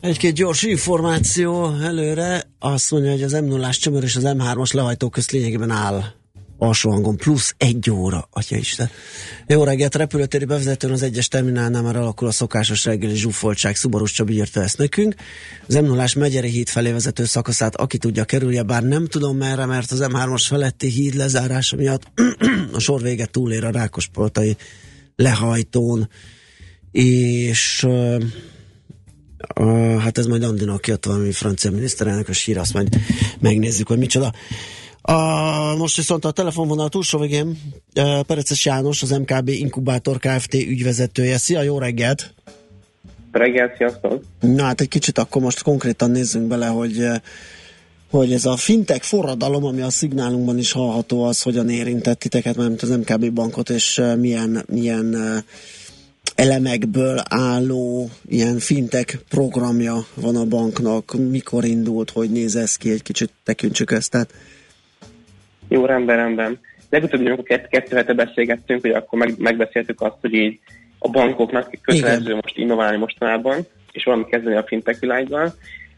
Egy-két 0.00 0.34
gyors 0.34 0.62
információ 0.62 1.74
előre. 1.82 2.42
Azt 2.58 2.90
mondja, 2.90 3.10
hogy 3.10 3.22
az 3.22 3.32
m 3.32 3.44
0 3.44 3.70
csomag 3.70 4.02
és 4.02 4.16
az 4.16 4.22
M3-as 4.26 4.74
lehajtó 4.74 5.08
közt 5.08 5.30
lényegében 5.30 5.70
áll 5.70 6.04
alsó 6.58 6.90
hangon, 6.90 7.16
plusz 7.16 7.54
egy 7.56 7.90
óra, 7.90 8.28
atya 8.30 8.56
Isten. 8.56 8.90
Jó 9.46 9.64
reggelt, 9.64 9.94
repülőtéri 9.94 10.44
bevezetőn 10.44 10.90
az 10.90 11.02
egyes 11.02 11.28
terminálnál 11.28 11.82
már 11.82 11.96
alakul 11.96 12.28
a 12.28 12.30
szokásos 12.30 12.84
reggeli 12.84 13.14
zsúfoltság, 13.14 13.76
Szubarus 13.76 14.12
Csabi 14.12 14.34
írta 14.34 14.62
ezt 14.62 14.78
nekünk. 14.78 15.14
Az 15.66 15.74
m 15.74 15.84
0 15.84 16.06
Megyeri 16.16 16.48
híd 16.48 16.68
felé 16.68 16.90
vezető 16.90 17.24
szakaszát, 17.24 17.76
aki 17.76 17.98
tudja 17.98 18.24
kerülje, 18.24 18.62
bár 18.62 18.82
nem 18.82 19.06
tudom 19.06 19.36
merre, 19.36 19.66
mert 19.66 19.90
az 19.90 20.06
M3-as 20.08 20.44
feletti 20.46 20.88
híd 20.88 21.14
lezárása 21.14 21.76
miatt 21.76 22.02
a 22.72 22.78
sor 22.78 23.02
véget 23.02 23.30
túlér 23.30 23.64
a 23.64 23.70
Rákospoltai 23.70 24.56
lehajtón, 25.16 26.08
és 26.92 27.86
Uh, 29.60 29.96
hát 29.96 30.18
ez 30.18 30.26
majd 30.26 30.42
Andinak 30.42 30.86
jött 30.86 31.04
valami 31.04 31.32
francia 31.32 31.70
miniszterelnök 31.70 32.32
sír, 32.32 32.58
azt 32.58 32.72
majd 32.72 32.88
megnézzük, 33.40 33.88
hogy 33.88 33.98
micsoda. 33.98 34.32
Uh, 35.08 35.78
most 35.78 35.96
viszont 35.96 36.24
a 36.24 36.30
telefonvonal 36.30 36.88
túlsó 36.88 37.18
végén 37.18 37.46
uh, 37.96 38.20
Pereces 38.20 38.64
János, 38.64 39.02
az 39.02 39.10
MKB 39.10 39.48
Inkubátor 39.48 40.18
Kft. 40.18 40.54
ügyvezetője. 40.54 41.36
Szia, 41.36 41.62
jó 41.62 41.78
reggelt! 41.78 42.34
Reggelt, 43.32 43.76
sziasztok! 43.76 44.22
Na 44.40 44.62
hát 44.62 44.80
egy 44.80 44.88
kicsit 44.88 45.18
akkor 45.18 45.42
most 45.42 45.62
konkrétan 45.62 46.10
nézzünk 46.10 46.46
bele, 46.46 46.66
hogy 46.66 47.08
hogy 48.10 48.32
ez 48.32 48.44
a 48.44 48.56
fintech 48.56 49.02
forradalom, 49.02 49.64
ami 49.64 49.80
a 49.80 49.90
szignálunkban 49.90 50.58
is 50.58 50.72
hallható, 50.72 51.24
az 51.24 51.42
hogyan 51.42 51.68
érintett 51.68 52.18
titeket, 52.18 52.56
mert 52.56 52.82
az 52.82 52.88
MKB 52.88 53.32
bankot, 53.32 53.70
és 53.70 54.02
milyen, 54.18 54.64
milyen 54.68 55.14
uh, 55.14 55.36
elemekből 56.40 57.16
álló 57.28 58.08
ilyen 58.28 58.58
fintek 58.58 59.18
programja 59.28 59.96
van 60.14 60.36
a 60.36 60.44
banknak, 60.44 61.12
mikor 61.30 61.64
indult, 61.64 62.10
hogy 62.10 62.30
néz 62.30 62.56
ez 62.56 62.76
ki, 62.76 62.90
egy 62.90 63.02
kicsit 63.02 63.30
tekintsük 63.44 63.90
ezt. 63.90 64.10
Tehát... 64.10 64.30
Jó, 65.68 65.84
rendben, 65.84 66.16
rendben. 66.16 66.58
Legutóbb, 66.90 67.26
amikor 67.26 67.44
kettő 67.68 67.96
hete 67.96 68.12
beszélgettünk, 68.12 68.80
hogy 68.80 68.90
akkor 68.90 69.18
meg, 69.18 69.34
megbeszéltük 69.38 70.00
azt, 70.00 70.16
hogy 70.20 70.34
így 70.34 70.58
a 70.98 71.08
bankoknak 71.08 71.70
kötelező 71.82 72.22
Igen. 72.22 72.38
most 72.42 72.56
innoválni 72.56 72.96
mostanában, 72.96 73.66
és 73.92 74.04
valami 74.04 74.24
kezdeni 74.24 74.56
a 74.56 74.64
fintek 74.66 74.98
világban. 74.98 75.52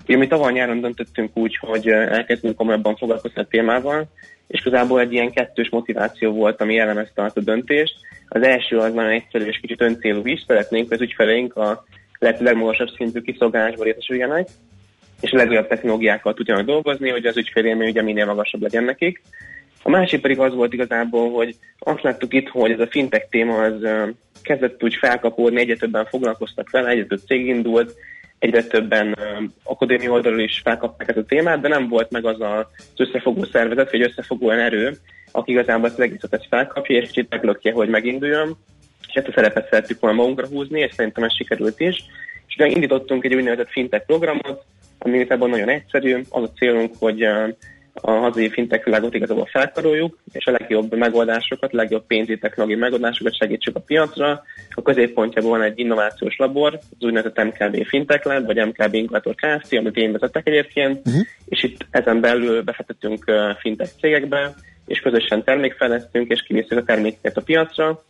Ugye 0.04 0.16
mi 0.16 0.26
tavaly 0.26 0.52
nyáron 0.52 0.80
döntöttünk 0.80 1.36
úgy, 1.36 1.56
hogy 1.56 1.88
elkezdünk 1.88 2.56
komolyabban 2.56 2.96
foglalkozni 2.96 3.40
a 3.40 3.46
témával, 3.50 4.08
és 4.52 4.60
igazából 4.60 5.00
egy 5.00 5.12
ilyen 5.12 5.32
kettős 5.32 5.68
motiváció 5.70 6.32
volt, 6.32 6.60
ami 6.60 6.74
jellemezte 6.74 7.24
azt 7.24 7.36
a 7.36 7.40
döntést. 7.40 7.94
Az 8.28 8.42
első 8.42 8.78
az 8.78 8.94
már 8.94 9.10
egyszerű 9.10 9.44
és 9.44 9.58
kicsit 9.60 9.80
öncélú 9.80 10.20
is, 10.24 10.44
szeretnénk, 10.46 10.88
hogy 10.88 10.96
az 10.96 11.02
ügyfeleink 11.02 11.56
a 11.56 11.84
lehető 12.18 12.44
legmagasabb 12.44 12.88
szintű 12.96 13.20
kiszolgálásból 13.20 13.84
részesüljenek, 13.84 14.48
és 15.20 15.30
a 15.30 15.36
legjobb 15.36 15.66
technológiákkal 15.66 16.34
tudjanak 16.34 16.66
dolgozni, 16.66 17.10
hogy 17.10 17.26
az 17.26 17.36
ügyfélélmény 17.36 17.88
ugye 17.88 18.02
minél 18.02 18.26
magasabb 18.26 18.62
legyen 18.62 18.84
nekik. 18.84 19.22
A 19.82 19.90
másik 19.90 20.20
pedig 20.20 20.38
az 20.38 20.54
volt 20.54 20.72
igazából, 20.72 21.30
hogy 21.30 21.56
azt 21.78 22.02
láttuk 22.02 22.34
itt, 22.34 22.48
hogy 22.48 22.70
ez 22.70 22.80
a 22.80 22.86
fintech 22.86 23.28
téma 23.30 23.62
az 23.62 23.86
kezdett 24.42 24.82
úgy 24.84 24.94
felkapódni, 24.94 25.60
egyre 25.60 25.76
többen 25.76 26.04
foglalkoztak 26.04 26.70
vele, 26.70 26.88
egyre 26.88 27.06
több 27.06 27.20
cég 27.26 27.46
indult, 27.46 27.94
egyre 28.42 28.62
többen 28.62 29.18
akadémia 29.62 30.10
oldalról 30.10 30.40
is 30.40 30.60
felkapták 30.64 31.08
ezt 31.08 31.18
a 31.18 31.24
témát, 31.24 31.60
de 31.60 31.68
nem 31.68 31.88
volt 31.88 32.10
meg 32.10 32.24
az 32.24 32.40
az 32.40 32.66
összefogó 32.96 33.44
szervezet, 33.44 33.90
vagy 33.90 34.02
összefogó 34.02 34.50
erő, 34.50 34.96
aki 35.32 35.50
igazából 35.50 35.86
ezt 35.86 35.98
az 35.98 36.04
egészet 36.04 36.32
ezt 36.32 36.46
felkapja, 36.48 36.96
és 36.96 37.06
kicsit 37.06 37.30
meglökje, 37.30 37.72
hogy 37.72 37.88
meginduljon. 37.88 38.56
És 39.08 39.14
ezt 39.14 39.28
a 39.28 39.32
szerepet 39.34 39.68
szerettük 39.68 40.00
volna 40.00 40.16
magunkra 40.16 40.46
húzni, 40.46 40.80
és 40.80 40.92
szerintem 40.94 41.24
ez 41.24 41.34
sikerült 41.34 41.80
is. 41.80 42.04
És 42.46 42.54
ugye 42.54 42.66
indítottunk 42.66 43.24
egy 43.24 43.34
úgynevezett 43.34 43.70
fintech 43.70 44.06
programot, 44.06 44.64
ami 44.98 45.16
igazából 45.16 45.48
nagyon 45.48 45.68
egyszerű. 45.68 46.20
Az 46.28 46.42
a 46.42 46.52
célunk, 46.56 46.94
hogy 46.98 47.26
a 47.94 48.10
hazai 48.10 48.50
fintech 48.50 48.84
világot 48.84 49.14
igazából 49.14 49.46
felkaroljuk, 49.46 50.18
és 50.32 50.46
a 50.46 50.50
legjobb 50.50 50.96
megoldásokat, 50.96 51.72
legjobb 51.72 52.06
pénzügyi 52.06 52.38
technológiai 52.38 52.80
megoldásokat 52.80 53.36
segítsük 53.36 53.76
a 53.76 53.80
piacra. 53.80 54.42
A 54.70 54.82
középpontjában 54.82 55.50
van 55.50 55.62
egy 55.62 55.78
innovációs 55.78 56.36
labor, 56.36 56.74
az 56.74 57.04
úgynevezett 57.04 57.44
MKB 57.44 57.86
Fintech 57.86 58.26
Lab, 58.26 58.46
vagy 58.46 58.66
MKB 58.66 58.94
Inkubator 58.94 59.34
Kft., 59.34 59.72
amit 59.72 59.96
én 59.96 60.12
vezettek 60.12 60.46
egyébként, 60.46 61.06
uh-huh. 61.06 61.22
és 61.48 61.62
itt 61.62 61.86
ezen 61.90 62.20
belül 62.20 62.62
befektetünk 62.62 63.24
fintech 63.58 63.90
cégekbe, 64.00 64.54
és 64.86 65.00
közösen 65.00 65.44
termékfejlesztünk, 65.44 66.30
és 66.30 66.42
kivisszük 66.42 66.78
a 66.78 66.82
termékeket 66.82 67.36
a 67.36 67.42
piacra. 67.42 68.02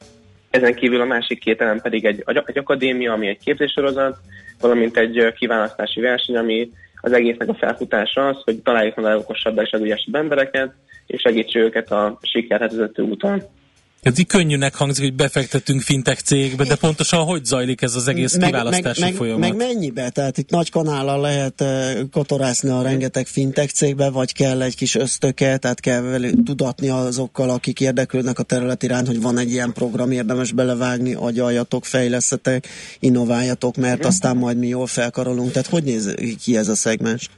Ezen 0.50 0.74
kívül 0.74 1.00
a 1.00 1.04
másik 1.04 1.40
két 1.40 1.60
elem 1.60 1.80
pedig 1.80 2.04
egy, 2.04 2.24
egy 2.46 2.58
akadémia, 2.58 3.12
ami 3.12 3.28
egy 3.28 3.38
képzéssorozat, 3.44 4.18
valamint 4.60 4.96
egy 4.96 5.32
kiválasztási 5.36 6.00
verseny, 6.00 6.36
ami 6.36 6.70
az 7.02 7.12
egésznek 7.12 7.48
a 7.48 7.54
felfutása 7.54 8.28
az, 8.28 8.42
hogy 8.44 8.62
találjuk 8.62 8.96
meg 8.96 9.04
a 9.04 9.08
legokosabb 9.08 9.58
és 9.58 9.70
legügyesebb 9.70 10.14
embereket, 10.14 10.72
és 11.06 11.20
segítsük 11.20 11.62
őket 11.62 11.90
a 11.90 12.18
sikerhez 12.22 12.76
vezető 12.76 13.02
úton. 13.02 13.42
Ez 14.02 14.18
így 14.18 14.26
könnyűnek 14.26 14.74
hangzik, 14.74 15.04
hogy 15.04 15.14
befektetünk 15.14 15.80
fintech 15.80 16.20
cégbe, 16.22 16.64
de 16.64 16.76
pontosan 16.76 17.24
hogy 17.24 17.44
zajlik 17.44 17.82
ez 17.82 17.94
az 17.94 18.08
egész 18.08 18.36
meg, 18.36 18.46
kiválasztási 18.46 19.00
meg, 19.00 19.14
folyamat? 19.14 19.40
Meg, 19.40 19.56
meg 19.56 19.66
mennyibe? 19.66 20.10
Tehát 20.10 20.38
itt 20.38 20.50
nagy 20.50 20.70
kanállal 20.70 21.20
lehet 21.20 21.64
kotorászni 22.12 22.70
a 22.70 22.82
rengeteg 22.82 23.26
fintech 23.26 23.72
cégbe, 23.72 24.10
vagy 24.10 24.32
kell 24.32 24.62
egy 24.62 24.76
kis 24.76 24.94
ösztöke, 24.94 25.56
tehát 25.56 25.80
kell 25.80 26.00
velük 26.00 26.42
tudatni 26.44 26.88
azokkal, 26.88 27.50
akik 27.50 27.80
érdeklődnek 27.80 28.38
a 28.38 28.42
terület 28.42 28.82
iránt, 28.82 29.06
hogy 29.06 29.20
van 29.20 29.38
egy 29.38 29.50
ilyen 29.50 29.72
program, 29.72 30.10
érdemes 30.10 30.52
belevágni, 30.52 31.14
agyaljatok, 31.14 31.84
fejlesztetek, 31.84 32.68
innováljatok, 33.00 33.76
mert 33.76 34.04
aztán 34.04 34.36
majd 34.36 34.58
mi 34.58 34.66
jól 34.66 34.86
felkarolunk. 34.86 35.50
Tehát 35.50 35.68
hogy 35.68 35.84
néz 35.84 36.14
ki 36.42 36.56
ez 36.56 36.68
a 36.68 36.74
szegmens? 36.74 37.30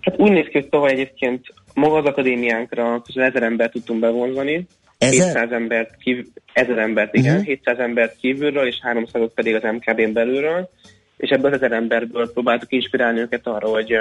Hát 0.00 0.18
úgy 0.18 0.30
néz 0.30 0.44
ki, 0.44 0.52
hogy 0.52 0.68
tavaly 0.68 0.92
egyébként 0.92 1.54
maga 1.74 1.96
az 1.96 2.04
akadémiánkra 2.04 3.02
közel 3.02 3.24
ezer 3.24 3.42
embert 3.42 3.72
tudtunk 3.72 4.00
bevonzani, 4.00 4.66
Ezer? 4.98 5.26
700 5.26 5.52
embert, 5.52 5.96
kív, 5.96 6.26
ezer 6.52 6.78
embert, 6.78 7.14
igen, 7.14 7.32
uh-huh. 7.32 7.46
700 7.46 7.78
embert 7.78 8.16
kívülről, 8.16 8.66
és 8.66 8.78
300 8.80 9.30
pedig 9.34 9.54
az 9.54 9.62
MKB-n 9.62 10.12
belülről, 10.12 10.70
és 11.16 11.30
ebből 11.30 11.52
az 11.52 11.56
ezer 11.56 11.72
emberből 11.72 12.32
próbáltuk 12.32 12.72
inspirálni 12.72 13.20
őket 13.20 13.46
arra, 13.46 13.68
hogy 13.68 13.98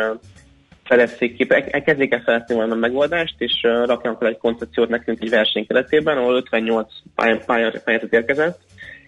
felezzék 0.83 1.35
ki, 1.35 1.47
elkezdjék 1.49 2.13
el 2.13 2.21
felezni 2.21 2.55
valami 2.55 2.79
megoldást, 2.79 3.35
és 3.37 3.61
rakjanak 3.61 4.19
fel 4.19 4.27
egy 4.27 4.37
koncepciót 4.37 4.89
nekünk 4.89 5.21
egy 5.21 5.29
verseny 5.29 5.67
keretében, 5.67 6.17
ahol 6.17 6.35
58 6.35 6.93
pályázat 7.45 8.13
érkezett, 8.13 8.59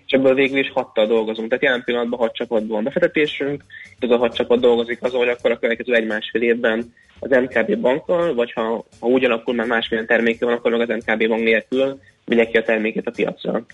és 0.07 0.13
ebből 0.13 0.33
végül 0.33 0.59
is 0.59 0.71
hattal 0.73 1.05
dolgozunk. 1.05 1.47
Tehát 1.47 1.63
jelen 1.63 1.83
pillanatban 1.83 2.19
hat 2.19 2.35
csapatban 2.35 2.67
van 2.67 2.83
befektetésünk, 2.83 3.63
ez 3.99 4.09
a 4.09 4.17
hat 4.17 4.35
csapat 4.35 4.59
dolgozik 4.59 5.03
azon, 5.03 5.19
hogy 5.19 5.29
akkor 5.29 5.51
a 5.51 5.59
következő 5.59 5.93
egy-másfél 5.93 6.41
évben 6.41 6.93
az 7.19 7.29
MKB 7.29 7.77
bankkal, 7.77 8.33
vagy 8.33 8.51
ha, 8.51 8.85
ha 8.99 9.07
úgy 9.07 9.23
alakul, 9.23 9.53
már 9.53 9.67
másmilyen 9.67 10.07
terméke 10.07 10.45
van, 10.45 10.53
akkor 10.53 10.71
meg 10.71 10.89
az 10.89 11.03
MKB 11.05 11.27
bank 11.27 11.43
nélkül 11.43 11.99
vigye 12.25 12.45
ki 12.45 12.57
a 12.57 12.63
terméket 12.63 13.07
a 13.07 13.11
piacra. 13.11 13.65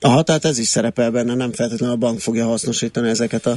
Aha, 0.00 0.22
tehát 0.22 0.44
ez 0.44 0.58
is 0.58 0.66
szerepel 0.66 1.10
benne, 1.10 1.34
nem 1.34 1.52
feltétlenül 1.52 1.94
a 1.94 1.98
bank 1.98 2.20
fogja 2.20 2.46
hasznosítani 2.46 3.08
ezeket, 3.08 3.46
a, 3.46 3.56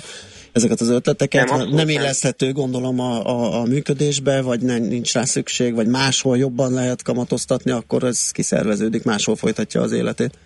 ezeket 0.52 0.82
az 0.82 0.90
ötleteket. 0.90 1.50
Nem, 1.50 1.70
nem 1.70 1.90
illeszthető, 1.90 2.52
gondolom, 2.52 3.00
a, 3.00 3.26
a, 3.26 3.62
a 3.62 3.64
működésbe, 3.64 4.42
vagy 4.42 4.62
nem, 4.62 4.84
nincs 4.84 5.14
rá 5.14 5.24
szükség, 5.24 5.74
vagy 5.74 5.88
máshol 5.88 6.38
jobban 6.38 6.74
lehet 6.74 7.04
kamatoztatni, 7.04 7.72
akkor 7.72 8.04
ez 8.04 8.32
kiszerveződik, 8.32 9.04
máshol 9.04 9.36
folytatja 9.36 9.82
az 9.82 9.92
életét. 9.92 10.38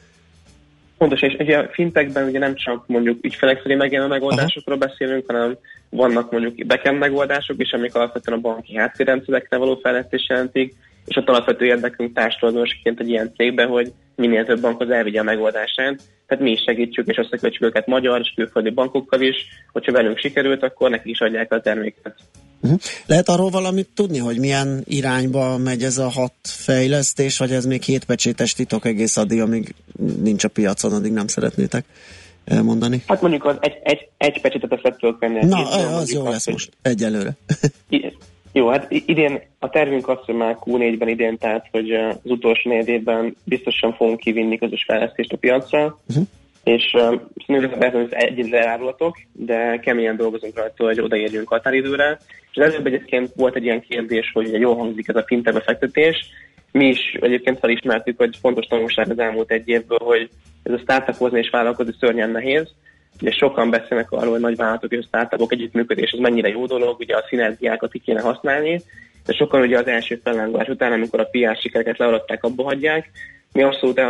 Pontos, 0.98 1.22
és 1.22 1.36
ugye 1.39 1.68
fintekben 1.72 2.28
ugye 2.28 2.39
nem 2.39 2.56
csak 2.56 2.88
mondjuk 2.88 3.26
ügyfelek 3.26 3.62
felé 3.62 3.76
megjelenő 3.76 4.10
megoldásokról 4.10 4.78
Aha. 4.78 4.88
beszélünk, 4.88 5.24
hanem 5.28 5.58
vannak 5.89 6.32
mondjuk 6.32 6.66
backend 6.66 6.98
megoldások 6.98 7.62
is, 7.62 7.72
amik 7.72 7.95
alapvetően 7.95 8.38
a 8.38 8.41
banki 8.41 8.76
háttérrendszerekre 8.76 9.58
való 9.58 9.80
fejlesztés 9.84 10.26
jelentik, 10.30 10.76
és 11.06 11.16
a 11.16 11.24
alapvető 11.26 11.66
érdekünk 11.66 12.14
társadalmasként 12.14 13.00
egy 13.00 13.10
ilyen 13.10 13.32
cégbe, 13.36 13.66
hogy 13.66 13.91
minél 14.16 14.45
több 14.45 14.62
bankhoz 14.62 14.89
elvigye 14.89 15.20
a 15.20 15.24
megoldását. 15.24 16.02
Tehát 16.28 16.43
mi 16.43 16.52
is 16.52 16.62
segítsük 16.66 17.08
és 17.08 17.18
összekötjük 17.18 17.64
őket 17.64 17.88
magyar 17.88 18.20
és 18.20 18.34
külföldi 18.36 18.70
bankokkal 18.70 19.22
is, 19.22 19.36
hogyha 19.72 19.91
velünk 19.91 20.18
sikerült, 20.18 20.64
akkor 20.64 20.89
nekik 20.89 21.12
is 21.12 21.20
adják 21.20 21.52
a 21.54 21.62
terméket. 21.62 22.16
Uh-huh. 22.62 22.80
Lehet 23.06 23.30
arról 23.30 23.50
valamit 23.50 23.89
tudni, 23.93 24.18
hogy 24.18 24.39
milyen 24.39 24.84
irányba 24.86 25.58
megy 25.58 25.84
ez 25.84 25.98
a 25.98 26.10
hat 26.10 26.34
fejlesztés, 26.43 27.38
vagy 27.38 27.52
ez 27.52 27.66
még 27.66 27.82
hétpecsétes 27.82 28.54
titok 28.54 28.86
egész 28.86 29.18
addig, 29.18 29.41
amíg 29.41 29.76
nincs 30.22 30.43
a 30.43 30.48
piacon, 30.48 30.93
addig 30.93 31.12
nem 31.12 31.28
szeretnétek 31.28 31.86
elmondani? 32.45 33.04
Hát 33.08 33.22
mondjuk 33.22 33.45
az 33.45 33.56
egy, 33.60 33.78
egy, 33.84 34.10
egy 34.18 34.41
a 34.70 34.95
tudok 34.95 35.20
venni. 35.20 35.45
Na, 35.45 35.95
az 35.98 36.14
jó 36.14 36.24
lesz 36.24 36.48
most, 36.48 36.70
egyelőre. 36.82 37.38
Jó, 38.58 38.68
hát 38.68 38.88
idén 38.89 39.41
a 39.60 39.70
tervünk 39.70 40.08
az, 40.08 40.18
hogy 40.26 40.36
már 40.36 40.58
Q4-ben 40.66 41.08
idén, 41.08 41.38
tehát 41.38 41.68
hogy 41.72 41.91
az 41.91 42.16
utolsó 42.24 42.70
négy 42.70 42.88
évben 42.88 43.36
biztosan 43.43 43.93
fogunk 43.93 44.20
kivinni 44.20 44.58
közös 44.58 44.84
fejlesztést 44.88 45.34
a 45.34 45.38
piacra, 45.38 46.00
uh-huh. 46.10 46.26
és 46.64 46.93
uh, 46.93 47.22
ez 47.80 47.93
egy 48.10 48.52
elárulatok, 48.52 49.18
de 49.34 49.80
keményen 49.80 50.16
dolgozunk 50.18 50.58
rajta, 50.58 50.84
hogy 50.84 51.00
odaérjünk 51.00 51.48
határidőre. 51.48 52.20
És 52.52 52.58
az 52.58 52.64
előbb 52.64 52.86
egyébként 52.86 53.32
volt 53.36 53.56
egy 53.56 53.64
ilyen 53.64 53.86
kérdés, 53.89 54.32
hogy 54.34 54.54
jól 54.54 54.76
hangzik 54.76 55.08
ez 55.08 55.16
a 55.16 55.24
fintech 55.28 55.58
befektetés. 55.58 56.16
Mi 56.78 56.88
is 56.88 57.17
egyébként 57.21 57.59
felismertük, 57.59 58.17
hogy 58.17 58.38
fontos 58.41 58.65
tanulság 58.65 59.09
az 59.09 59.19
elmúlt 59.19 59.51
egy 59.51 59.67
évből, 59.67 59.99
hogy 60.01 60.30
ez 60.63 60.73
a 60.73 60.78
startupozni 60.78 61.39
és 61.39 61.49
vállalkozni 61.49 61.93
szörnyen 61.99 62.30
nehéz, 62.30 62.73
Ugye 63.21 63.32
sokan 63.32 63.69
beszélnek 63.69 64.11
arról, 64.11 64.32
hogy 64.32 64.39
nagy 64.39 64.55
vállalatok 64.55 64.91
és 64.91 65.05
startupok 65.05 65.51
együttműködés, 65.51 66.11
ez 66.11 66.19
mennyire 66.19 66.49
jó 66.49 66.65
dolog, 66.65 66.99
ugye 66.99 67.15
a 67.15 67.25
szinergiákat 67.30 67.91
ki 67.91 67.99
kéne 67.99 68.21
használni, 68.21 68.82
de 69.25 69.34
sokan 69.34 69.61
ugye 69.61 69.78
az 69.78 69.88
első 69.88 70.19
fellángolás 70.23 70.67
után, 70.67 70.91
amikor 70.91 71.19
a 71.19 71.30
PR 71.32 71.57
sikereket 71.61 71.97
learadták, 71.97 72.43
abba 72.43 72.63
hagyják. 72.63 73.09
Mi 73.53 73.63
abszolút 73.63 74.01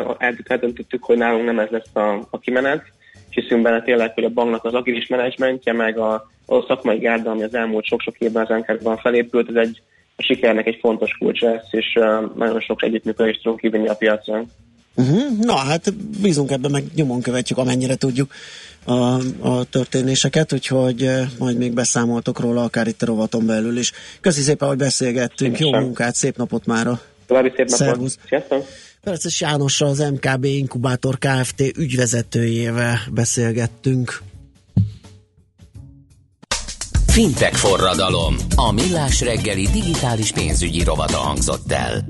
eldöntöttük, 0.47 1.03
hogy 1.03 1.18
nálunk 1.18 1.45
nem 1.45 1.59
ez 1.59 1.70
lesz 1.70 1.95
a, 1.95 2.28
a 2.30 2.39
kimenet, 2.39 2.84
és 3.30 3.36
hiszünk 3.43 3.61
benne 3.61 3.82
tényleg, 3.82 4.13
hogy 4.13 4.24
a 4.24 4.30
banknak 4.30 4.63
az 4.63 4.74
agilis 4.74 5.07
menedzsmentje, 5.07 5.74
meg 5.74 5.97
a, 5.97 6.13
a 6.45 6.61
szakmai 6.68 6.97
gárda, 6.97 7.32
ami 7.32 7.43
az 7.43 7.55
elmúlt 7.55 7.86
sok-sok 7.86 8.18
évben 8.18 8.45
az 8.47 8.57
nk 8.57 8.99
felépült, 8.99 9.49
ez 9.49 9.55
egy 9.55 9.82
a 10.20 10.24
sikernek 10.24 10.68
egy 10.68 10.78
fontos 10.82 11.11
kulcs 11.20 11.41
lesz, 11.41 11.68
és 11.72 11.99
nagyon 12.36 12.59
sok 12.59 12.84
együttműködést 12.84 13.41
tudunk 13.41 13.59
kivinni 13.59 13.88
a 13.88 13.93
piacra. 13.93 14.45
Uh-huh. 14.95 15.39
Na 15.41 15.55
hát 15.55 15.93
bízunk 16.22 16.51
ebben, 16.51 16.72
meg 16.72 16.84
nyomon 16.95 17.22
követjük, 17.22 17.57
amennyire 17.57 17.95
tudjuk 17.95 18.32
a, 18.84 18.93
a 19.39 19.63
történéseket, 19.70 20.53
úgyhogy 20.53 21.09
majd 21.39 21.57
még 21.57 21.74
beszámoltok 21.74 22.39
róla, 22.39 22.63
akár 22.63 22.88
itt 22.88 23.01
a 23.01 23.05
rovaton 23.05 23.45
belül 23.45 23.78
is. 23.78 23.91
Köszi 24.22 24.41
szépen, 24.41 24.68
hogy 24.68 24.78
beszélgettünk, 24.78 25.59
jó 25.59 25.72
munkát, 25.72 26.15
szép 26.15 26.38
napot 26.38 26.65
mára! 26.65 27.01
További 27.26 27.51
szép 27.55 27.70
napot! 27.70 28.18
Sziasztok! 28.28 28.65
Perces 29.03 29.41
Jánossal, 29.41 29.88
az 29.88 29.99
MKB 29.99 30.45
Inkubátor 30.45 31.18
Kft. 31.18 31.61
ügyvezetőjével 31.78 32.97
beszélgettünk. 33.13 34.22
Fintek 37.18 37.53
forradalom. 37.53 38.36
A 38.55 38.72
millás 38.72 39.22
reggeli 39.22 39.68
digitális 39.68 40.32
pénzügyi 40.32 40.84
rovata 40.84 41.18
hangzott 41.18 41.72
el 41.72 42.05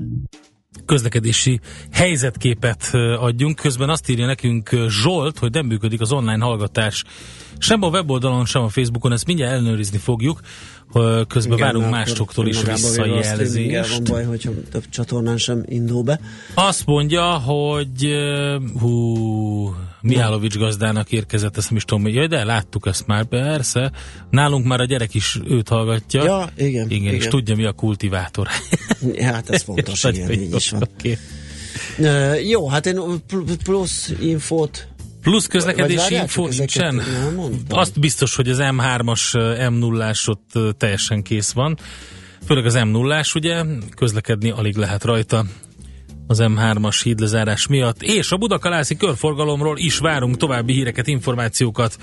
közlekedési 0.86 1.60
helyzetképet 1.92 2.90
adjunk. 3.20 3.56
Közben 3.56 3.90
azt 3.90 4.10
írja 4.10 4.26
nekünk 4.26 4.70
Zsolt, 4.88 5.38
hogy 5.38 5.52
nem 5.52 5.66
működik 5.66 6.02
az 6.02 6.12
online 6.12 6.44
hallgatás 6.44 7.04
sem 7.58 7.82
a 7.82 7.88
weboldalon, 7.88 8.46
sem 8.46 8.62
a 8.62 8.70
Facebookon, 8.70 9.12
ezt 9.12 9.26
mindjárt 9.26 9.52
ellenőrizni 9.52 9.98
fogjuk. 9.98 10.40
Közben 11.28 11.58
Igen, 11.58 11.68
várunk 11.68 11.90
másoktól 11.90 12.48
is 12.48 12.64
visszajelzést. 12.64 13.98
Van 13.98 14.04
baj, 14.04 14.24
hogyha 14.24 14.52
több 14.72 14.90
csatornán 14.90 15.38
sem 15.38 15.64
indul 15.66 16.04
be. 16.04 16.20
Azt 16.54 16.86
mondja, 16.86 17.24
hogy 17.24 18.08
hú, 18.80 19.76
Mihálovics 20.02 20.58
gazdának 20.58 21.12
érkezett, 21.12 21.58
ezt 21.58 21.70
nem 21.70 21.78
is 21.78 21.84
tudom, 21.84 22.04
hogy 22.04 22.14
jaj, 22.14 22.28
de 22.28 22.44
láttuk 22.44 22.88
ezt 22.88 23.08
már, 23.08 23.24
persze. 23.24 23.92
Nálunk 24.30 24.66
már 24.66 24.80
a 24.80 24.86
gyerek 24.86 25.14
is 25.14 25.40
őt 25.48 25.70
hallgatja. 25.70 26.24
Ja, 26.24 26.50
igen. 26.56 26.70
Igen, 26.70 26.90
igen. 26.90 27.14
és 27.14 27.28
tudja, 27.28 27.56
mi 27.56 27.66
a 27.66 27.72
kultivátor. 27.72 28.48
Hát 29.20 29.50
ez 29.50 29.62
fontos, 29.62 30.04
igen, 30.14 30.32
így 30.32 30.56
is 30.56 30.70
van. 30.70 30.90
Okay. 30.98 31.18
Uh, 31.98 32.50
jó, 32.50 32.70
hát 32.70 32.86
én 32.86 33.02
plusz 33.64 34.14
infót 34.20 34.88
Plusz 35.28 35.48
közlekedési 35.48 36.14
info 36.14 36.48
nincsen? 36.48 37.02
Azt 37.70 38.00
biztos, 38.00 38.36
hogy 38.36 38.50
az 38.50 38.58
M3-as, 38.62 39.22
M0-ás 39.70 40.28
ott 40.28 40.78
teljesen 40.78 41.22
kész 41.22 41.52
van. 41.52 41.78
Főleg 42.46 42.66
az 42.66 42.76
M0-ás, 42.78 43.36
ugye, 43.36 43.64
közlekedni 43.96 44.50
alig 44.50 44.76
lehet 44.76 45.04
rajta 45.04 45.46
az 46.28 46.40
M3-as 46.42 47.00
hídlezárás 47.04 47.68
miatt, 47.68 48.02
és 48.02 48.32
a 48.32 48.38
Budakalászi 48.38 48.96
körforgalomról 48.96 49.78
is 49.78 49.98
várunk 49.98 50.38
további 50.38 50.74
híreket, 50.74 51.08
információkat. 51.08 51.98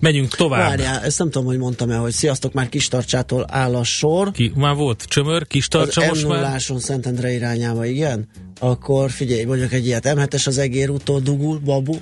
Megyünk 0.00 0.34
tovább. 0.34 0.68
Várjál, 0.68 1.02
ezt 1.02 1.18
nem 1.18 1.30
tudom, 1.30 1.46
hogy 1.46 1.58
mondtam-e, 1.58 1.96
hogy 1.96 2.12
sziasztok, 2.12 2.52
már 2.52 2.68
Kistarcsától 2.68 3.44
áll 3.48 3.74
a 3.74 3.84
sor. 3.84 4.30
Ki, 4.30 4.52
már 4.54 4.74
volt 4.74 5.04
csömör, 5.08 5.46
Kistarcsa 5.46 6.00
az 6.00 6.08
most 6.08 6.26
már? 6.26 6.60
Szentendre 6.60 7.32
irányába, 7.32 7.84
igen? 7.84 8.28
Akkor 8.60 9.10
figyelj, 9.10 9.44
mondjuk 9.44 9.72
egy 9.72 9.86
ilyet, 9.86 10.04
M7-es 10.08 10.46
az 10.46 10.58
egér 10.58 10.90
úttól 10.90 11.20
dugul, 11.20 11.58
babu. 11.58 11.94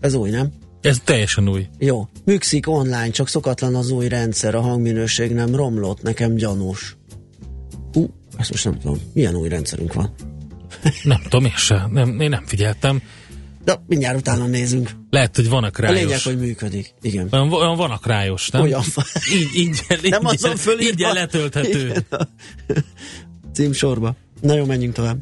Ez 0.00 0.14
új, 0.14 0.30
nem? 0.30 0.52
Ez 0.80 0.98
teljesen 1.04 1.48
új. 1.48 1.66
Jó. 1.78 2.08
Műkszik 2.24 2.68
online, 2.68 3.10
csak 3.10 3.28
szokatlan 3.28 3.74
az 3.74 3.90
új 3.90 4.08
rendszer, 4.08 4.54
a 4.54 4.60
hangminőség 4.60 5.32
nem 5.32 5.54
romlott, 5.54 6.02
nekem 6.02 6.34
gyanús. 6.34 6.96
Ú, 7.92 8.02
uh, 8.02 8.08
ezt 8.38 8.50
most 8.50 8.64
nem 8.64 8.78
tudom. 8.78 9.00
Milyen 9.12 9.34
új 9.34 9.48
rendszerünk 9.48 9.92
van? 9.92 10.14
nem 11.02 11.20
tudom, 11.22 11.44
én 11.44 11.56
sem. 11.56 11.90
Nem, 11.92 12.20
én 12.20 12.28
nem 12.28 12.44
figyeltem. 12.46 13.02
De 13.64 13.82
mindjárt 13.86 14.18
utána 14.18 14.46
nézünk. 14.46 14.90
Lehet, 15.10 15.36
hogy 15.36 15.48
van 15.48 15.70
rájos. 15.74 15.96
A 15.96 16.02
lényeg, 16.02 16.20
hogy 16.22 16.38
működik. 16.38 16.94
Igen. 17.00 17.28
Olyan, 17.30 17.52
olyan 17.52 17.76
van 17.76 17.98
rájos, 18.02 18.50
nem? 18.50 18.62
Olyan 18.62 18.82
van. 18.94 19.04
Így, 19.32 19.48
így, 19.54 19.82
így, 20.04 20.10
nem 20.10 20.26
azon 20.26 20.56
föl, 20.56 20.80
így 20.80 20.98
letölthető. 20.98 22.06
Címsorba. 23.54 24.16
Na 24.40 24.54
jó, 24.54 24.64
menjünk 24.64 24.94
tovább. 24.94 25.18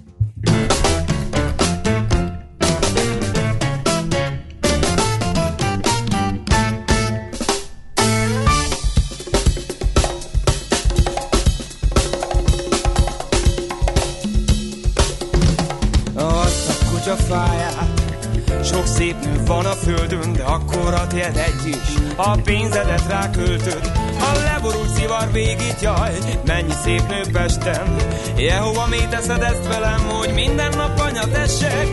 Van 19.49 19.67
a 19.67 19.75
földön, 19.75 20.33
de 20.33 20.43
akkor 20.43 20.95
a 20.95 21.07
tiéd 21.07 21.37
egy 21.37 21.67
is. 21.67 21.95
A 22.17 22.31
pénzedet 22.31 23.07
ráköltöd, 23.09 23.91
a 24.21 24.39
leborult 24.45 24.95
szivar 24.95 25.33
végít, 25.33 25.81
jaj, 25.81 26.19
mennyi 26.47 26.73
szép 26.83 27.09
nő 27.09 27.21
Pesten. 27.33 27.97
Jehova, 28.37 28.87
mi 28.87 29.01
teszed 29.11 29.43
ezt 29.43 29.69
velem, 29.69 30.01
hogy 30.09 30.33
minden 30.35 30.73
nap 30.77 31.01
anya 31.01 31.29
tessek? 31.33 31.89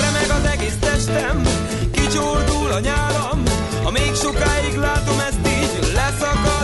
Remeg 0.00 0.30
az 0.38 0.50
egész 0.50 0.78
testem, 0.80 1.42
kicsordul 1.92 2.72
a 2.72 2.80
nyálam, 2.80 3.42
ha 3.82 3.90
még 3.90 4.14
sokáig 4.14 4.76
látom 4.76 5.18
ezt 5.20 5.46
így, 5.46 5.92
leszakad 5.94 6.55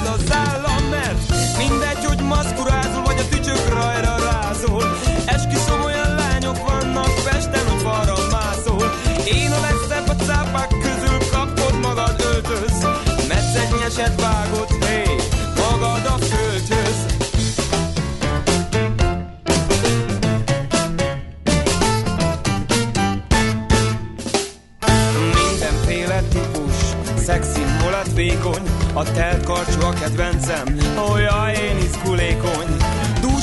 vékony, 28.32 28.62
a 28.92 29.02
telt 29.02 29.44
karcsú 29.44 29.80
a 29.80 29.92
kedvencem, 29.92 30.76
olyan 31.12 31.48
én 31.48 31.76
izgulékony 31.76 32.76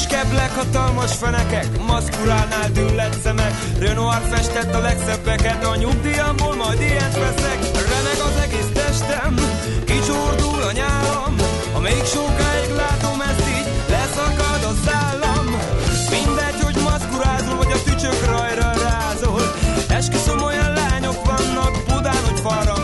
keblek, 0.10 0.56
hatalmas 0.56 1.14
fenekek, 1.14 1.68
maszkurálnál 1.88 2.70
düllett 2.74 3.16
szemek. 3.24 3.54
Renoir 3.80 4.22
festett 4.32 4.74
a 4.74 4.80
legszebbeket, 4.80 5.66
a 5.66 5.76
nyugdíjamból 5.76 6.56
majd 6.56 6.82
ilyet 6.82 7.18
veszek. 7.18 7.60
Remeg 7.92 8.20
az 8.28 8.42
egész 8.44 8.72
testem, 8.74 9.36
kicsordul 9.86 10.62
a 10.62 10.72
nyálam, 10.72 11.36
ha 11.74 11.80
még 11.80 12.04
sokáig 12.06 12.72
látom 12.76 13.22
ezt 13.22 13.48
így, 13.58 13.68
leszakad 13.90 14.64
a 14.72 14.74
szállam. 14.86 15.46
Mindegy, 16.10 16.62
hogy 16.62 16.78
maszkurázol, 16.84 17.56
vagy 17.56 17.72
a 17.72 17.84
tücsök 17.84 18.26
rajra 18.26 18.72
rázol. 18.88 19.42
Esküszöm, 19.88 20.44
olyan 20.44 20.74
lányok 20.74 21.26
vannak 21.26 21.74
Budán, 21.88 22.24
hogy 22.26 22.40
falra 22.40 22.79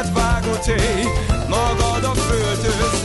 Metszenyesed 0.00 0.12
vágott, 0.12 0.64
hey 0.64 1.04
magad 1.48 2.04
a 2.04 2.14
földhöz. 2.14 2.99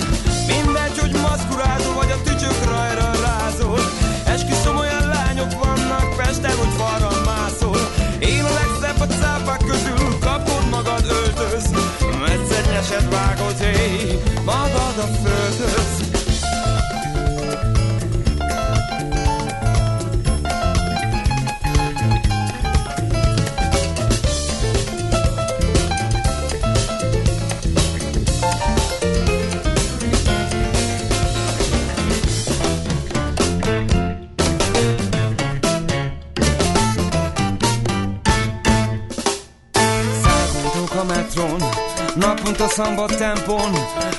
Szamba 42.75 43.05
tempon 43.05 43.71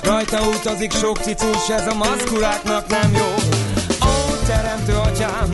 Rajta 0.03 0.41
utazik 0.41 0.93
sok 0.93 1.19
cicus, 1.19 1.69
ez 1.69 1.87
a 1.87 1.95
maszkuláknak 1.95 2.87
nem 2.89 3.13
jó. 3.13 3.31
Ó, 4.09 4.37
teremtő 4.47 4.95
atyám, 4.97 5.51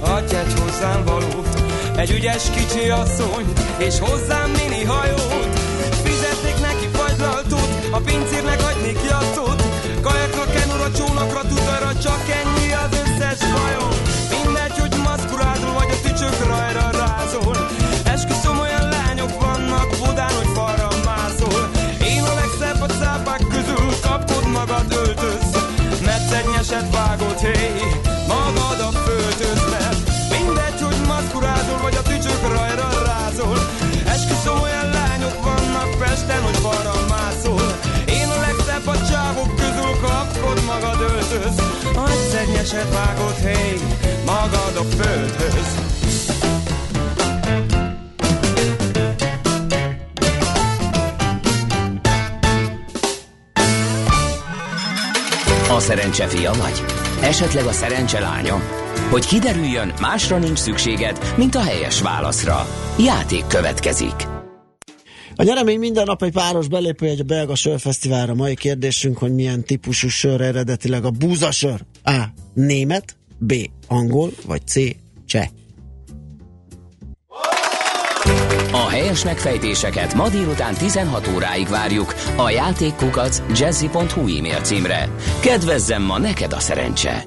adj 0.00 0.34
egy 0.34 0.54
hozzám 0.60 1.04
valót. 1.04 1.62
Egy 1.96 2.10
ügyes 2.10 2.44
kicsi 2.50 2.88
asszony, 2.88 3.52
és 3.78 3.98
hozzám 3.98 4.50
mini 4.50 4.84
hajót. 4.84 5.50
Fizetnék 6.04 6.60
neki 6.60 6.88
fagylaltot, 6.92 7.68
a 7.90 7.98
pincérnek 7.98 8.60
adnék 8.62 8.98
jattot 9.08 9.62
Kajakra, 10.02 10.44
kenura, 10.44 10.90
csónakra, 10.90 11.40
tutajra, 11.40 11.98
csak 12.02 12.22
ennyi 12.40 12.72
az 12.72 12.98
összes 13.02 13.38
bajom 13.38 13.94
Mindegy, 14.30 14.78
hogy 14.78 14.94
maszkurádról 15.02 15.72
vagy 15.72 15.90
a 15.90 16.08
tücsök 16.08 16.46
rajra 16.46 16.85
Nyeset 26.26 26.94
vágod, 26.96 27.38
hé 27.38 27.80
Magad 28.28 28.80
a 28.80 28.90
földhöz 28.90 29.70
Mert 29.70 29.98
mindegy, 30.30 30.80
hogy 30.80 31.06
maszkurádol 31.06 31.78
Vagy 31.82 31.94
a 31.94 32.02
tücsök 32.02 32.42
rajra 32.42 32.88
rázol. 33.04 33.58
Esküszöm 34.06 34.60
olyan 34.60 34.90
lányok 34.90 35.44
vannak 35.44 35.98
Pesten, 35.98 36.42
hogy 36.42 36.56
falra 36.56 36.94
mászol. 37.08 37.78
Én 38.06 38.28
a 38.28 38.40
legszebb 38.40 38.86
a 38.86 39.06
csávok 39.10 39.56
közül 39.56 39.92
Kapod 40.02 40.64
magad 40.64 41.00
öltöz 41.00 41.56
Adsz 41.94 42.34
egy 42.34 42.48
nyeset 42.48 42.92
vágod, 42.94 43.36
hé 43.36 43.80
Magad 44.24 44.76
a 44.76 44.84
földhöz 44.96 45.85
szerencse 55.86 56.26
fia 56.26 56.52
vagy? 56.52 56.82
Esetleg 57.22 57.64
a 57.64 57.72
szerencse 57.72 58.20
lánya? 58.20 58.60
Hogy 59.10 59.26
kiderüljön, 59.26 59.92
másra 60.00 60.38
nincs 60.38 60.58
szükséged, 60.58 61.34
mint 61.36 61.54
a 61.54 61.60
helyes 61.60 62.02
válaszra. 62.02 62.66
Játék 62.98 63.46
következik. 63.46 64.14
A 65.36 65.42
nyeremény 65.42 65.78
minden 65.78 66.04
nap 66.04 66.22
egy 66.22 66.32
páros 66.32 66.68
belépő 66.68 67.06
egy 67.06 67.20
a 67.20 67.24
belga 67.24 67.54
sörfesztiválra. 67.54 68.34
Mai 68.34 68.54
kérdésünk, 68.54 69.18
hogy 69.18 69.34
milyen 69.34 69.64
típusú 69.64 70.08
sör 70.08 70.40
eredetileg 70.40 71.04
a 71.04 71.10
búzasör. 71.10 71.80
A. 72.04 72.24
Német, 72.54 73.16
B. 73.38 73.54
Angol, 73.88 74.30
vagy 74.46 74.66
C. 74.66 74.74
Cseh. 75.26 75.46
A 78.76 78.88
helyes 78.88 79.24
megfejtéseket 79.24 80.14
ma 80.14 80.28
délután 80.28 80.74
16 80.74 81.28
óráig 81.34 81.68
várjuk 81.68 82.14
a 82.36 82.50
játékkukac 82.50 83.42
jazzy.hu 83.58 84.36
e-mail 84.36 84.60
címre. 84.60 85.08
Kedvezzem 85.40 86.02
ma 86.02 86.18
neked 86.18 86.52
a 86.52 86.60
szerencse! 86.60 87.24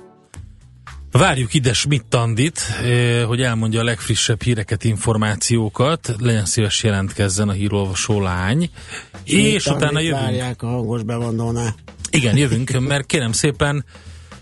Várjuk 1.11 1.53
ide 1.53 1.73
Schmidt 1.73 2.13
Andit, 2.13 2.61
eh, 2.83 3.23
hogy 3.25 3.41
elmondja 3.41 3.79
a 3.79 3.83
legfrissebb 3.83 4.41
híreket, 4.41 4.83
információkat. 4.83 6.15
Legyen 6.19 6.45
szíves 6.45 6.83
jelentkezzen 6.83 7.49
a 7.49 7.51
hírolvasó 7.51 8.21
lány. 8.21 8.69
és 9.23 9.65
utána 9.65 9.99
jövünk. 9.99 10.21
Várják 10.21 10.61
a 10.61 10.67
hangos 10.67 11.03
bevandónál. 11.03 11.75
Igen, 12.11 12.37
jövünk, 12.37 12.79
mert 12.79 13.05
kérem 13.05 13.31
szépen 13.31 13.85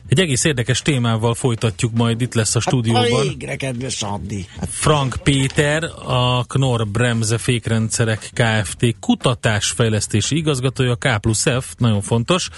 egy 0.08 0.20
egész 0.20 0.44
érdekes 0.44 0.82
témával 0.82 1.34
folytatjuk 1.34 1.94
majd, 1.94 2.22
itt 2.22 2.34
lesz 2.34 2.56
a 2.56 2.60
stúdióban. 2.60 3.04
Hát, 3.04 3.22
végre, 3.22 3.56
kedves 3.56 4.02
Andi. 4.02 4.46
Hát, 4.60 4.70
Frank 4.70 5.16
Péter, 5.24 5.84
a 6.06 6.44
Knorr 6.44 6.88
Bremse 6.88 7.38
fékrendszerek 7.38 8.30
Kft. 8.34 8.96
kutatásfejlesztési 9.00 10.36
igazgatója, 10.36 10.96
K 10.96 11.18
plusz 11.20 11.46
F, 11.60 11.74
nagyon 11.78 12.02
fontos. 12.02 12.50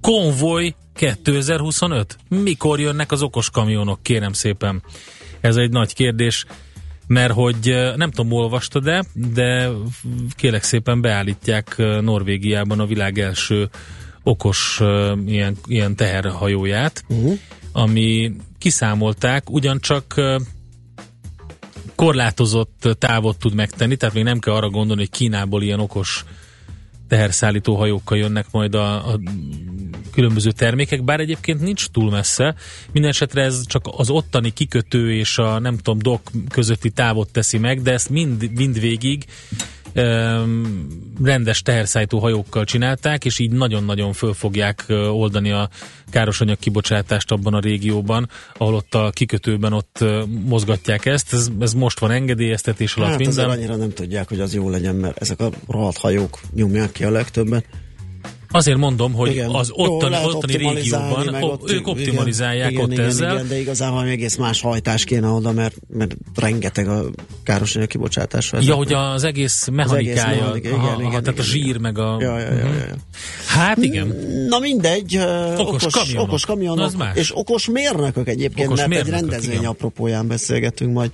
Konvoj 0.00 0.74
2025. 0.94 2.16
Mikor 2.28 2.80
jönnek 2.80 3.12
az 3.12 3.22
okos 3.22 3.50
kamionok, 3.50 4.02
kérem 4.02 4.32
szépen? 4.32 4.82
Ez 5.40 5.56
egy 5.56 5.70
nagy 5.70 5.94
kérdés, 5.94 6.44
mert 7.06 7.32
hogy 7.32 7.74
nem 7.96 8.10
tudom, 8.10 8.32
olvastad-e, 8.32 9.04
de 9.12 9.68
kérlek 10.36 10.62
szépen 10.62 11.00
beállítják 11.00 11.76
Norvégiában 12.00 12.80
a 12.80 12.86
világ 12.86 13.18
első 13.18 13.70
okos 14.22 14.80
uh, 14.80 15.18
ilyen, 15.26 15.56
ilyen 15.66 15.96
teherhajóját, 15.96 17.04
uh-huh. 17.08 17.38
ami 17.72 18.32
kiszámolták, 18.58 19.50
ugyancsak 19.50 20.14
uh, 20.16 20.40
korlátozott 21.94 22.88
távot 22.98 23.38
tud 23.38 23.54
megtenni, 23.54 23.96
tehát 23.96 24.14
még 24.14 24.24
nem 24.24 24.38
kell 24.38 24.54
arra 24.54 24.68
gondolni, 24.68 25.00
hogy 25.00 25.10
Kínából 25.10 25.62
ilyen 25.62 25.80
okos 25.80 26.24
teherszállító 27.08 27.76
hajókkal 27.76 28.18
jönnek 28.18 28.46
majd 28.50 28.74
a, 28.74 29.12
a 29.12 29.20
különböző 30.12 30.50
termékek, 30.50 31.04
bár 31.04 31.20
egyébként 31.20 31.60
nincs 31.60 31.86
túl 31.86 32.10
messze. 32.10 32.54
Mindenesetre 32.92 33.42
ez 33.42 33.66
csak 33.66 33.88
az 33.96 34.10
ottani 34.10 34.50
kikötő 34.50 35.14
és 35.14 35.38
a 35.38 35.58
nem 35.58 35.76
tudom, 35.76 35.98
dok 35.98 36.20
közötti 36.48 36.90
távot 36.90 37.32
teszi 37.32 37.58
meg, 37.58 37.82
de 37.82 37.92
ezt 37.92 38.10
mind, 38.10 38.50
mind 38.54 38.80
végig 38.80 39.24
rendes 41.22 41.62
teherszállító 41.62 42.18
hajókkal 42.18 42.64
csinálták, 42.64 43.24
és 43.24 43.38
így 43.38 43.50
nagyon-nagyon 43.50 44.12
föl 44.12 44.34
fogják 44.34 44.84
oldani 44.88 45.50
a 45.50 45.68
károsanyag 46.10 46.58
kibocsátást 46.58 47.30
abban 47.30 47.54
a 47.54 47.60
régióban, 47.60 48.28
ahol 48.56 48.74
ott 48.74 48.94
a 48.94 49.10
kikötőben 49.10 49.72
ott 49.72 50.04
mozgatják 50.44 51.06
ezt. 51.06 51.32
Ez, 51.32 51.48
ez 51.60 51.74
most 51.74 51.98
van 51.98 52.10
engedélyeztetés 52.10 52.94
alatt 52.94 53.10
hát 53.10 53.18
minden. 53.18 53.50
annyira 53.50 53.76
nem 53.76 53.92
tudják, 53.92 54.28
hogy 54.28 54.40
az 54.40 54.54
jó 54.54 54.70
legyen, 54.70 54.94
mert 54.94 55.20
ezek 55.20 55.40
a 55.40 55.50
rohadt 55.68 55.98
hajók 55.98 56.40
nyomják 56.54 56.92
ki 56.92 57.04
a 57.04 57.10
legtöbbet. 57.10 57.64
Azért 58.52 58.78
mondom, 58.78 59.12
hogy 59.12 59.30
igen. 59.30 59.50
az 59.50 59.70
ottani, 59.72 60.16
Jó, 60.22 60.28
ottani 60.28 60.56
régióban 60.56 61.34
ott, 61.34 61.70
ők 61.70 61.86
optimalizálják 61.86 62.70
igen, 62.70 62.84
ott 62.84 62.92
igen, 62.92 63.04
ezzel. 63.04 63.34
Igen, 63.34 63.48
de 63.48 63.60
igazából 63.60 63.94
valami 63.94 64.12
egész 64.12 64.36
más 64.36 64.60
hajtás 64.60 65.04
kéne 65.04 65.28
oda, 65.28 65.52
mert, 65.52 65.76
mert 65.88 66.16
rengeteg 66.34 66.88
a 66.88 67.04
károsanyag 67.42 67.88
kibocsátás. 67.88 68.52
Ja, 68.60 68.74
hogy 68.74 68.92
az 68.92 69.24
egész 69.24 69.68
mechanikája, 69.72 70.46
az 70.46 70.54
egész 70.54 70.62
mechanika, 70.62 70.68
igen, 70.68 70.72
aha, 70.72 70.84
igen, 70.86 71.00
aha, 71.00 71.00
igen, 71.00 71.22
tehát 71.22 71.26
igen, 71.26 71.38
a 71.38 71.42
zsír 71.42 71.78
meg 71.78 71.98
a... 71.98 72.16
Ja, 72.20 72.38
ja, 72.38 72.52
ja, 72.52 72.56
ja, 72.56 72.86
ja. 72.88 72.94
Hát 73.46 73.76
igen. 73.76 74.16
Na 74.48 74.58
mindegy, 74.58 75.18
Okos 75.56 75.82
okos, 75.82 75.92
kamionok. 75.92 76.28
okos 76.28 76.44
kamionok, 76.44 76.92
és 77.14 77.36
okos 77.36 77.68
mérnökök 77.68 78.28
egyébként, 78.28 78.66
Okos 78.66 78.78
mert 78.78 78.90
mérnökök, 78.90 79.14
egy 79.14 79.20
rendezvény 79.20 79.56
igen. 79.56 79.70
apropóján 79.70 80.26
beszélgetünk 80.26 80.92
majd 80.92 81.10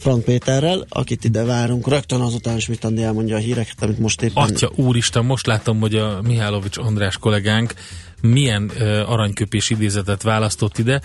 Frank 0.00 0.24
Péterrel, 0.24 0.86
akit 0.88 1.24
ide 1.24 1.44
várunk. 1.44 1.88
Rögtön 1.88 2.20
azután 2.20 2.56
is 2.56 2.66
mit 2.66 2.84
elmondja 2.84 3.36
a 3.36 3.38
híreket, 3.38 3.82
amit 3.82 3.98
most 3.98 4.22
éppen... 4.22 4.42
Atya 4.42 4.70
úristen, 4.74 5.24
most 5.24 5.46
látom, 5.46 5.80
hogy 5.80 5.94
a 5.94 6.20
Mihálovics 6.22 6.76
András 6.76 7.16
kollégánk 7.16 7.74
milyen 8.20 8.70
uh, 8.74 9.10
aranyköpés 9.10 9.70
idézetet 9.70 10.22
választott 10.22 10.78
ide. 10.78 11.00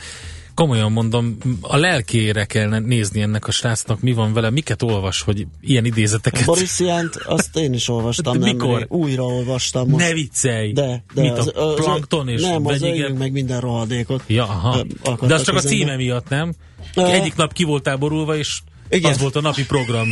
Komolyan 0.53 0.91
mondom, 0.91 1.37
a 1.61 1.77
lelkére 1.77 2.45
kell 2.45 2.79
nézni 2.79 3.21
ennek 3.21 3.47
a 3.47 3.51
srácnak, 3.51 4.01
mi 4.01 4.13
van 4.13 4.33
vele, 4.33 4.49
miket 4.49 4.81
olvas, 4.81 5.21
hogy 5.21 5.47
ilyen 5.61 5.85
idézeteket. 5.85 6.45
Boris 6.45 6.79
Jant, 6.79 7.15
azt 7.15 7.57
én 7.57 7.73
is 7.73 7.89
olvastam. 7.89 8.39
De 8.39 8.45
mikor? 8.45 8.85
Újra 8.89 9.23
olvastam. 9.23 9.89
Most. 9.89 10.05
Ne 10.05 10.13
viccelj! 10.13 10.71
De, 10.71 11.03
de 11.13 11.21
Mit, 11.21 11.37
az, 11.37 11.51
a 11.55 11.73
plankton 11.73 12.27
és 12.27 12.41
Nem, 12.41 12.65
az 12.65 12.85
meg 13.17 13.31
minden 13.31 13.59
rohadékot. 13.59 14.23
Ja, 14.27 14.43
aha. 14.43 14.85
De 15.21 15.33
az 15.33 15.43
csak 15.43 15.55
a 15.55 15.61
címe 15.61 15.95
miatt, 15.95 16.29
nem? 16.29 16.53
Egyik 16.93 17.35
nap 17.35 17.53
ki 17.53 17.63
voltál 17.63 17.95
borulva, 17.97 18.37
és 18.37 18.61
Igen. 18.89 19.11
az 19.11 19.19
volt 19.19 19.35
a 19.35 19.41
napi 19.41 19.65
program. 19.65 20.07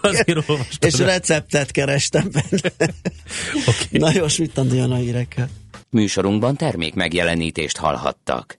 Azért 0.00 0.48
olvastad. 0.48 0.92
És 0.92 0.98
receptet 0.98 1.70
kerestem 1.70 2.30
benne. 2.32 2.72
okay. 3.66 3.86
Na 3.90 4.10
jó, 4.12 4.24
mit 4.38 4.58
Andi 4.58 4.76
jön 4.76 4.90
a 4.90 4.96
hírekkel. 4.96 5.48
Műsorunkban 5.90 6.56
termék 6.56 6.94
megjelenítést 6.94 7.76
hallhattak. 7.76 8.58